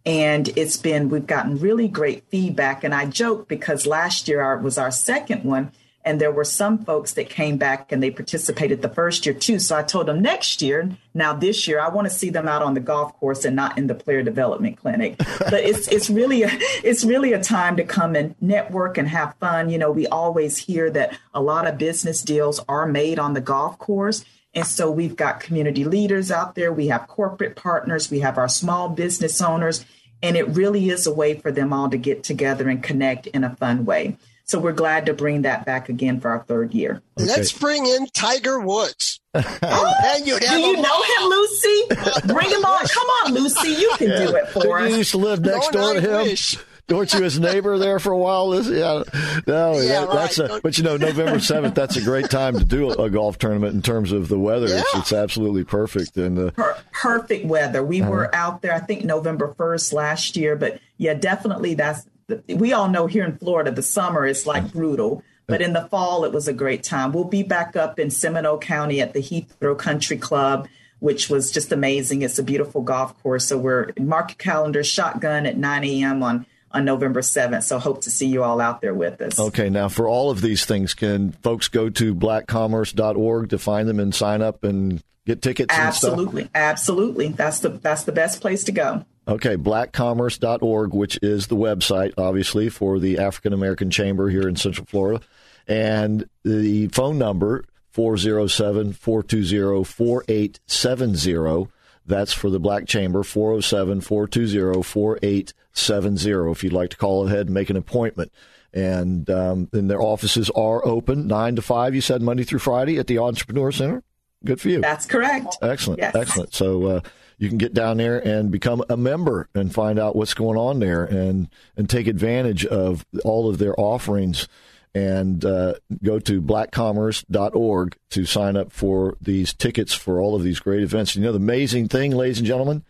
And 0.05 0.49
it's 0.57 0.77
been, 0.77 1.09
we've 1.09 1.27
gotten 1.27 1.59
really 1.59 1.87
great 1.87 2.25
feedback. 2.29 2.83
And 2.83 2.93
I 2.93 3.05
joke 3.05 3.47
because 3.47 3.85
last 3.87 4.27
year 4.27 4.41
our, 4.41 4.57
was 4.57 4.77
our 4.77 4.91
second 4.91 5.43
one 5.43 5.71
and 6.05 6.19
there 6.19 6.31
were 6.31 6.43
some 6.43 6.83
folks 6.83 7.13
that 7.13 7.29
came 7.29 7.57
back 7.57 7.91
and 7.91 8.03
they 8.03 8.11
participated 8.11 8.81
the 8.81 8.89
first 8.89 9.25
year 9.25 9.33
too. 9.33 9.59
So 9.59 9.77
I 9.77 9.83
told 9.83 10.07
them 10.07 10.21
next 10.21 10.61
year, 10.61 10.89
now 11.13 11.33
this 11.33 11.67
year, 11.67 11.79
I 11.79 11.89
want 11.89 12.09
to 12.09 12.13
see 12.13 12.29
them 12.29 12.47
out 12.47 12.61
on 12.61 12.73
the 12.73 12.79
golf 12.79 13.13
course 13.19 13.45
and 13.45 13.55
not 13.55 13.77
in 13.77 13.87
the 13.87 13.95
player 13.95 14.21
development 14.21 14.77
clinic. 14.77 15.17
but 15.39 15.53
it's 15.53 15.87
it's 15.87 16.09
really 16.09 16.43
a, 16.43 16.49
it's 16.83 17.03
really 17.05 17.33
a 17.33 17.41
time 17.41 17.77
to 17.77 17.83
come 17.83 18.15
and 18.15 18.35
network 18.41 18.97
and 18.97 19.07
have 19.07 19.35
fun. 19.35 19.69
You 19.69 19.77
know, 19.77 19.91
we 19.91 20.07
always 20.07 20.57
hear 20.57 20.89
that 20.91 21.17
a 21.33 21.41
lot 21.41 21.67
of 21.67 21.77
business 21.77 22.21
deals 22.21 22.59
are 22.67 22.85
made 22.85 23.17
on 23.19 23.33
the 23.33 23.41
golf 23.41 23.77
course. 23.79 24.25
And 24.55 24.67
so 24.67 24.91
we've 24.91 25.15
got 25.15 25.39
community 25.39 25.83
leaders 25.83 26.29
out 26.31 26.53
there, 26.53 26.71
we 26.71 26.87
have 26.87 27.07
corporate 27.07 27.55
partners, 27.55 28.11
we 28.11 28.19
have 28.19 28.37
our 28.37 28.47
small 28.47 28.87
business 28.87 29.41
owners, 29.41 29.83
and 30.21 30.37
it 30.37 30.47
really 30.49 30.89
is 30.89 31.07
a 31.07 31.13
way 31.13 31.39
for 31.39 31.51
them 31.51 31.73
all 31.73 31.89
to 31.89 31.97
get 31.97 32.23
together 32.23 32.69
and 32.69 32.83
connect 32.83 33.25
in 33.27 33.43
a 33.43 33.55
fun 33.55 33.83
way. 33.83 34.15
So 34.45 34.59
we're 34.59 34.73
glad 34.73 35.05
to 35.05 35.13
bring 35.13 35.43
that 35.43 35.65
back 35.65 35.89
again 35.89 36.19
for 36.19 36.29
our 36.29 36.43
third 36.43 36.73
year. 36.73 37.01
Okay. 37.17 37.27
Let's 37.27 37.51
bring 37.51 37.85
in 37.85 38.07
Tiger 38.07 38.59
Woods. 38.59 39.21
oh, 39.33 40.21
do 40.23 40.29
you 40.29 40.77
know 40.81 41.03
him, 41.03 41.29
Lucy? 41.29 41.83
bring 42.25 42.49
him 42.49 42.65
on. 42.65 42.85
Come 42.87 43.07
on, 43.07 43.33
Lucy. 43.33 43.69
You 43.69 43.91
can 43.97 44.09
yeah. 44.09 44.25
do 44.25 44.35
it 44.35 44.47
for 44.49 44.79
us. 44.79 44.91
You 44.91 44.97
used 44.97 45.11
to 45.11 45.17
live 45.17 45.41
next 45.41 45.71
door 45.71 45.93
to 45.93 46.01
him. 46.01 46.21
Wish. 46.23 46.57
Weren't 46.89 47.13
you 47.13 47.23
his 47.23 47.39
neighbor 47.39 47.77
there 47.77 47.97
for 47.97 48.11
a 48.11 48.17
while? 48.17 48.53
Yeah, 48.53 49.03
no, 49.47 49.79
yeah, 49.79 50.01
that, 50.01 50.09
that's 50.11 50.37
a, 50.37 50.59
but 50.61 50.77
you 50.77 50.83
know, 50.83 50.97
November 50.97 51.39
seventh, 51.39 51.75
that's 51.75 51.95
a 51.95 52.01
great 52.01 52.29
time 52.29 52.59
to 52.59 52.65
do 52.65 52.91
a, 52.91 53.05
a 53.05 53.09
golf 53.09 53.37
tournament 53.37 53.73
in 53.73 53.81
terms 53.81 54.11
of 54.11 54.27
the 54.27 54.37
weather. 54.37 54.67
Yeah. 54.67 54.79
It's, 54.81 54.95
it's, 54.95 55.13
absolutely 55.13 55.63
perfect 55.63 56.17
and 56.17 56.37
uh, 56.37 56.51
per- 56.51 56.77
perfect 56.91 57.45
weather. 57.45 57.83
We 57.83 58.01
uh-huh. 58.01 58.11
were 58.11 58.35
out 58.35 58.61
there, 58.61 58.73
I 58.73 58.79
think 58.79 59.05
November 59.05 59.53
first 59.57 59.93
last 59.93 60.35
year, 60.35 60.57
but 60.57 60.79
yeah, 60.97 61.13
definitely 61.13 61.73
that's 61.75 62.05
we 62.47 62.73
all 62.73 62.89
know 62.89 63.07
here 63.07 63.25
in 63.25 63.37
Florida, 63.37 63.71
the 63.71 63.83
summer 63.83 64.25
is 64.25 64.45
like 64.45 64.71
brutal, 64.71 65.23
but 65.47 65.61
in 65.61 65.73
the 65.73 65.87
fall, 65.89 66.25
it 66.25 66.31
was 66.31 66.47
a 66.47 66.53
great 66.53 66.83
time. 66.83 67.11
We'll 67.11 67.25
be 67.25 67.43
back 67.43 67.75
up 67.75 67.99
in 67.99 68.09
Seminole 68.09 68.59
County 68.59 69.01
at 69.01 69.13
the 69.13 69.19
Heathrow 69.19 69.77
Country 69.77 70.17
Club, 70.17 70.67
which 70.99 71.29
was 71.29 71.51
just 71.51 71.71
amazing. 71.71 72.21
It's 72.21 72.39
a 72.39 72.43
beautiful 72.43 72.81
golf 72.81 73.21
course. 73.21 73.47
So 73.47 73.57
we're 73.57 73.91
mark 73.99 74.29
your 74.31 74.37
calendar 74.37 74.83
shotgun 74.83 75.45
at 75.45 75.57
9 75.57 75.83
a.m. 75.83 76.23
on 76.23 76.45
on 76.71 76.85
November 76.85 77.21
7th. 77.21 77.63
So 77.63 77.77
hope 77.77 78.01
to 78.01 78.11
see 78.11 78.27
you 78.27 78.43
all 78.43 78.59
out 78.59 78.81
there 78.81 78.93
with 78.93 79.21
us. 79.21 79.39
Okay, 79.39 79.69
now 79.69 79.89
for 79.89 80.07
all 80.07 80.31
of 80.31 80.41
these 80.41 80.65
things, 80.65 80.93
can 80.93 81.31
folks 81.31 81.67
go 81.67 81.89
to 81.91 82.15
blackcommerce.org 82.15 83.49
to 83.49 83.59
find 83.59 83.87
them 83.87 83.99
and 83.99 84.13
sign 84.13 84.41
up 84.41 84.63
and 84.63 85.03
get 85.25 85.41
tickets? 85.41 85.73
Absolutely, 85.73 86.49
absolutely. 86.55 87.27
That's 87.29 87.59
the 87.59 87.69
that's 87.69 88.03
the 88.03 88.11
best 88.11 88.41
place 88.41 88.63
to 88.65 88.71
go. 88.71 89.05
Okay, 89.27 89.55
blackcommerce.org, 89.55 90.93
which 90.93 91.17
is 91.21 91.47
the 91.47 91.55
website, 91.55 92.13
obviously, 92.17 92.69
for 92.69 92.99
the 92.99 93.19
African 93.19 93.53
American 93.53 93.89
Chamber 93.89 94.29
here 94.29 94.47
in 94.47 94.55
Central 94.55 94.85
Florida. 94.85 95.23
And 95.67 96.27
the 96.43 96.89
phone 96.89 97.17
number, 97.17 97.63
407 97.91 98.93
420 98.93 99.83
4870. 99.85 101.71
That's 102.05 102.33
for 102.33 102.49
the 102.49 102.59
Black 102.59 102.85
Chamber, 102.85 103.23
407 103.23 104.01
420 104.01 104.83
4870. 104.83 106.51
If 106.51 106.63
you'd 106.63 106.73
like 106.73 106.89
to 106.89 106.97
call 106.97 107.27
ahead 107.27 107.45
and 107.45 107.53
make 107.53 107.69
an 107.69 107.77
appointment. 107.77 108.31
And, 108.73 109.29
um, 109.29 109.69
and 109.71 109.89
their 109.89 110.01
offices 110.01 110.49
are 110.49 110.85
open 110.85 111.27
9 111.27 111.55
to 111.57 111.61
5, 111.61 111.95
you 111.95 112.01
said, 112.01 112.23
Monday 112.23 112.43
through 112.43 112.59
Friday 112.59 112.97
at 112.97 113.05
the 113.05 113.19
Entrepreneur 113.19 113.71
Center. 113.71 114.03
Good 114.43 114.59
for 114.59 114.69
you. 114.69 114.81
That's 114.81 115.05
correct. 115.05 115.57
Excellent. 115.61 115.99
Yes. 115.99 116.15
Excellent. 116.15 116.53
So, 116.53 116.85
uh, 116.87 117.01
you 117.43 117.49
can 117.49 117.57
get 117.57 117.73
down 117.73 117.97
there 117.97 118.25
and 118.25 118.49
become 118.51 118.81
a 118.89 118.95
member 118.95 119.49
and 119.53 119.73
find 119.73 119.99
out 119.99 120.15
what's 120.15 120.33
going 120.33 120.57
on 120.57 120.79
there 120.79 121.03
and 121.03 121.49
and 121.75 121.89
take 121.89 122.07
advantage 122.07 122.65
of 122.65 123.05
all 123.25 123.49
of 123.49 123.57
their 123.57 123.77
offerings 123.77 124.47
and 124.95 125.43
uh, 125.43 125.73
go 126.01 126.19
to 126.19 126.41
blackcommerce.org 126.41 127.97
to 128.11 128.25
sign 128.25 128.55
up 128.55 128.71
for 128.71 129.17
these 129.19 129.53
tickets 129.53 129.93
for 129.93 130.21
all 130.21 130.35
of 130.35 130.43
these 130.43 130.59
great 130.59 130.83
events. 130.83 131.17
You 131.17 131.23
know, 131.23 131.33
the 131.33 131.37
amazing 131.37 131.89
thing, 131.89 132.11
ladies 132.11 132.37
and 132.37 132.47
gentlemen, 132.47 132.85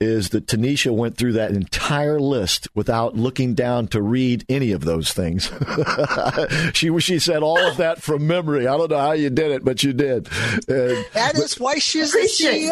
is 0.00 0.30
that 0.30 0.46
Tanisha 0.46 0.94
went 0.94 1.16
through 1.16 1.32
that 1.32 1.50
entire 1.50 2.20
list 2.20 2.68
without 2.74 3.16
looking 3.16 3.54
down 3.54 3.88
to 3.88 4.00
read 4.00 4.44
any 4.48 4.70
of 4.70 4.84
those 4.84 5.12
things. 5.12 5.50
she 6.72 6.96
she 7.00 7.18
said 7.18 7.42
all 7.42 7.58
of 7.58 7.78
that 7.78 8.00
from 8.00 8.26
memory. 8.26 8.66
I 8.68 8.76
don't 8.76 8.90
know 8.90 8.98
how 8.98 9.12
you 9.12 9.30
did 9.30 9.50
it, 9.50 9.64
but 9.64 9.82
you 9.82 9.92
did. 9.92 10.28
And, 10.68 11.04
that 11.14 11.34
is 11.36 11.56
but, 11.56 11.64
why 11.64 11.74
she's 11.78 12.12
the 12.12 12.20
CEO. 12.20 12.70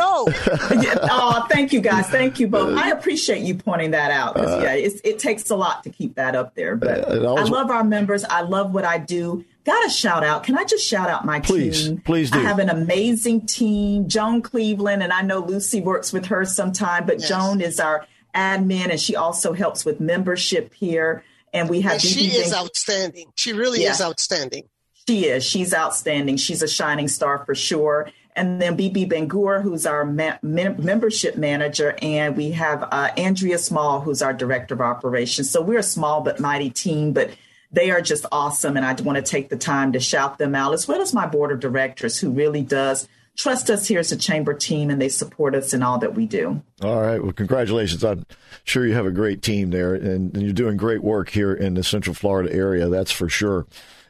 oh, 1.11 1.47
thank 1.51 1.73
you 1.73 1.81
guys. 1.81 2.09
Thank 2.09 2.39
you 2.39 2.47
both. 2.47 2.77
I 2.79 2.91
appreciate 2.91 3.43
you 3.43 3.57
pointing 3.57 3.91
that 3.91 4.13
out. 4.13 4.37
Uh, 4.37 4.61
yeah, 4.63 4.75
it 4.75 5.19
takes 5.19 5.51
a 5.51 5.57
lot 5.57 5.83
to 5.85 5.91
keep 5.91 6.15
that 6.15 6.37
up 6.37 6.55
there. 6.55 6.77
But 6.77 7.09
I 7.09 7.15
love 7.17 7.71
our 7.71 7.85
members. 7.85 8.25
I 8.25 8.43
love 8.43 8.73
what 8.73 8.85
I 8.85 8.99
do 8.99 9.45
got 9.67 9.83
to 9.83 9.91
shout 9.91 10.25
out. 10.25 10.45
Can 10.45 10.57
I 10.57 10.65
just 10.65 10.87
shout 10.87 11.11
out 11.11 11.27
my 11.27 11.41
please, 11.41 11.89
team? 11.89 11.99
Please 11.99 12.31
do. 12.31 12.39
I 12.39 12.43
have 12.43 12.61
an 12.61 12.71
amazing 12.71 13.47
team. 13.47 14.09
Joan 14.09 14.41
Cleveland, 14.41 15.03
and 15.03 15.13
I 15.13 15.23
know 15.23 15.41
Lucy 15.41 15.81
works 15.81 16.13
with 16.13 16.27
her 16.27 16.45
sometime, 16.45 17.05
but 17.05 17.19
yes. 17.19 17.29
Joan 17.29 17.61
is 17.61 17.81
our 17.81 18.07
admin, 18.35 18.91
and 18.91 19.01
she 19.01 19.17
also 19.17 19.53
helps 19.53 19.85
with 19.85 20.01
membership 20.01 20.73
here. 20.73 21.25
And 21.53 21.69
we 21.69 21.81
have. 21.83 21.95
And 21.95 22.03
she 22.03 22.29
is 22.29 22.55
outstanding. 22.55 23.33
She 23.35 23.53
really 23.53 23.83
yeah. 23.83 23.91
is 23.91 24.01
outstanding. 24.01 24.69
She 25.07 25.27
is. 25.27 25.45
She's 25.45 25.75
outstanding. 25.75 26.37
She's 26.37 26.63
a 26.63 26.69
shining 26.69 27.09
star 27.09 27.45
for 27.45 27.55
sure. 27.55 28.11
And 28.35 28.61
then 28.61 28.77
BB 28.77 29.11
Bengur, 29.11 29.63
who's 29.63 29.87
our 29.87 30.05
ma- 30.05 30.37
membership 30.43 31.37
manager, 31.37 31.97
and 32.03 32.37
we 32.37 32.51
have 32.51 32.83
uh, 32.93 33.11
Andrea 33.17 33.57
Small, 33.57 34.03
who's 34.03 34.21
our 34.21 34.35
director 34.35 34.75
of 34.75 34.83
operations. 34.83 35.49
So 35.49 35.63
we're 35.63 35.79
a 35.79 35.83
small 35.83 36.21
but 36.21 36.39
mighty 36.39 36.69
team, 36.69 37.13
but 37.15 37.31
they 37.77 37.91
are 37.91 38.01
just 38.01 38.25
awesome. 38.33 38.77
And 38.77 38.87
I 38.87 38.95
want 39.03 39.17
to 39.17 39.23
take 39.23 39.51
the 39.51 39.57
time 39.57 39.93
to 39.93 40.01
shout 40.01 40.39
them 40.39 40.55
out, 40.55 40.73
as 40.73 40.89
well 40.89 41.03
as 41.03 41.13
my 41.13 41.27
board 41.27 41.53
of 41.53 41.61
directors, 41.61 42.19
who 42.19 42.31
really 42.31 42.63
does 42.63 43.07
trust 43.37 43.69
us 43.69 43.87
here 43.87 44.01
as 44.01 44.11
a 44.11 44.17
chamber 44.17 44.55
team 44.55 44.89
and 44.89 45.01
they 45.01 45.11
support 45.11 45.55
us 45.55 45.75
in 45.75 45.83
all 45.83 45.99
that 45.99 46.15
we 46.15 46.25
do. 46.25 46.63
All 46.83 47.03
right. 47.03 47.23
Well, 47.23 47.33
congratulations. 47.33 48.03
I'm 48.03 48.25
sure 48.65 48.87
you 48.87 48.95
have 48.95 49.05
a 49.05 49.11
great 49.11 49.43
team 49.43 49.71
there 49.71 49.95
and, 49.95 50.35
and 50.35 50.43
you're 50.43 50.55
doing 50.55 50.79
great 50.79 51.03
work 51.03 51.29
here 51.29 51.53
in 51.53 51.75
the 51.75 51.85
Central 51.85 52.15
Florida 52.15 52.51
area. 52.51 52.89
That's 52.89 53.13
for 53.13 53.29
sure. 53.29 53.67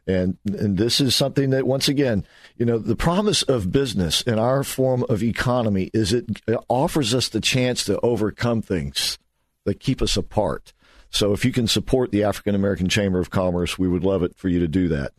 And, 0.06 0.38
and 0.44 0.76
this 0.76 1.00
is 1.00 1.16
something 1.16 1.50
that, 1.50 1.66
once 1.66 1.88
again, 1.88 2.24
you 2.56 2.64
know, 2.64 2.78
the 2.78 2.94
promise 2.94 3.42
of 3.42 3.72
business 3.72 4.22
in 4.22 4.38
our 4.38 4.62
form 4.62 5.04
of 5.08 5.24
economy 5.24 5.90
is 5.92 6.12
it 6.12 6.26
offers 6.68 7.12
us 7.12 7.28
the 7.28 7.40
chance 7.40 7.84
to 7.86 7.98
overcome 8.00 8.62
things 8.62 9.18
that 9.64 9.80
keep 9.80 10.00
us 10.00 10.16
apart. 10.16 10.72
So 11.10 11.32
if 11.32 11.44
you 11.44 11.52
can 11.52 11.66
support 11.66 12.10
the 12.10 12.24
African 12.24 12.54
American 12.54 12.88
Chamber 12.88 13.18
of 13.18 13.30
Commerce, 13.30 13.78
we 13.78 13.88
would 13.88 14.04
love 14.04 14.22
it 14.22 14.36
for 14.36 14.48
you 14.48 14.60
to 14.60 14.68
do 14.68 14.88
that. 14.88 15.12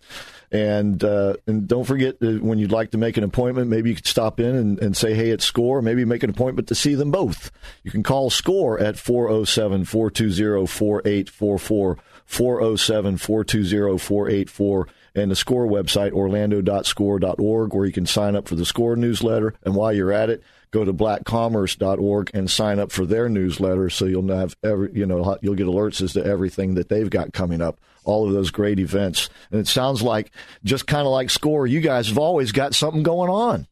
And 0.52 1.04
uh, 1.04 1.36
and 1.46 1.68
don't 1.68 1.84
forget 1.84 2.22
when 2.22 2.58
you'd 2.58 2.72
like 2.72 2.92
to 2.92 2.98
make 2.98 3.18
an 3.18 3.24
appointment, 3.24 3.70
maybe 3.70 3.90
you 3.90 3.96
could 3.96 4.08
stop 4.08 4.40
in 4.40 4.56
and, 4.56 4.80
and 4.80 4.96
say, 4.96 5.14
hey, 5.14 5.30
it's 5.30 5.44
SCORE. 5.44 5.82
Maybe 5.82 6.06
make 6.06 6.24
an 6.24 6.30
appointment 6.30 6.70
to 6.70 6.76
see 6.76 6.96
them 6.96 7.12
both. 7.12 7.52
You 7.84 7.92
can 7.92 8.04
call 8.04 8.30
SCORE 8.30 8.80
at 8.80 8.98
407 8.98 9.86
420 9.86 10.68
4844, 10.68 11.98
407 12.26 13.18
420 13.18 13.98
484 13.98 14.88
and 15.18 15.32
the 15.32 15.36
SCORE 15.36 15.68
website, 15.68 16.14
orlando.score.org, 16.14 17.74
where 17.74 17.86
you 17.86 17.92
can 17.92 18.06
sign 18.06 18.36
up 18.36 18.48
for 18.48 18.56
the 18.56 18.66
SCORE 18.66 18.96
newsletter. 18.96 19.56
And 19.64 19.76
while 19.76 19.92
you're 19.92 20.14
at 20.14 20.30
it, 20.30 20.44
go 20.72 20.84
to 20.84 20.94
blackcommerce.org 20.94 22.32
and 22.34 22.50
sign 22.50 22.80
up 22.80 22.92
for 22.92 23.06
their 23.06 23.30
newsletter 23.30 23.90
so 23.90 24.06
you'll 24.06 24.28
have 24.28 24.56
every 24.64 24.92
you 24.94 25.06
know 25.06 25.38
you'll 25.42 25.56
get 25.56 25.68
alerts 25.68 26.02
as 26.02 26.14
to 26.14 26.26
everything 26.26 26.76
that 26.76 26.90
they've 26.90 27.10
got 27.10 27.34
coming 27.34 27.62
up 27.62 27.80
all 28.04 28.28
of 28.28 28.34
those 28.34 28.52
great 28.52 28.80
events 28.80 29.30
and 29.52 29.60
it 29.60 29.68
sounds 29.68 30.02
like 30.02 30.32
just 30.64 30.88
kind 30.88 31.06
of 31.06 31.12
like 31.12 31.30
score 31.30 31.68
you 31.68 31.82
guys 31.82 32.08
have 32.08 32.18
always 32.18 32.52
got 32.52 32.74
something 32.76 33.04
going 33.04 33.30
on 33.30 33.68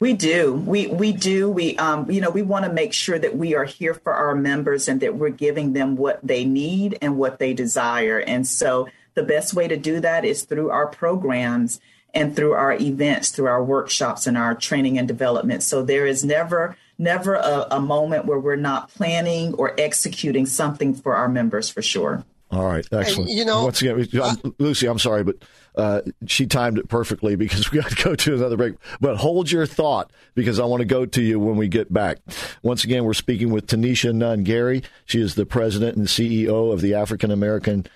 we 0.00 0.12
do. 0.12 0.52
We 0.52 0.88
we 0.88 1.12
do. 1.12 1.48
We 1.48 1.78
um 1.78 2.10
you 2.10 2.20
know 2.20 2.28
we 2.28 2.42
want 2.42 2.66
to 2.66 2.72
make 2.72 2.92
sure 2.92 3.18
that 3.18 3.36
we 3.38 3.54
are 3.54 3.64
here 3.64 3.94
for 3.94 4.12
our 4.12 4.34
members 4.34 4.86
and 4.86 5.00
that 5.00 5.14
we're 5.14 5.30
giving 5.30 5.72
them 5.72 5.96
what 5.96 6.20
they 6.22 6.44
need 6.44 6.98
and 7.00 7.16
what 7.16 7.38
they 7.38 7.54
desire. 7.54 8.18
And 8.18 8.46
so 8.46 8.88
the 9.14 9.22
best 9.22 9.54
way 9.54 9.68
to 9.68 9.76
do 9.76 10.00
that 10.00 10.24
is 10.24 10.42
through 10.42 10.70
our 10.70 10.88
programs 10.88 11.80
and 12.14 12.34
through 12.34 12.52
our 12.52 12.72
events, 12.72 13.30
through 13.30 13.48
our 13.48 13.62
workshops 13.62 14.26
and 14.26 14.38
our 14.38 14.54
training 14.54 14.98
and 14.98 15.08
development. 15.08 15.62
So 15.62 15.82
there 15.82 16.06
is 16.06 16.24
never, 16.24 16.76
never 16.98 17.34
a, 17.34 17.66
a 17.72 17.80
moment 17.80 18.26
where 18.26 18.38
we're 18.38 18.56
not 18.56 18.88
planning 18.90 19.54
or 19.54 19.74
executing 19.78 20.46
something 20.46 20.94
for 20.94 21.14
our 21.16 21.28
members 21.28 21.68
for 21.68 21.82
sure. 21.82 22.24
All 22.50 22.66
right, 22.66 22.86
excellent. 22.92 23.30
And, 23.30 23.38
you 23.38 23.44
know, 23.44 23.64
once 23.64 23.82
again, 23.82 24.06
uh, 24.20 24.36
Lucy, 24.58 24.86
I'm 24.86 25.00
sorry, 25.00 25.24
but 25.24 25.36
uh, 25.74 26.02
she 26.26 26.46
timed 26.46 26.78
it 26.78 26.88
perfectly 26.88 27.34
because 27.34 27.70
we 27.72 27.80
got 27.80 27.90
to 27.90 28.02
go 28.02 28.14
to 28.14 28.34
another 28.34 28.56
break. 28.56 28.74
But 29.00 29.16
hold 29.16 29.50
your 29.50 29.66
thought 29.66 30.12
because 30.34 30.60
I 30.60 30.64
want 30.64 30.80
to 30.80 30.86
go 30.86 31.04
to 31.04 31.22
you 31.22 31.40
when 31.40 31.56
we 31.56 31.66
get 31.66 31.92
back. 31.92 32.18
Once 32.62 32.84
again, 32.84 33.04
we're 33.04 33.14
speaking 33.14 33.50
with 33.50 33.66
Tanisha 33.66 34.14
Nunn 34.14 34.44
Gary. 34.44 34.82
She 35.04 35.20
is 35.20 35.34
the 35.34 35.46
president 35.46 35.96
and 35.96 36.06
CEO 36.06 36.72
of 36.72 36.80
the 36.80 36.94
African 36.94 37.32
American 37.32 37.86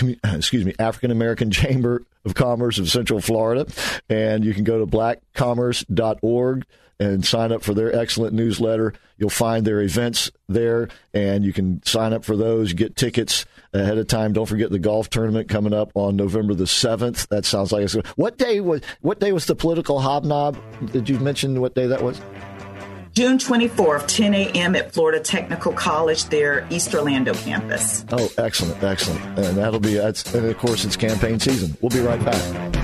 Uh, 0.00 0.36
excuse 0.36 0.64
me, 0.64 0.74
African 0.78 1.10
American 1.10 1.50
Chamber 1.52 2.02
of 2.24 2.34
Commerce 2.34 2.78
of 2.78 2.88
Central 2.88 3.20
Florida. 3.20 3.66
And 4.08 4.44
you 4.44 4.54
can 4.54 4.64
go 4.64 4.78
to 4.78 4.86
blackcommerce.org 4.86 6.64
and 7.00 7.24
sign 7.24 7.50
up 7.50 7.62
for 7.62 7.74
their 7.74 7.94
excellent 7.94 8.32
newsletter. 8.32 8.94
You'll 9.18 9.30
find 9.30 9.66
their 9.66 9.82
events 9.82 10.30
there, 10.48 10.88
and 11.12 11.44
you 11.44 11.52
can 11.52 11.82
sign 11.84 12.12
up 12.12 12.24
for 12.24 12.36
those, 12.36 12.72
get 12.72 12.96
tickets 12.96 13.44
ahead 13.72 13.98
of 13.98 14.06
time. 14.06 14.32
Don't 14.32 14.46
forget 14.46 14.70
the 14.70 14.78
golf 14.78 15.10
tournament 15.10 15.48
coming 15.48 15.72
up 15.72 15.90
on 15.94 16.16
November 16.16 16.54
the 16.54 16.66
seventh. 16.66 17.28
That 17.28 17.44
sounds 17.44 17.72
like 17.72 17.84
it's 17.84 17.94
what 18.16 18.38
day 18.38 18.60
was 18.60 18.82
what 19.00 19.20
day 19.20 19.32
was 19.32 19.46
the 19.46 19.56
political 19.56 20.00
hobnob? 20.00 20.58
Did 20.92 21.08
you 21.08 21.18
mention 21.18 21.60
what 21.60 21.74
day 21.74 21.86
that 21.86 22.02
was? 22.02 22.20
June 23.14 23.36
24th, 23.36 24.06
10 24.06 24.34
a.m. 24.34 24.74
at 24.74 24.92
Florida 24.92 25.20
Technical 25.20 25.72
College, 25.72 26.24
their 26.26 26.66
East 26.70 26.94
Orlando 26.94 27.34
campus. 27.34 28.06
Oh, 28.10 28.30
excellent, 28.38 28.82
excellent. 28.82 29.22
And 29.38 29.58
that'll 29.58 29.80
be, 29.80 29.94
that's, 29.94 30.34
and 30.34 30.46
of 30.46 30.56
course, 30.56 30.86
it's 30.86 30.96
campaign 30.96 31.38
season. 31.38 31.76
We'll 31.82 31.90
be 31.90 32.00
right 32.00 32.24
back. 32.24 32.81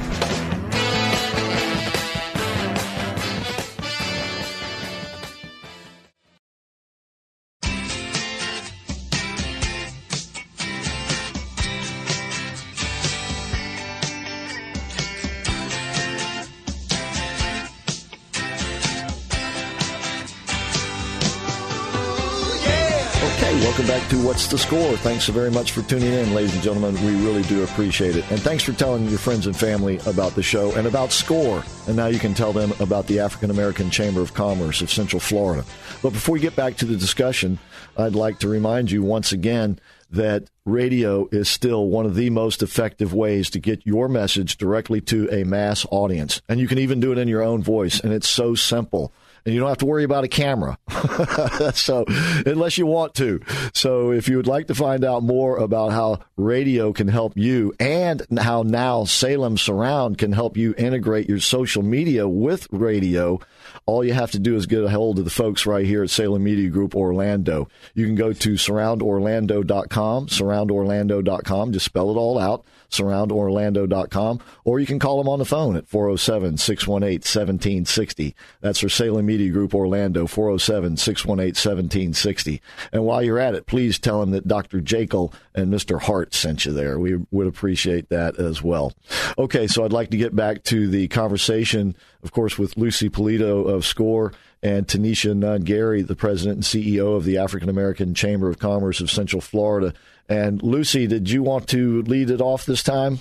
What's 24.39 24.47
the 24.47 24.57
Score. 24.57 24.97
Thanks 24.99 25.25
so 25.25 25.33
very 25.33 25.51
much 25.51 25.73
for 25.73 25.83
tuning 25.83 26.13
in, 26.13 26.33
ladies 26.33 26.55
and 26.55 26.63
gentlemen. 26.63 26.95
We 27.05 27.27
really 27.27 27.43
do 27.43 27.65
appreciate 27.65 28.15
it. 28.15 28.25
And 28.31 28.39
thanks 28.39 28.63
for 28.63 28.73
telling 28.73 29.09
your 29.09 29.19
friends 29.19 29.49
and 29.49 29.57
family 29.57 29.99
about 30.07 30.37
the 30.37 30.45
show 30.45 30.73
and 30.77 30.87
about 30.87 31.11
SCORE. 31.11 31.65
And 31.89 31.97
now 31.97 32.07
you 32.07 32.21
can 32.21 32.35
tell 32.35 32.53
them 32.53 32.73
about 32.79 33.09
the 33.09 33.19
African 33.19 33.51
American 33.51 33.91
Chamber 33.91 34.21
of 34.21 34.35
Commerce 34.35 34.81
of 34.81 34.93
Central 34.93 35.19
Florida. 35.19 35.65
But 36.05 36.11
before 36.11 36.35
we 36.35 36.39
get 36.39 36.55
back 36.55 36.77
to 36.77 36.85
the 36.85 36.95
discussion, 36.97 37.59
I'd 37.97 38.15
like 38.15 38.39
to 38.39 38.49
remind 38.49 38.93
you 38.93 39.03
once 39.03 39.33
again 39.33 39.81
that 40.13 40.45
radio 40.65 41.29
is 41.33 41.49
still 41.49 41.89
one 41.89 42.07
of 42.07 42.15
the 42.15 42.31
most 42.31 42.63
effective 42.63 43.15
ways 43.15 43.51
to 43.51 43.59
get 43.59 43.87
your 43.87 44.09
message 44.09 44.57
directly 44.57 45.01
to 45.03 45.29
a 45.31 45.45
mass 45.45 45.87
audience. 45.91 46.43
And 46.49 46.61
you 46.61 46.69
can 46.69 46.79
even 46.79 47.01
do 47.01 47.13
it 47.13 47.19
in 47.19 47.29
your 47.29 47.43
own 47.43 47.63
voice. 47.63 48.01
And 48.01 48.13
it's 48.13 48.29
so 48.29 48.55
simple 48.55 49.13
and 49.49 49.55
you 49.55 49.61
don't 49.61 49.71
have 49.71 49.79
to 49.79 49.87
worry 49.87 50.05
about 50.05 50.25
a 50.25 50.29
camera. 50.29 50.79
so, 51.75 52.05
unless 52.45 52.77
you 52.77 52.85
want 52.85 53.15
to. 53.15 53.41
So, 53.73 54.13
if 54.13 54.29
you 54.29 54.37
would 54.37 54.47
like 54.47 54.67
to 54.67 54.75
find 54.75 55.05
out 55.05 55.23
more 55.23 55.57
about 55.57 55.93
how 55.93 56.21
radio 56.37 56.93
can 56.93 57.09
help 57.09 57.33
you 57.35 57.73
and 57.81 58.27
how 58.39 58.63
now 58.63 59.05
Salem 59.05 59.57
Surround 59.57 60.19
can 60.19 60.33
help 60.33 60.59
you 60.59 60.75
integrate 60.77 61.31
your 61.31 61.41
social 61.41 61.83
media 61.83 62.29
with 62.29 62.69
radio, 62.71 63.41
all 63.87 64.05
you 64.05 64.13
have 64.13 64.33
to 64.33 64.39
do 64.39 64.55
is 64.55 64.67
get 64.67 64.85
a 64.85 64.91
hold 64.91 65.19
of 65.19 65.25
the 65.25 65.31
folks 65.31 65.65
right 65.65 65.87
here 65.87 66.03
at 66.03 66.11
Salem 66.11 66.45
Media 66.45 66.69
Group 66.69 66.95
Orlando. 66.95 67.69
You 67.95 68.05
can 68.05 68.17
go 68.17 68.35
to 68.35 68.53
surroundorlando.com, 68.53 70.29
surroundorlando.com, 70.67 71.73
just 71.73 71.85
spell 71.85 72.11
it 72.11 72.15
all 72.15 72.39
out 72.39 72.65
surroundorlando.com, 72.91 74.41
or 74.65 74.81
you 74.81 74.87
can 74.87 74.99
call 74.99 75.19
them 75.19 75.29
on 75.29 75.39
the 75.39 75.45
phone 75.45 75.77
at 75.77 75.87
407 75.87 76.57
618 76.57 77.19
1760. 77.19 78.35
That's 78.61 78.81
for 78.81 78.89
Salem 78.89 79.27
Media 79.27 79.51
Group 79.51 79.75
Orlando, 79.75 80.27
407 80.27 80.97
618 80.97 81.49
1760. 81.49 82.63
And 82.93 83.05
while 83.05 83.23
you're 83.23 83.39
at 83.39 83.55
it, 83.55 83.67
please 83.67 83.99
tell 83.99 84.21
them 84.21 84.31
that 84.31 84.49
Dr. 84.49 84.81
Jekyll 84.81 85.33
and 85.55 85.73
Mr. 85.73 86.01
Hart 86.01 86.35
sent 86.35 86.65
you 86.65 86.73
there. 86.73 86.99
We 86.99 87.19
would 87.31 87.47
appreciate 87.47 88.09
that 88.09 88.39
as 88.39 88.63
well. 88.63 88.95
Okay, 89.37 89.67
so 89.67 89.85
I'd 89.85 89.93
like 89.93 90.11
to 90.11 90.17
get 90.17 90.35
back 90.35 90.65
to 90.65 90.89
the 90.89 91.09
conversation, 91.09 91.95
of 92.23 92.33
course, 92.33 92.59
with 92.59 92.77
Lucy 92.77 93.11
Polito 93.11 93.69
of 93.69 93.85
SCORE 93.85 94.33
and 94.63 94.87
Tanisha 94.89 95.37
Nunn 95.37 95.63
Gary, 95.63 96.03
the 96.03 96.17
president 96.17 96.57
and 96.57 96.65
CEO 96.65 97.17
of 97.17 97.25
the 97.25 97.39
African 97.39 97.69
American 97.69 98.15
Chamber 98.15 98.49
of 98.49 98.59
Commerce 98.59 99.01
of 99.01 99.11
Central 99.11 99.41
Florida. 99.41 99.95
And 100.29 100.63
Lucy, 100.63 101.07
did 101.07 101.31
you 101.31 101.43
want 101.43 101.69
to 101.69 102.03
lead 102.03 102.31
it 102.31 102.41
off 102.41 102.67
this 102.67 102.83
time? 102.83 103.21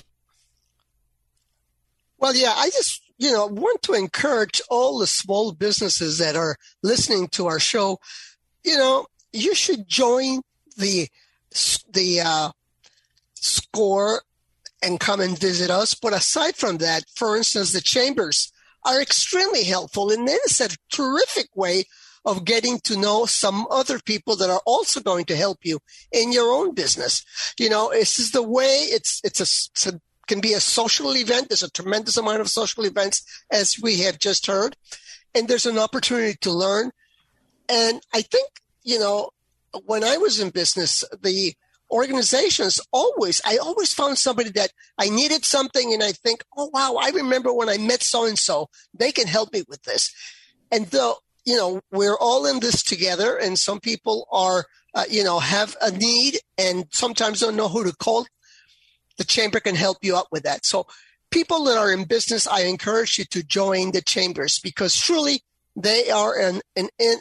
Well, 2.19 2.35
yeah, 2.35 2.53
I 2.55 2.69
just 2.69 3.01
you 3.17 3.31
know, 3.31 3.47
want 3.47 3.81
to 3.83 3.93
encourage 3.93 4.61
all 4.69 4.99
the 4.99 5.07
small 5.07 5.51
businesses 5.51 6.19
that 6.19 6.35
are 6.35 6.57
listening 6.83 7.27
to 7.29 7.47
our 7.47 7.59
show. 7.59 7.99
You 8.63 8.77
know, 8.77 9.07
you 9.33 9.55
should 9.55 9.87
join 9.87 10.41
the 10.77 11.07
the 11.91 12.21
uh, 12.21 12.51
score 13.33 14.21
and 14.83 14.99
come 14.99 15.19
and 15.19 15.37
visit 15.37 15.71
us. 15.71 15.95
But 15.95 16.13
aside 16.13 16.55
from 16.55 16.77
that, 16.77 17.05
for 17.15 17.35
instance, 17.35 17.73
the 17.73 17.81
chambers 17.81 18.51
are 18.83 19.01
extremely 19.01 19.63
helpful, 19.63 20.11
and 20.11 20.27
then 20.27 20.37
it's 20.43 20.61
a 20.61 20.69
terrific 20.91 21.47
way 21.55 21.85
of 22.27 22.45
getting 22.45 22.77
to 22.81 22.97
know 22.97 23.25
some 23.25 23.65
other 23.71 23.99
people 23.99 24.35
that 24.35 24.49
are 24.49 24.61
also 24.65 24.99
going 24.99 25.25
to 25.25 25.35
help 25.35 25.59
you 25.63 25.79
in 26.11 26.33
your 26.33 26.51
own 26.51 26.75
business. 26.75 27.25
You 27.57 27.69
know, 27.69 27.89
this 27.91 28.19
is 28.19 28.31
the 28.31 28.43
way 28.43 28.67
it's 28.67 29.21
it's 29.23 29.39
a, 29.39 29.49
it's 29.71 29.87
a 29.87 30.01
can 30.27 30.41
be 30.41 30.53
a 30.53 30.59
social 30.59 31.15
event. 31.15 31.47
There's 31.47 31.63
a 31.63 31.71
tremendous 31.71 32.17
amount 32.17 32.41
of 32.41 32.49
social 32.49 32.85
events, 32.85 33.23
as 33.49 33.79
we 33.81 33.99
have 34.01 34.19
just 34.19 34.45
heard, 34.45 34.75
and 35.33 35.47
there's 35.47 35.65
an 35.65 35.79
opportunity 35.79 36.37
to 36.41 36.51
learn. 36.51 36.91
And 37.69 38.01
I 38.13 38.21
think 38.21 38.49
you 38.83 38.99
know, 38.99 39.29
when 39.85 40.03
I 40.03 40.17
was 40.17 40.39
in 40.39 40.49
business, 40.49 41.03
the 41.21 41.53
organizations 41.89 42.81
always, 42.91 43.41
I 43.45 43.57
always 43.57 43.93
found 43.93 44.17
somebody 44.17 44.49
that 44.51 44.71
I 44.97 45.09
needed 45.09 45.45
something 45.45 45.93
and 45.93 46.03
I 46.03 46.11
think, 46.11 46.43
oh, 46.57 46.69
wow, 46.73 46.97
I 46.99 47.09
remember 47.11 47.53
when 47.53 47.69
I 47.69 47.77
met 47.77 48.03
so 48.03 48.25
and 48.25 48.37
so, 48.37 48.69
they 48.93 49.11
can 49.11 49.27
help 49.27 49.53
me 49.53 49.63
with 49.67 49.83
this. 49.83 50.13
And 50.71 50.87
though, 50.87 51.17
you 51.47 51.55
know, 51.55 51.79
we're 51.91 52.17
all 52.17 52.45
in 52.45 52.59
this 52.59 52.83
together 52.83 53.37
and 53.37 53.57
some 53.57 53.79
people 53.79 54.27
are, 54.29 54.65
uh, 54.93 55.05
you 55.09 55.23
know, 55.23 55.39
have 55.39 55.77
a 55.81 55.89
need 55.91 56.39
and 56.57 56.85
sometimes 56.91 57.39
don't 57.39 57.55
know 57.55 57.69
who 57.69 57.85
to 57.85 57.95
call. 57.95 58.27
The 59.17 59.23
chamber 59.23 59.61
can 59.61 59.75
help 59.75 59.99
you 60.01 60.17
out 60.17 60.27
with 60.29 60.43
that. 60.43 60.65
So 60.65 60.87
people 61.31 61.63
that 61.63 61.77
are 61.77 61.89
in 61.89 62.03
business, 62.03 62.47
I 62.47 62.63
encourage 62.63 63.17
you 63.17 63.23
to 63.31 63.43
join 63.43 63.91
the 63.91 64.01
chambers 64.01 64.59
because 64.61 64.99
truly 64.99 65.39
they 65.73 66.11
are 66.11 66.37
an, 66.37 66.59
an, 66.75 66.89
an 66.99 67.15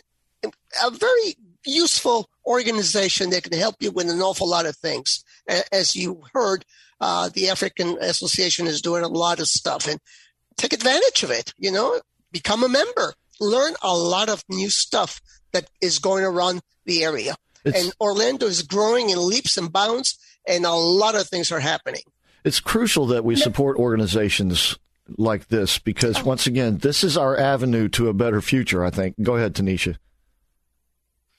a 0.83 0.91
very 0.91 1.37
useful 1.65 2.29
organization 2.45 3.31
that 3.31 3.45
can 3.45 3.57
help 3.57 3.77
you 3.79 3.93
with 3.93 4.11
an 4.11 4.21
awful 4.21 4.49
lot 4.49 4.67
of 4.67 4.77
things. 4.77 5.25
As 5.71 5.95
you 5.95 6.23
heard, 6.33 6.65
uh, 7.01 7.29
the 7.33 7.49
African 7.49 7.97
Association 8.01 8.67
is 8.67 8.83
doing 8.83 9.05
a 9.05 9.09
lot 9.09 9.39
of 9.39 9.47
stuff 9.47 9.87
and 9.87 10.01
take 10.57 10.73
advantage 10.73 11.23
of 11.23 11.31
it. 11.31 11.53
You 11.59 11.71
know, 11.71 12.01
become 12.33 12.65
a 12.65 12.69
member, 12.69 13.15
learn 13.41 13.75
a 13.83 13.95
lot 13.95 14.29
of 14.29 14.43
new 14.49 14.71
stuff 14.71 15.21
that 15.53 15.69
is 15.81 15.99
going 15.99 16.25
around 16.25 16.63
the 16.85 17.05
area. 17.05 17.35
It's, 17.65 17.85
and 17.85 17.93
Orlando 18.01 18.47
is 18.47 18.63
growing 18.63 19.11
in 19.11 19.19
leaps 19.19 19.57
and 19.57 19.73
bounds, 19.73 20.19
and 20.47 20.65
a 20.65 20.73
lot 20.73 21.15
of 21.15 21.29
things 21.29 21.51
are 21.51 21.61
happening. 21.61 22.03
It's 22.45 22.61
crucial 22.61 23.07
that 23.07 23.25
we 23.25 23.35
support 23.35 23.77
organizations 23.77 24.79
like 25.17 25.49
this 25.49 25.79
because, 25.79 26.19
oh. 26.19 26.25
once 26.25 26.47
again, 26.47 26.79
this 26.79 27.03
is 27.03 27.17
our 27.17 27.37
avenue 27.37 27.89
to 27.91 28.09
a 28.09 28.13
better 28.13 28.41
future, 28.41 28.85
I 28.85 28.91
think. 28.91 29.17
Go 29.21 29.37
ahead, 29.37 29.55
Tanisha. 29.55 29.97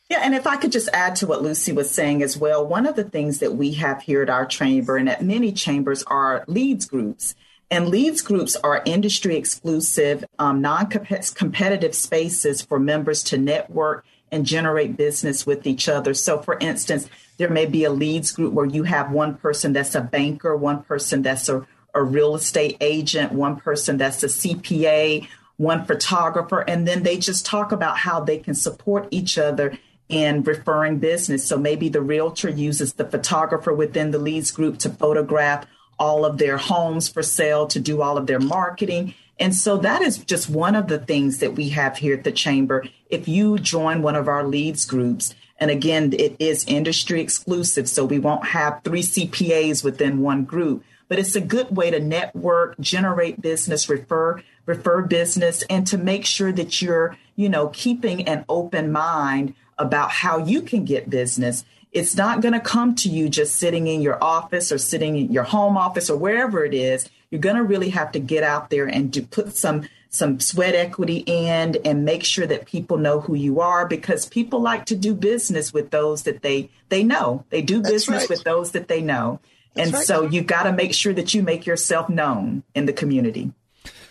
Yeah, 0.10 0.22
and 0.24 0.34
if 0.34 0.48
I 0.48 0.56
could 0.56 0.72
just 0.72 0.88
add 0.93 1.18
to 1.18 1.28
what 1.28 1.41
Lucy 1.41 1.74
was 1.74 1.91
saying 1.91 2.24
as 2.24 2.38
well, 2.38 2.66
one 2.66 2.86
of 2.86 2.95
the 2.95 3.04
things 3.04 3.39
that 3.39 3.56
we 3.56 3.74
have 3.74 4.02
here 4.02 4.22
at 4.22 4.30
our 4.30 4.45
chamber 4.45 4.95
and 4.95 5.10
at 5.10 5.22
many 5.22 5.52
chambers 5.52 6.04
are 6.04 6.45
leads 6.48 6.86
groups. 6.86 7.36
And 7.70 7.89
leads 7.89 8.22
groups 8.22 8.55
are 8.55 8.82
industry 8.86 9.36
exclusive, 9.36 10.24
um, 10.39 10.61
non 10.61 10.88
competitive 10.88 11.93
spaces 11.93 12.61
for 12.61 12.80
members 12.80 13.24
to 13.24 13.38
network 13.38 14.05
and 14.32 14.45
generate 14.45 14.97
business 14.97 15.45
with 15.45 15.68
each 15.68 15.89
other. 15.89 16.13
So, 16.13 16.41
for 16.41 16.57
instance, 16.59 17.09
there 17.38 17.49
may 17.49 17.65
be 17.65 17.84
a 17.84 17.91
leads 17.91 18.32
group 18.32 18.53
where 18.53 18.65
you 18.65 18.84
have 18.84 19.11
one 19.11 19.36
person 19.36 19.74
that's 19.74 19.95
a 19.95 20.01
banker, 20.01 20.55
one 20.55 20.84
person 20.84 21.22
that's 21.22 21.49
a, 21.49 21.65
a 21.93 22.03
real 22.03 22.36
estate 22.36 22.78
agent, 22.82 23.32
one 23.34 23.57
person 23.57 23.97
that's 23.97 24.24
a 24.24 24.28
CPA, 24.28 25.28
one 25.57 25.86
photographer, 25.86 26.61
and 26.61 26.88
then 26.88 27.03
they 27.03 27.18
just 27.18 27.45
talk 27.45 27.72
about 27.72 27.97
how 27.97 28.20
they 28.22 28.38
can 28.38 28.55
support 28.55 29.07
each 29.11 29.38
other 29.38 29.78
in 30.07 30.41
referring 30.43 30.99
business. 30.99 31.45
So 31.45 31.57
maybe 31.57 31.89
the 31.89 32.01
realtor 32.01 32.49
uses 32.49 32.93
the 32.93 33.05
photographer 33.05 33.74
within 33.74 34.11
the 34.11 34.20
leads 34.20 34.51
group 34.51 34.78
to 34.80 34.89
photograph 34.89 35.65
all 36.00 36.26
of 36.26 36.38
their 36.38 36.58
homes 36.58 37.10
for 37.10 37.24
sale, 37.24 37.68
to 37.68 37.80
do 37.80 38.02
all 38.02 38.18
of 38.18 38.28
their 38.28 38.39
marketing. 38.39 39.14
And 39.39 39.54
so 39.54 39.78
that 39.78 40.02
is 40.02 40.18
just 40.18 40.50
one 40.50 40.76
of 40.76 40.88
the 40.88 41.00
things 41.00 41.39
that 41.39 41.54
we 41.54 41.70
have 41.70 41.98
here 41.98 42.16
at 42.16 42.24
the 42.24 42.32
chamber. 42.32 42.86
If 43.10 43.28
you 43.28 43.60
join 43.60 44.02
one 44.02 44.16
of 44.16 44.28
our 44.28 44.43
leads 44.43 44.86
groups, 44.86 45.36
and 45.60 45.72
again, 45.72 46.14
it 46.14 46.36
is 46.39 46.66
industry 46.66 47.22
exclusive, 47.22 47.89
so 47.89 48.06
we 48.06 48.20
won't 48.20 48.45
have 48.48 48.82
three 48.84 49.04
CPAs 49.04 49.84
within 49.84 50.22
one 50.22 50.43
group, 50.43 50.84
but 51.08 51.20
it's 51.20 51.36
a 51.36 51.41
good 51.41 51.76
way 51.76 51.91
to 51.91 52.00
network, 52.00 52.80
generate 52.80 53.41
business, 53.41 53.89
refer 53.89 54.41
refer 54.68 55.02
business 55.02 55.64
and 55.70 55.88
to 55.88 55.98
make 55.98 56.26
sure 56.26 56.52
that 56.52 56.80
you're, 56.82 57.18
you 57.36 57.50
know, 57.50 57.70
keeping 57.70 58.28
an 58.28 58.45
open 58.48 58.91
mind 58.91 59.56
about 59.80 60.12
how 60.12 60.38
you 60.38 60.62
can 60.62 60.86
get 60.86 61.10
business. 61.10 61.66
It's 61.98 62.16
not 62.16 62.41
going 62.41 62.54
to 62.54 62.60
come 62.60 62.93
to 62.95 63.10
you 63.10 63.28
just 63.28 63.56
sitting 63.56 63.88
in 63.88 64.02
your 64.02 64.24
office 64.24 64.72
or 64.72 64.78
sitting 64.78 65.18
in 65.18 65.32
your 65.32 65.43
home 65.43 65.78
office 65.78 66.12
or 66.12 66.18
wherever 66.18 66.64
it 66.64 66.76
is. 66.76 67.10
You're 67.32 67.41
going 67.41 67.56
to 67.56 67.64
really 67.64 67.89
have 67.89 68.12
to 68.12 68.20
get 68.20 68.43
out 68.43 68.70
there 68.70 68.86
and 68.86 69.12
do, 69.12 69.24
put 69.24 69.56
some 69.56 69.89
some 70.10 70.39
sweat 70.39 70.74
equity 70.74 71.18
in 71.26 71.76
and 71.84 72.06
make 72.06 72.24
sure 72.24 72.48
that 72.48 72.66
people 72.66 72.98
know 72.98 73.20
who 73.20 73.36
you 73.36 73.60
are 73.60 73.86
because 73.88 74.26
people 74.26 74.62
like 74.62 74.86
to 74.86 74.95
do 74.95 75.14
business 75.14 75.74
with 75.74 75.89
those 75.89 76.24
that 76.24 76.43
they 76.43 76.70
they 76.89 77.04
know. 77.04 77.43
They 77.50 77.62
do 77.62 77.82
That's 77.82 77.91
business 77.91 78.22
right. 78.22 78.30
with 78.30 78.43
those 78.43 78.72
that 78.72 78.88
they 78.88 79.02
know. 79.02 79.39
That's 79.74 79.88
and 79.88 79.93
right. 79.95 80.06
so 80.06 80.22
you've 80.24 80.48
got 80.48 80.64
to 80.64 80.72
make 80.72 80.93
sure 80.93 81.14
that 81.14 81.34
you 81.34 81.41
make 81.41 81.66
yourself 81.66 82.10
known 82.10 82.64
in 82.76 82.86
the 82.86 82.93
community. 82.93 83.52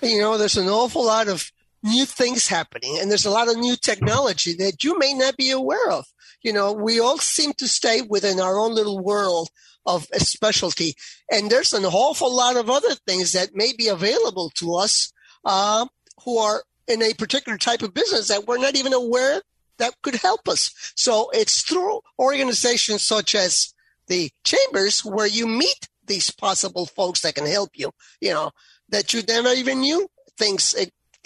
You 0.02 0.20
know, 0.20 0.36
there's 0.36 0.58
an 0.58 0.68
awful 0.68 1.04
lot 1.04 1.28
of 1.28 1.50
new 1.82 2.04
things 2.04 2.48
happening 2.48 2.98
and 3.00 3.10
there's 3.10 3.26
a 3.26 3.30
lot 3.30 3.48
of 3.48 3.56
new 3.56 3.76
technology 3.76 4.54
that 4.54 4.82
you 4.82 4.98
may 4.98 5.14
not 5.14 5.36
be 5.36 5.50
aware 5.50 5.90
of. 5.90 6.06
You 6.46 6.52
know, 6.52 6.72
we 6.72 7.00
all 7.00 7.18
seem 7.18 7.54
to 7.54 7.66
stay 7.66 8.02
within 8.02 8.38
our 8.38 8.56
own 8.56 8.72
little 8.72 9.00
world 9.00 9.48
of 9.84 10.06
a 10.14 10.20
specialty. 10.20 10.94
And 11.28 11.50
there's 11.50 11.72
an 11.72 11.84
awful 11.84 12.32
lot 12.32 12.56
of 12.56 12.70
other 12.70 12.94
things 13.04 13.32
that 13.32 13.56
may 13.56 13.72
be 13.76 13.88
available 13.88 14.50
to 14.50 14.76
us 14.76 15.12
uh, 15.44 15.86
who 16.24 16.38
are 16.38 16.62
in 16.86 17.02
a 17.02 17.14
particular 17.14 17.58
type 17.58 17.82
of 17.82 17.94
business 17.94 18.28
that 18.28 18.46
we're 18.46 18.58
not 18.58 18.76
even 18.76 18.92
aware 18.92 19.42
that 19.78 19.94
could 20.04 20.14
help 20.14 20.48
us. 20.48 20.72
So 20.94 21.30
it's 21.30 21.62
through 21.62 22.02
organizations 22.16 23.02
such 23.02 23.34
as 23.34 23.74
the 24.06 24.30
chambers 24.44 25.04
where 25.04 25.26
you 25.26 25.48
meet 25.48 25.88
these 26.06 26.30
possible 26.30 26.86
folks 26.86 27.22
that 27.22 27.34
can 27.34 27.46
help 27.46 27.70
you, 27.74 27.90
you 28.20 28.32
know, 28.32 28.52
that 28.90 29.12
you 29.12 29.22
never 29.26 29.48
even 29.48 29.80
knew 29.80 30.06
things 30.38 30.76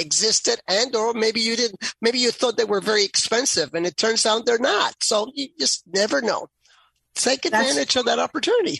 existed 0.00 0.60
and 0.66 0.94
or 0.96 1.14
maybe 1.14 1.40
you 1.40 1.56
didn't 1.56 1.94
maybe 2.00 2.18
you 2.18 2.30
thought 2.30 2.56
they 2.56 2.64
were 2.64 2.80
very 2.80 3.04
expensive 3.04 3.74
and 3.74 3.86
it 3.86 3.96
turns 3.96 4.26
out 4.26 4.46
they're 4.46 4.58
not. 4.58 4.94
So 5.02 5.30
you 5.34 5.48
just 5.58 5.84
never 5.86 6.20
know. 6.20 6.48
Take 7.14 7.44
advantage 7.44 7.94
that's, 7.94 7.96
of 7.96 8.06
that 8.06 8.18
opportunity. 8.18 8.78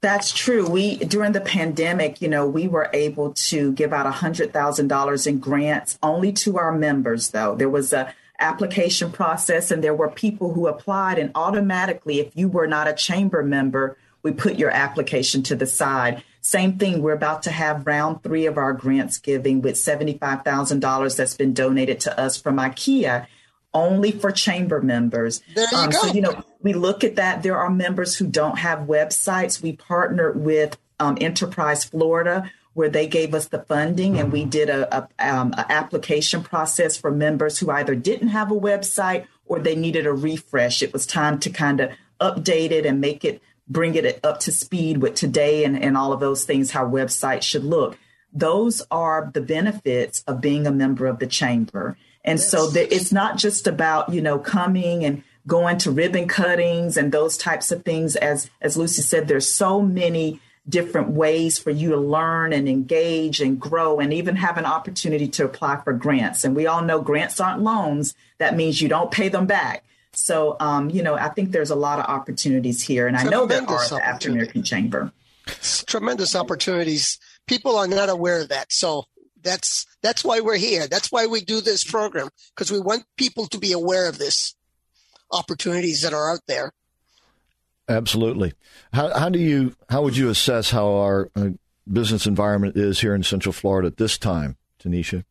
That's 0.00 0.32
true. 0.32 0.68
We 0.68 0.96
during 0.96 1.32
the 1.32 1.40
pandemic 1.40 2.20
you 2.20 2.28
know 2.28 2.46
we 2.46 2.68
were 2.68 2.90
able 2.92 3.32
to 3.34 3.72
give 3.72 3.92
out 3.92 4.06
a 4.06 4.10
hundred 4.10 4.52
thousand 4.52 4.88
dollars 4.88 5.26
in 5.26 5.38
grants 5.38 5.98
only 6.02 6.32
to 6.32 6.58
our 6.58 6.72
members 6.72 7.30
though. 7.30 7.54
There 7.54 7.70
was 7.70 7.92
a 7.92 8.14
application 8.38 9.12
process 9.12 9.70
and 9.70 9.84
there 9.84 9.94
were 9.94 10.08
people 10.08 10.54
who 10.54 10.66
applied 10.66 11.18
and 11.18 11.30
automatically 11.34 12.20
if 12.20 12.34
you 12.34 12.48
were 12.48 12.66
not 12.66 12.88
a 12.88 12.94
chamber 12.94 13.42
member 13.42 13.98
we 14.22 14.32
put 14.32 14.58
your 14.58 14.70
application 14.70 15.42
to 15.42 15.54
the 15.54 15.66
side 15.66 16.22
same 16.40 16.78
thing, 16.78 17.02
we're 17.02 17.12
about 17.12 17.42
to 17.44 17.50
have 17.50 17.86
round 17.86 18.22
three 18.22 18.46
of 18.46 18.56
our 18.56 18.72
grants 18.72 19.18
giving 19.18 19.60
with 19.60 19.74
$75,000 19.74 21.16
that's 21.16 21.34
been 21.34 21.52
donated 21.52 22.00
to 22.00 22.18
us 22.18 22.40
from 22.40 22.56
IKEA 22.56 23.26
only 23.72 24.10
for 24.10 24.32
chamber 24.32 24.80
members. 24.80 25.42
There 25.54 25.66
you 25.70 25.76
um, 25.76 25.90
go. 25.90 25.98
So, 25.98 26.12
you 26.12 26.20
know, 26.20 26.42
we 26.60 26.72
look 26.72 27.04
at 27.04 27.16
that. 27.16 27.42
There 27.42 27.56
are 27.56 27.70
members 27.70 28.16
who 28.16 28.26
don't 28.26 28.58
have 28.58 28.80
websites. 28.80 29.62
We 29.62 29.72
partnered 29.72 30.42
with 30.42 30.76
um, 30.98 31.18
Enterprise 31.20 31.84
Florida, 31.84 32.50
where 32.74 32.88
they 32.88 33.06
gave 33.06 33.34
us 33.34 33.48
the 33.48 33.62
funding, 33.62 34.18
and 34.18 34.32
we 34.32 34.44
did 34.44 34.70
a, 34.70 35.08
a, 35.18 35.34
um, 35.34 35.52
a 35.56 35.70
application 35.70 36.42
process 36.42 36.96
for 36.96 37.10
members 37.10 37.58
who 37.58 37.70
either 37.70 37.94
didn't 37.94 38.28
have 38.28 38.50
a 38.50 38.58
website 38.58 39.26
or 39.46 39.58
they 39.58 39.76
needed 39.76 40.06
a 40.06 40.12
refresh. 40.12 40.82
It 40.82 40.92
was 40.92 41.06
time 41.06 41.38
to 41.40 41.50
kind 41.50 41.80
of 41.80 41.90
update 42.20 42.70
it 42.70 42.86
and 42.86 43.00
make 43.00 43.24
it 43.24 43.42
bring 43.70 43.94
it 43.94 44.20
up 44.24 44.40
to 44.40 44.52
speed 44.52 44.98
with 44.98 45.14
today 45.14 45.64
and, 45.64 45.80
and 45.82 45.96
all 45.96 46.12
of 46.12 46.20
those 46.20 46.44
things, 46.44 46.72
how 46.72 46.84
websites 46.84 47.42
should 47.42 47.64
look. 47.64 47.96
Those 48.32 48.82
are 48.90 49.30
the 49.32 49.40
benefits 49.40 50.22
of 50.26 50.40
being 50.40 50.66
a 50.66 50.72
member 50.72 51.06
of 51.06 51.20
the 51.20 51.26
chamber. 51.26 51.96
And 52.24 52.38
yes. 52.38 52.50
so 52.50 52.68
the, 52.68 52.92
it's 52.92 53.12
not 53.12 53.38
just 53.38 53.66
about, 53.66 54.12
you 54.12 54.20
know, 54.20 54.38
coming 54.38 55.04
and 55.04 55.22
going 55.46 55.78
to 55.78 55.90
ribbon 55.90 56.28
cuttings 56.28 56.96
and 56.96 57.12
those 57.12 57.36
types 57.36 57.72
of 57.72 57.84
things. 57.84 58.16
As, 58.16 58.50
as 58.60 58.76
Lucy 58.76 59.02
said, 59.02 59.26
there's 59.26 59.50
so 59.50 59.80
many 59.80 60.40
different 60.68 61.10
ways 61.10 61.58
for 61.58 61.70
you 61.70 61.90
to 61.90 61.96
learn 61.96 62.52
and 62.52 62.68
engage 62.68 63.40
and 63.40 63.58
grow 63.58 63.98
and 63.98 64.12
even 64.12 64.36
have 64.36 64.58
an 64.58 64.66
opportunity 64.66 65.26
to 65.26 65.44
apply 65.44 65.80
for 65.82 65.92
grants. 65.92 66.44
And 66.44 66.54
we 66.54 66.66
all 66.66 66.82
know 66.82 67.00
grants 67.00 67.40
aren't 67.40 67.62
loans. 67.62 68.14
That 68.38 68.56
means 68.56 68.80
you 68.80 68.88
don't 68.88 69.10
pay 69.10 69.28
them 69.28 69.46
back. 69.46 69.84
So, 70.12 70.56
um, 70.60 70.90
you 70.90 71.02
know, 71.02 71.14
I 71.14 71.28
think 71.28 71.52
there's 71.52 71.70
a 71.70 71.76
lot 71.76 71.98
of 71.98 72.06
opportunities 72.06 72.82
here, 72.82 73.06
and 73.06 73.16
I 73.16 73.24
know 73.24 73.46
there 73.46 73.62
are 73.62 73.88
the 73.88 74.00
African 74.04 74.32
American 74.32 74.62
Chamber. 74.62 75.12
Tremendous 75.86 76.34
opportunities. 76.34 77.18
People 77.46 77.76
are 77.76 77.88
not 77.88 78.08
aware 78.08 78.40
of 78.40 78.48
that. 78.48 78.72
So 78.72 79.04
That's 79.42 79.86
that's 80.02 80.22
why 80.22 80.40
we're 80.40 80.58
here. 80.58 80.86
That's 80.86 81.10
why 81.10 81.26
we 81.26 81.40
do 81.40 81.60
this 81.60 81.82
program 81.82 82.28
because 82.54 82.70
we 82.70 82.78
want 82.78 83.04
people 83.16 83.46
to 83.48 83.58
be 83.58 83.72
aware 83.72 84.08
of 84.08 84.18
this 84.18 84.54
opportunities 85.32 86.02
that 86.02 86.12
are 86.12 86.30
out 86.32 86.40
there. 86.46 86.72
Absolutely. 87.88 88.52
How 88.92 89.16
how 89.18 89.30
do 89.30 89.38
you 89.38 89.74
how 89.88 90.02
would 90.02 90.16
you 90.16 90.28
assess 90.28 90.70
how 90.70 90.88
our 90.92 91.30
uh, 91.34 91.50
business 91.90 92.26
environment 92.26 92.76
is 92.76 93.00
here 93.00 93.14
in 93.14 93.22
Central 93.22 93.52
Florida 93.52 93.86
at 93.88 93.96
this 93.96 94.18
time, 94.18 94.56
Tanisha? 94.78 95.24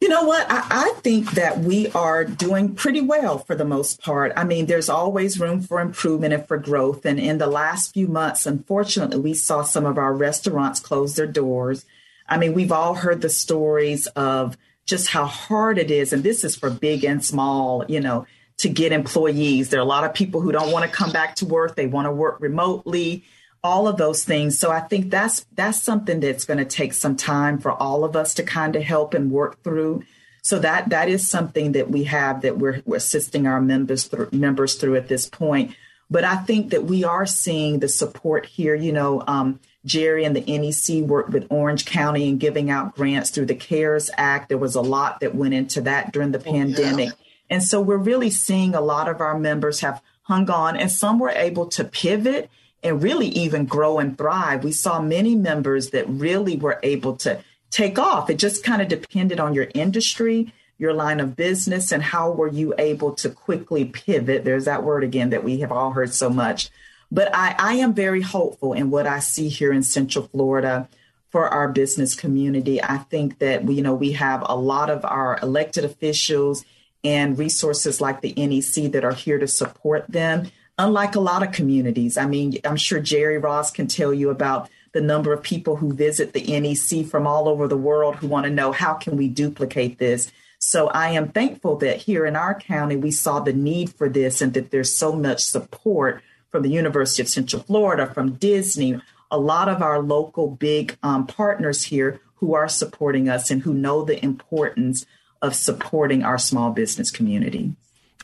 You 0.00 0.10
know 0.10 0.24
what? 0.24 0.46
I, 0.50 0.66
I, 0.70 0.92
think 1.00 1.30
that 1.32 1.60
we 1.60 1.90
are 1.92 2.22
doing 2.22 2.74
pretty 2.74 3.00
well 3.00 3.38
for 3.38 3.54
the 3.54 3.64
most 3.64 4.02
part. 4.02 4.30
I 4.36 4.44
mean, 4.44 4.66
there's 4.66 4.90
always 4.90 5.40
room 5.40 5.62
for 5.62 5.80
improvement 5.80 6.34
and 6.34 6.46
for 6.46 6.58
growth. 6.58 7.06
And 7.06 7.18
in 7.18 7.38
the 7.38 7.46
last 7.46 7.94
few 7.94 8.06
months, 8.06 8.44
unfortunately, 8.44 9.18
we 9.18 9.32
saw 9.32 9.62
some 9.62 9.86
of 9.86 9.96
our 9.96 10.12
restaurants 10.12 10.80
close 10.80 11.16
their 11.16 11.26
doors. 11.26 11.86
I 12.28 12.36
mean, 12.36 12.52
we've 12.52 12.72
all 12.72 12.94
heard 12.94 13.22
the 13.22 13.30
stories 13.30 14.06
of 14.08 14.58
just 14.84 15.08
how 15.08 15.24
hard 15.24 15.78
it 15.78 15.90
is. 15.90 16.12
And 16.12 16.22
this 16.22 16.44
is 16.44 16.56
for 16.56 16.68
big 16.68 17.02
and 17.02 17.24
small, 17.24 17.82
you 17.88 18.00
know, 18.00 18.26
to 18.58 18.68
get 18.68 18.92
employees. 18.92 19.70
There 19.70 19.80
are 19.80 19.82
a 19.82 19.86
lot 19.86 20.04
of 20.04 20.12
people 20.12 20.42
who 20.42 20.52
don't 20.52 20.72
want 20.72 20.84
to 20.84 20.94
come 20.94 21.10
back 21.10 21.36
to 21.36 21.46
work, 21.46 21.74
they 21.74 21.86
want 21.86 22.06
to 22.06 22.12
work 22.12 22.38
remotely 22.40 23.24
all 23.66 23.88
of 23.88 23.96
those 23.96 24.24
things. 24.24 24.58
So 24.58 24.70
I 24.70 24.80
think 24.80 25.10
that's 25.10 25.44
that's 25.54 25.82
something 25.82 26.20
that's 26.20 26.44
going 26.44 26.58
to 26.58 26.64
take 26.64 26.94
some 26.94 27.16
time 27.16 27.58
for 27.58 27.72
all 27.72 28.04
of 28.04 28.14
us 28.14 28.32
to 28.34 28.44
kind 28.44 28.76
of 28.76 28.82
help 28.82 29.12
and 29.12 29.30
work 29.30 29.62
through. 29.64 30.04
So 30.42 30.60
that 30.60 30.90
that 30.90 31.08
is 31.08 31.28
something 31.28 31.72
that 31.72 31.90
we 31.90 32.04
have 32.04 32.42
that 32.42 32.58
we're, 32.58 32.80
we're 32.86 32.96
assisting 32.96 33.46
our 33.48 33.60
members 33.60 34.04
through 34.04 34.28
members 34.30 34.76
through 34.76 34.94
at 34.94 35.08
this 35.08 35.28
point. 35.28 35.74
But 36.08 36.22
I 36.22 36.36
think 36.36 36.70
that 36.70 36.84
we 36.84 37.02
are 37.02 37.26
seeing 37.26 37.80
the 37.80 37.88
support 37.88 38.46
here. 38.46 38.76
You 38.76 38.92
know, 38.92 39.24
um, 39.26 39.58
Jerry 39.84 40.24
and 40.24 40.36
the 40.36 40.42
NEC 40.46 41.04
worked 41.08 41.30
with 41.30 41.48
Orange 41.50 41.84
County 41.84 42.28
and 42.28 42.38
giving 42.38 42.70
out 42.70 42.94
grants 42.94 43.30
through 43.30 43.46
the 43.46 43.56
CARES 43.56 44.10
Act. 44.16 44.48
There 44.48 44.58
was 44.58 44.76
a 44.76 44.80
lot 44.80 45.18
that 45.20 45.34
went 45.34 45.54
into 45.54 45.80
that 45.80 46.12
during 46.12 46.30
the 46.30 46.38
oh, 46.38 46.52
pandemic. 46.52 47.08
Yeah. 47.08 47.14
And 47.50 47.62
so 47.62 47.80
we're 47.80 47.96
really 47.96 48.30
seeing 48.30 48.76
a 48.76 48.80
lot 48.80 49.08
of 49.08 49.20
our 49.20 49.36
members 49.36 49.80
have 49.80 50.00
hung 50.22 50.48
on 50.50 50.76
and 50.76 50.90
some 50.90 51.18
were 51.18 51.30
able 51.30 51.66
to 51.66 51.84
pivot 51.84 52.50
and 52.82 53.02
really 53.02 53.28
even 53.28 53.64
grow 53.66 53.98
and 53.98 54.16
thrive. 54.16 54.64
We 54.64 54.72
saw 54.72 55.00
many 55.00 55.34
members 55.34 55.90
that 55.90 56.08
really 56.08 56.56
were 56.56 56.78
able 56.82 57.16
to 57.18 57.42
take 57.70 57.98
off. 57.98 58.30
It 58.30 58.38
just 58.38 58.64
kind 58.64 58.80
of 58.80 58.88
depended 58.88 59.40
on 59.40 59.54
your 59.54 59.68
industry, 59.74 60.52
your 60.78 60.92
line 60.92 61.20
of 61.20 61.36
business, 61.36 61.92
and 61.92 62.02
how 62.02 62.30
were 62.30 62.48
you 62.48 62.74
able 62.78 63.12
to 63.14 63.30
quickly 63.30 63.84
pivot. 63.84 64.44
There's 64.44 64.66
that 64.66 64.84
word 64.84 65.04
again 65.04 65.30
that 65.30 65.44
we 65.44 65.60
have 65.60 65.72
all 65.72 65.92
heard 65.92 66.12
so 66.12 66.30
much. 66.30 66.70
But 67.10 67.34
I, 67.34 67.54
I 67.58 67.74
am 67.74 67.94
very 67.94 68.20
hopeful 68.20 68.72
in 68.72 68.90
what 68.90 69.06
I 69.06 69.20
see 69.20 69.48
here 69.48 69.72
in 69.72 69.82
Central 69.82 70.26
Florida 70.26 70.88
for 71.30 71.48
our 71.48 71.68
business 71.68 72.14
community. 72.14 72.82
I 72.82 72.98
think 72.98 73.38
that 73.38 73.64
we, 73.64 73.74
you 73.74 73.82
know, 73.82 73.94
we 73.94 74.12
have 74.12 74.42
a 74.46 74.56
lot 74.56 74.90
of 74.90 75.04
our 75.04 75.38
elected 75.42 75.84
officials 75.84 76.64
and 77.04 77.38
resources 77.38 78.00
like 78.00 78.20
the 78.20 78.34
NEC 78.36 78.92
that 78.92 79.04
are 79.04 79.14
here 79.14 79.38
to 79.38 79.46
support 79.46 80.06
them 80.08 80.50
unlike 80.78 81.14
a 81.14 81.20
lot 81.20 81.42
of 81.42 81.52
communities. 81.52 82.16
I 82.16 82.26
mean, 82.26 82.58
I'm 82.64 82.76
sure 82.76 83.00
Jerry 83.00 83.38
Ross 83.38 83.70
can 83.70 83.86
tell 83.86 84.12
you 84.12 84.30
about 84.30 84.68
the 84.92 85.00
number 85.00 85.32
of 85.32 85.42
people 85.42 85.76
who 85.76 85.92
visit 85.92 86.32
the 86.32 86.60
NEC 86.60 87.06
from 87.06 87.26
all 87.26 87.48
over 87.48 87.68
the 87.68 87.76
world 87.76 88.16
who 88.16 88.26
want 88.26 88.44
to 88.44 88.50
know 88.50 88.72
how 88.72 88.94
can 88.94 89.16
we 89.16 89.28
duplicate 89.28 89.98
this. 89.98 90.30
So 90.58 90.88
I 90.88 91.10
am 91.10 91.28
thankful 91.28 91.76
that 91.76 91.98
here 91.98 92.24
in 92.24 92.36
our 92.36 92.58
county 92.58 92.96
we 92.96 93.10
saw 93.10 93.40
the 93.40 93.52
need 93.52 93.92
for 93.92 94.08
this 94.08 94.40
and 94.40 94.54
that 94.54 94.70
there's 94.70 94.92
so 94.92 95.12
much 95.12 95.44
support 95.44 96.22
from 96.50 96.62
the 96.62 96.70
University 96.70 97.22
of 97.22 97.28
Central 97.28 97.62
Florida, 97.62 98.06
from 98.06 98.32
Disney, 98.34 99.00
a 99.30 99.38
lot 99.38 99.68
of 99.68 99.82
our 99.82 100.00
local 100.00 100.48
big 100.48 100.96
um, 101.02 101.26
partners 101.26 101.84
here 101.84 102.20
who 102.36 102.54
are 102.54 102.68
supporting 102.68 103.28
us 103.28 103.50
and 103.50 103.62
who 103.62 103.74
know 103.74 104.02
the 104.02 104.22
importance 104.24 105.04
of 105.42 105.54
supporting 105.54 106.22
our 106.22 106.38
small 106.38 106.70
business 106.70 107.10
community. 107.10 107.74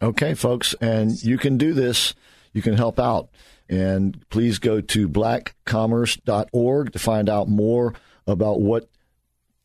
Okay, 0.00 0.34
folks, 0.34 0.74
and 0.80 1.22
you 1.22 1.38
can 1.38 1.58
do 1.58 1.72
this 1.72 2.14
you 2.52 2.62
can 2.62 2.76
help 2.76 2.98
out. 2.98 3.28
And 3.68 4.24
please 4.28 4.58
go 4.58 4.80
to 4.80 5.08
blackcommerce.org 5.08 6.92
to 6.92 6.98
find 6.98 7.28
out 7.28 7.48
more 7.48 7.94
about 8.26 8.60
what, 8.60 8.88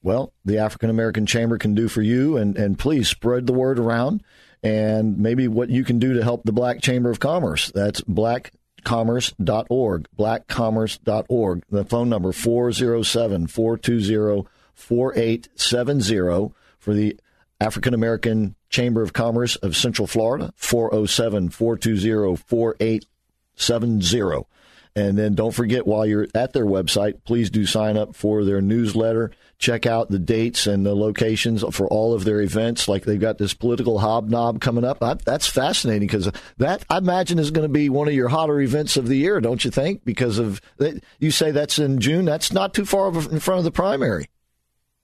well, 0.02 0.34
the 0.46 0.60
African 0.60 0.90
American 0.90 1.26
Chamber 1.26 1.58
can 1.58 1.76
do 1.76 1.88
for 1.88 2.02
you. 2.02 2.38
And, 2.38 2.58
and 2.58 2.80
please 2.80 3.10
spread 3.10 3.48
the 3.48 3.54
word 3.54 3.80
around 3.80 4.24
and 4.64 5.18
maybe 5.18 5.48
what 5.48 5.70
you 5.70 5.84
can 5.84 6.00
do 6.00 6.14
to 6.14 6.24
help 6.24 6.44
the 6.44 6.52
Black 6.52 6.82
Chamber 6.82 7.10
of 7.10 7.20
Commerce. 7.20 7.72
That's 7.72 8.02
blackcommerce.org, 8.02 10.08
blackcommerce.org. 10.18 11.64
The 11.70 11.86
phone 11.86 12.10
number 12.10 12.32
407 12.32 13.48
420 13.48 14.48
4870 14.74 16.54
for 16.80 16.94
the 16.94 17.18
African 17.60 17.94
American 17.94 18.56
Chamber 18.70 19.02
of 19.02 19.14
Commerce 19.14 19.56
of 19.58 19.76
Central 19.76 20.08
Florida, 20.08 20.54
407 20.56 21.50
420 21.50 22.36
4870. 22.36 24.48
And 24.96 25.16
then 25.16 25.36
don't 25.36 25.54
forget 25.54 25.86
while 25.86 26.08
you're 26.08 26.28
at 26.34 26.54
their 26.54 26.66
website, 26.66 27.24
please 27.24 27.52
do 27.52 27.68
sign 27.68 27.98
up 27.98 28.16
for 28.16 28.44
their 28.44 28.62
newsletter. 28.62 29.30
Check 29.60 29.86
out 29.86 30.10
the 30.10 30.18
dates 30.18 30.66
and 30.66 30.84
the 30.84 30.96
locations 30.96 31.64
for 31.76 31.88
all 31.88 32.16
of 32.16 32.24
their 32.24 32.42
events. 32.42 32.88
Like 32.88 33.06
they've 33.06 33.20
got 33.20 33.38
this 33.38 33.54
political 33.54 34.00
hobnob 34.00 34.60
coming 34.60 34.84
up. 34.84 34.98
That's 35.24 35.46
fascinating 35.46 36.08
because 36.08 36.32
that 36.58 36.84
I 36.90 36.98
imagine 36.98 37.38
is 37.38 37.52
going 37.52 37.68
to 37.68 37.72
be 37.72 37.90
one 37.90 38.08
of 38.08 38.16
your 38.16 38.30
hotter 38.30 38.60
events 38.60 38.98
of 38.98 39.08
the 39.08 39.18
year, 39.18 39.40
don't 39.40 39.64
you 39.64 39.70
think? 39.70 40.04
Because 40.04 40.40
of 40.40 40.62
you 41.20 41.30
say 41.30 41.52
that's 41.52 41.78
in 41.78 42.00
June. 42.00 42.26
That's 42.26 42.52
not 42.52 42.74
too 42.74 42.86
far 42.86 43.10
in 43.10 43.40
front 43.40 43.60
of 43.60 43.66
the 43.66 43.72
primary. 43.72 44.30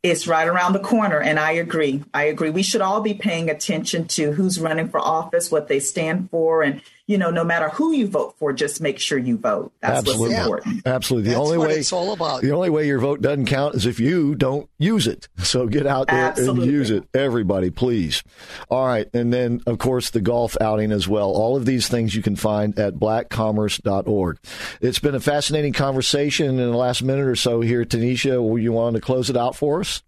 It's 0.03 0.27
right 0.27 0.47
around 0.47 0.73
the 0.73 0.79
corner, 0.79 1.21
and 1.21 1.39
I 1.39 1.53
agree. 1.53 2.03
I 2.13 2.25
agree. 2.25 2.49
We 2.49 2.61
should 2.61 2.81
all 2.81 2.99
be 2.99 3.13
paying 3.13 3.49
attention 3.49 4.05
to 4.09 4.33
who's 4.33 4.59
running 4.59 4.89
for 4.89 4.99
office, 4.99 5.49
what 5.49 5.69
they 5.69 5.79
stand 5.79 6.29
for, 6.29 6.61
and 6.61 6.81
you 7.05 7.17
know, 7.17 7.29
no 7.29 7.43
matter 7.43 7.67
who 7.69 7.91
you 7.91 8.07
vote 8.07 8.35
for, 8.37 8.53
just 8.53 8.79
make 8.79 8.97
sure 8.97 9.17
you 9.17 9.37
vote. 9.37 9.73
That's 9.81 9.99
Absolutely. 9.99 10.29
what's 10.29 10.39
important. 10.39 10.87
Absolutely. 10.87 11.29
The 11.29 11.35
That's 11.35 11.45
only 11.51 11.57
way 11.57 11.73
it's 11.73 11.91
all 11.91 12.13
about. 12.13 12.41
The 12.41 12.51
only 12.51 12.69
way 12.69 12.87
your 12.87 12.99
vote 12.99 13.21
doesn't 13.21 13.47
count 13.47 13.75
is 13.75 13.85
if 13.85 13.99
you 13.99 14.35
don't 14.35 14.69
use 14.77 15.07
it. 15.07 15.27
So 15.43 15.67
get 15.67 15.85
out 15.85 16.07
there 16.07 16.17
Absolutely. 16.17 16.63
and 16.63 16.71
use 16.71 16.89
it, 16.89 17.03
everybody, 17.13 17.69
please. 17.69 18.23
All 18.69 18.87
right, 18.87 19.07
and 19.13 19.31
then 19.31 19.61
of 19.67 19.77
course 19.77 20.09
the 20.09 20.21
golf 20.21 20.57
outing 20.59 20.91
as 20.91 21.07
well. 21.07 21.29
All 21.29 21.55
of 21.55 21.65
these 21.65 21.87
things 21.87 22.15
you 22.15 22.23
can 22.23 22.35
find 22.35 22.79
at 22.79 22.95
blackcommerce.org. 22.95 24.39
It's 24.81 24.99
been 24.99 25.13
a 25.13 25.19
fascinating 25.19 25.73
conversation 25.73 26.47
in 26.47 26.55
the 26.55 26.75
last 26.77 27.03
minute 27.03 27.27
or 27.27 27.35
so 27.35 27.61
here, 27.61 27.85
Tanisha. 27.85 28.41
Will 28.41 28.57
you 28.57 28.71
want 28.71 28.95
to 28.95 29.01
close 29.01 29.29
it 29.29 29.37
out 29.37 29.55
for 29.55 29.81
us? 29.81 30.01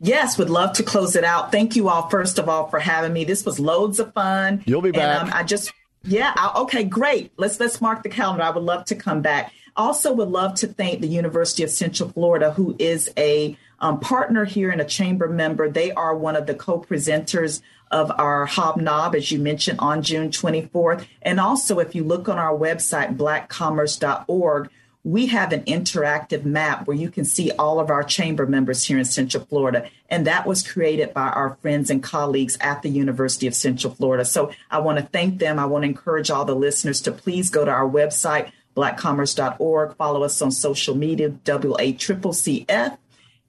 Yes, 0.00 0.36
would 0.36 0.50
love 0.50 0.74
to 0.74 0.82
close 0.82 1.14
it 1.14 1.22
out. 1.24 1.52
Thank 1.52 1.76
you 1.76 1.88
all, 1.88 2.08
first 2.10 2.38
of 2.40 2.48
all, 2.48 2.66
for 2.68 2.80
having 2.80 3.12
me. 3.12 3.24
This 3.24 3.46
was 3.46 3.60
loads 3.60 4.00
of 4.00 4.12
fun. 4.12 4.64
You'll 4.66 4.82
be 4.82 4.90
back. 4.90 5.22
And, 5.22 5.30
um, 5.30 5.38
I 5.38 5.44
just, 5.44 5.72
yeah, 6.04 6.32
I, 6.36 6.52
okay, 6.62 6.84
great. 6.84 7.32
Let's 7.36 7.60
let's 7.60 7.80
mark 7.80 8.02
the 8.02 8.08
calendar. 8.08 8.42
I 8.42 8.50
would 8.50 8.64
love 8.64 8.84
to 8.86 8.94
come 8.94 9.22
back. 9.22 9.52
Also, 9.74 10.12
would 10.12 10.28
love 10.28 10.54
to 10.54 10.66
thank 10.66 11.00
the 11.00 11.08
University 11.08 11.62
of 11.62 11.70
Central 11.70 12.10
Florida, 12.10 12.52
who 12.52 12.76
is 12.78 13.10
a 13.16 13.56
um, 13.80 14.00
partner 14.00 14.44
here 14.44 14.70
and 14.70 14.80
a 14.80 14.84
chamber 14.84 15.28
member. 15.28 15.70
They 15.70 15.92
are 15.92 16.14
one 16.14 16.36
of 16.36 16.46
the 16.46 16.54
co-presenters 16.54 17.62
of 17.90 18.10
our 18.18 18.46
hobnob, 18.46 19.14
as 19.14 19.30
you 19.30 19.38
mentioned, 19.38 19.78
on 19.80 20.02
June 20.02 20.30
24th. 20.30 21.06
And 21.22 21.40
also, 21.40 21.78
if 21.78 21.94
you 21.94 22.04
look 22.04 22.28
on 22.28 22.38
our 22.38 22.56
website, 22.56 23.16
blackcommerce.org 23.16 24.70
we 25.04 25.26
have 25.26 25.52
an 25.52 25.62
interactive 25.64 26.44
map 26.44 26.86
where 26.86 26.96
you 26.96 27.10
can 27.10 27.24
see 27.24 27.50
all 27.52 27.80
of 27.80 27.90
our 27.90 28.04
chamber 28.04 28.46
members 28.46 28.84
here 28.84 28.98
in 28.98 29.04
Central 29.04 29.44
Florida. 29.44 29.88
And 30.08 30.26
that 30.26 30.46
was 30.46 30.66
created 30.66 31.12
by 31.12 31.28
our 31.28 31.56
friends 31.60 31.90
and 31.90 32.02
colleagues 32.02 32.56
at 32.60 32.82
the 32.82 32.88
University 32.88 33.48
of 33.48 33.54
Central 33.54 33.92
Florida. 33.94 34.24
So 34.24 34.52
I 34.70 34.78
want 34.78 34.98
to 34.98 35.04
thank 35.04 35.40
them. 35.40 35.58
I 35.58 35.66
want 35.66 35.82
to 35.82 35.88
encourage 35.88 36.30
all 36.30 36.44
the 36.44 36.54
listeners 36.54 37.00
to 37.02 37.12
please 37.12 37.50
go 37.50 37.64
to 37.64 37.70
our 37.70 37.88
website, 37.88 38.52
blackcommerce.org, 38.76 39.96
follow 39.96 40.22
us 40.22 40.40
on 40.40 40.52
social 40.52 40.94
media, 40.94 41.30
WACCF, 41.30 42.96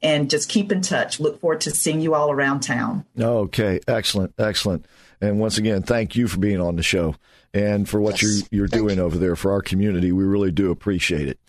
and 0.02 0.30
just 0.30 0.50
keep 0.50 0.72
in 0.72 0.82
touch. 0.82 1.20
Look 1.20 1.40
forward 1.40 1.62
to 1.62 1.72
seeing 1.72 2.02
you 2.02 2.16
all 2.16 2.32
around 2.32 2.62
town. 2.62 3.06
Okay, 3.18 3.80
excellent, 3.88 4.34
excellent. 4.40 4.88
And 5.22 5.40
once 5.40 5.60
again, 5.60 5.84
thank 5.84 6.16
you 6.16 6.28
for 6.28 6.40
being 6.40 6.60
on 6.60 6.78
the 6.78 6.84
show 6.84 7.16
and 7.54 7.88
for 7.88 8.02
what 8.02 8.22
yes. 8.22 8.24
you're, 8.24 8.48
you're 8.52 8.68
doing 8.68 8.98
you. 8.98 9.04
over 9.04 9.18
there 9.18 9.36
for 9.36 9.52
our 9.52 9.62
community. 9.62 10.12
We 10.12 10.24
really 10.24 10.52
do 10.52 10.72
appreciate 10.72 11.28
it. 11.28 11.40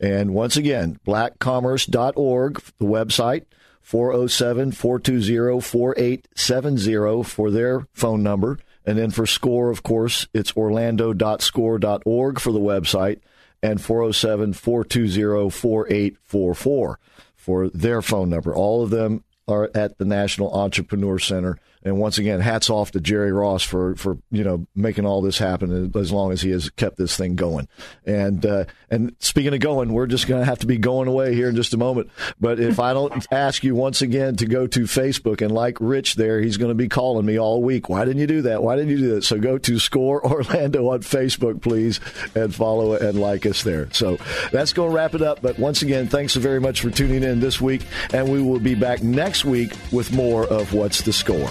And 0.00 0.34
once 0.34 0.56
again, 0.56 0.98
blackcommerce.org, 1.06 2.62
the 2.78 2.84
website, 2.84 3.44
407 3.82 4.72
420 4.72 5.60
4870 5.60 7.22
for 7.24 7.50
their 7.50 7.86
phone 7.92 8.22
number. 8.22 8.58
And 8.84 8.98
then 8.98 9.10
for 9.10 9.26
SCORE, 9.26 9.70
of 9.70 9.82
course, 9.82 10.26
it's 10.34 10.56
orlando.score.org 10.56 12.40
for 12.40 12.52
the 12.52 12.58
website 12.58 13.20
and 13.62 13.80
407 13.80 14.54
420 14.54 15.50
4844 15.50 16.98
for 17.36 17.68
their 17.68 18.02
phone 18.02 18.28
number. 18.28 18.54
All 18.54 18.82
of 18.82 18.90
them 18.90 19.22
are 19.46 19.70
at 19.74 19.98
the 19.98 20.04
National 20.04 20.52
Entrepreneur 20.52 21.18
Center 21.18 21.58
And 21.84 21.98
once 21.98 22.18
again, 22.18 22.40
hats 22.40 22.70
off 22.70 22.92
to 22.92 23.00
Jerry 23.00 23.32
Ross 23.32 23.62
for 23.62 23.96
for 23.96 24.18
you 24.30 24.44
know 24.44 24.66
making 24.74 25.06
all 25.06 25.20
this 25.20 25.38
happen 25.38 25.92
as 25.96 26.12
long 26.12 26.32
as 26.32 26.40
he 26.40 26.50
has 26.50 26.70
kept 26.70 26.96
this 26.96 27.16
thing 27.16 27.34
going. 27.34 27.68
And 28.06 28.44
uh, 28.46 28.64
and 28.90 29.16
speaking 29.18 29.52
of 29.54 29.60
going, 29.60 29.92
we're 29.92 30.06
just 30.06 30.28
going 30.28 30.40
to 30.40 30.44
have 30.44 30.60
to 30.60 30.66
be 30.66 30.78
going 30.78 31.08
away 31.08 31.34
here 31.34 31.48
in 31.48 31.56
just 31.56 31.74
a 31.74 31.76
moment. 31.76 32.10
But 32.40 32.60
if 32.60 32.78
I 32.78 32.92
don't 32.92 33.26
ask 33.32 33.64
you 33.64 33.74
once 33.74 34.02
again 34.02 34.36
to 34.36 34.46
go 34.46 34.66
to 34.66 34.80
Facebook 34.82 35.40
and 35.40 35.52
like 35.52 35.78
Rich 35.80 36.14
there, 36.16 36.40
he's 36.40 36.56
going 36.56 36.70
to 36.70 36.74
be 36.74 36.88
calling 36.88 37.26
me 37.26 37.38
all 37.38 37.62
week. 37.62 37.88
Why 37.88 38.04
didn't 38.04 38.20
you 38.20 38.26
do 38.26 38.42
that? 38.42 38.62
Why 38.62 38.76
didn't 38.76 38.90
you 38.90 38.98
do 38.98 39.14
that? 39.14 39.24
So 39.24 39.38
go 39.38 39.58
to 39.58 39.78
Score 39.78 40.24
Orlando 40.24 40.88
on 40.88 41.00
Facebook, 41.00 41.62
please, 41.62 42.00
and 42.34 42.54
follow 42.54 42.94
and 42.94 43.18
like 43.18 43.46
us 43.46 43.62
there. 43.62 43.88
So 43.92 44.18
that's 44.52 44.72
going 44.72 44.90
to 44.90 44.96
wrap 44.96 45.14
it 45.14 45.22
up. 45.22 45.42
But 45.42 45.58
once 45.58 45.82
again, 45.82 46.06
thanks 46.06 46.34
very 46.36 46.60
much 46.60 46.80
for 46.80 46.90
tuning 46.90 47.22
in 47.22 47.40
this 47.40 47.60
week, 47.60 47.82
and 48.12 48.30
we 48.30 48.42
will 48.42 48.60
be 48.60 48.74
back 48.74 49.02
next 49.02 49.44
week 49.44 49.72
with 49.90 50.12
more 50.12 50.46
of 50.46 50.72
What's 50.72 51.02
the 51.02 51.12
Score. 51.12 51.50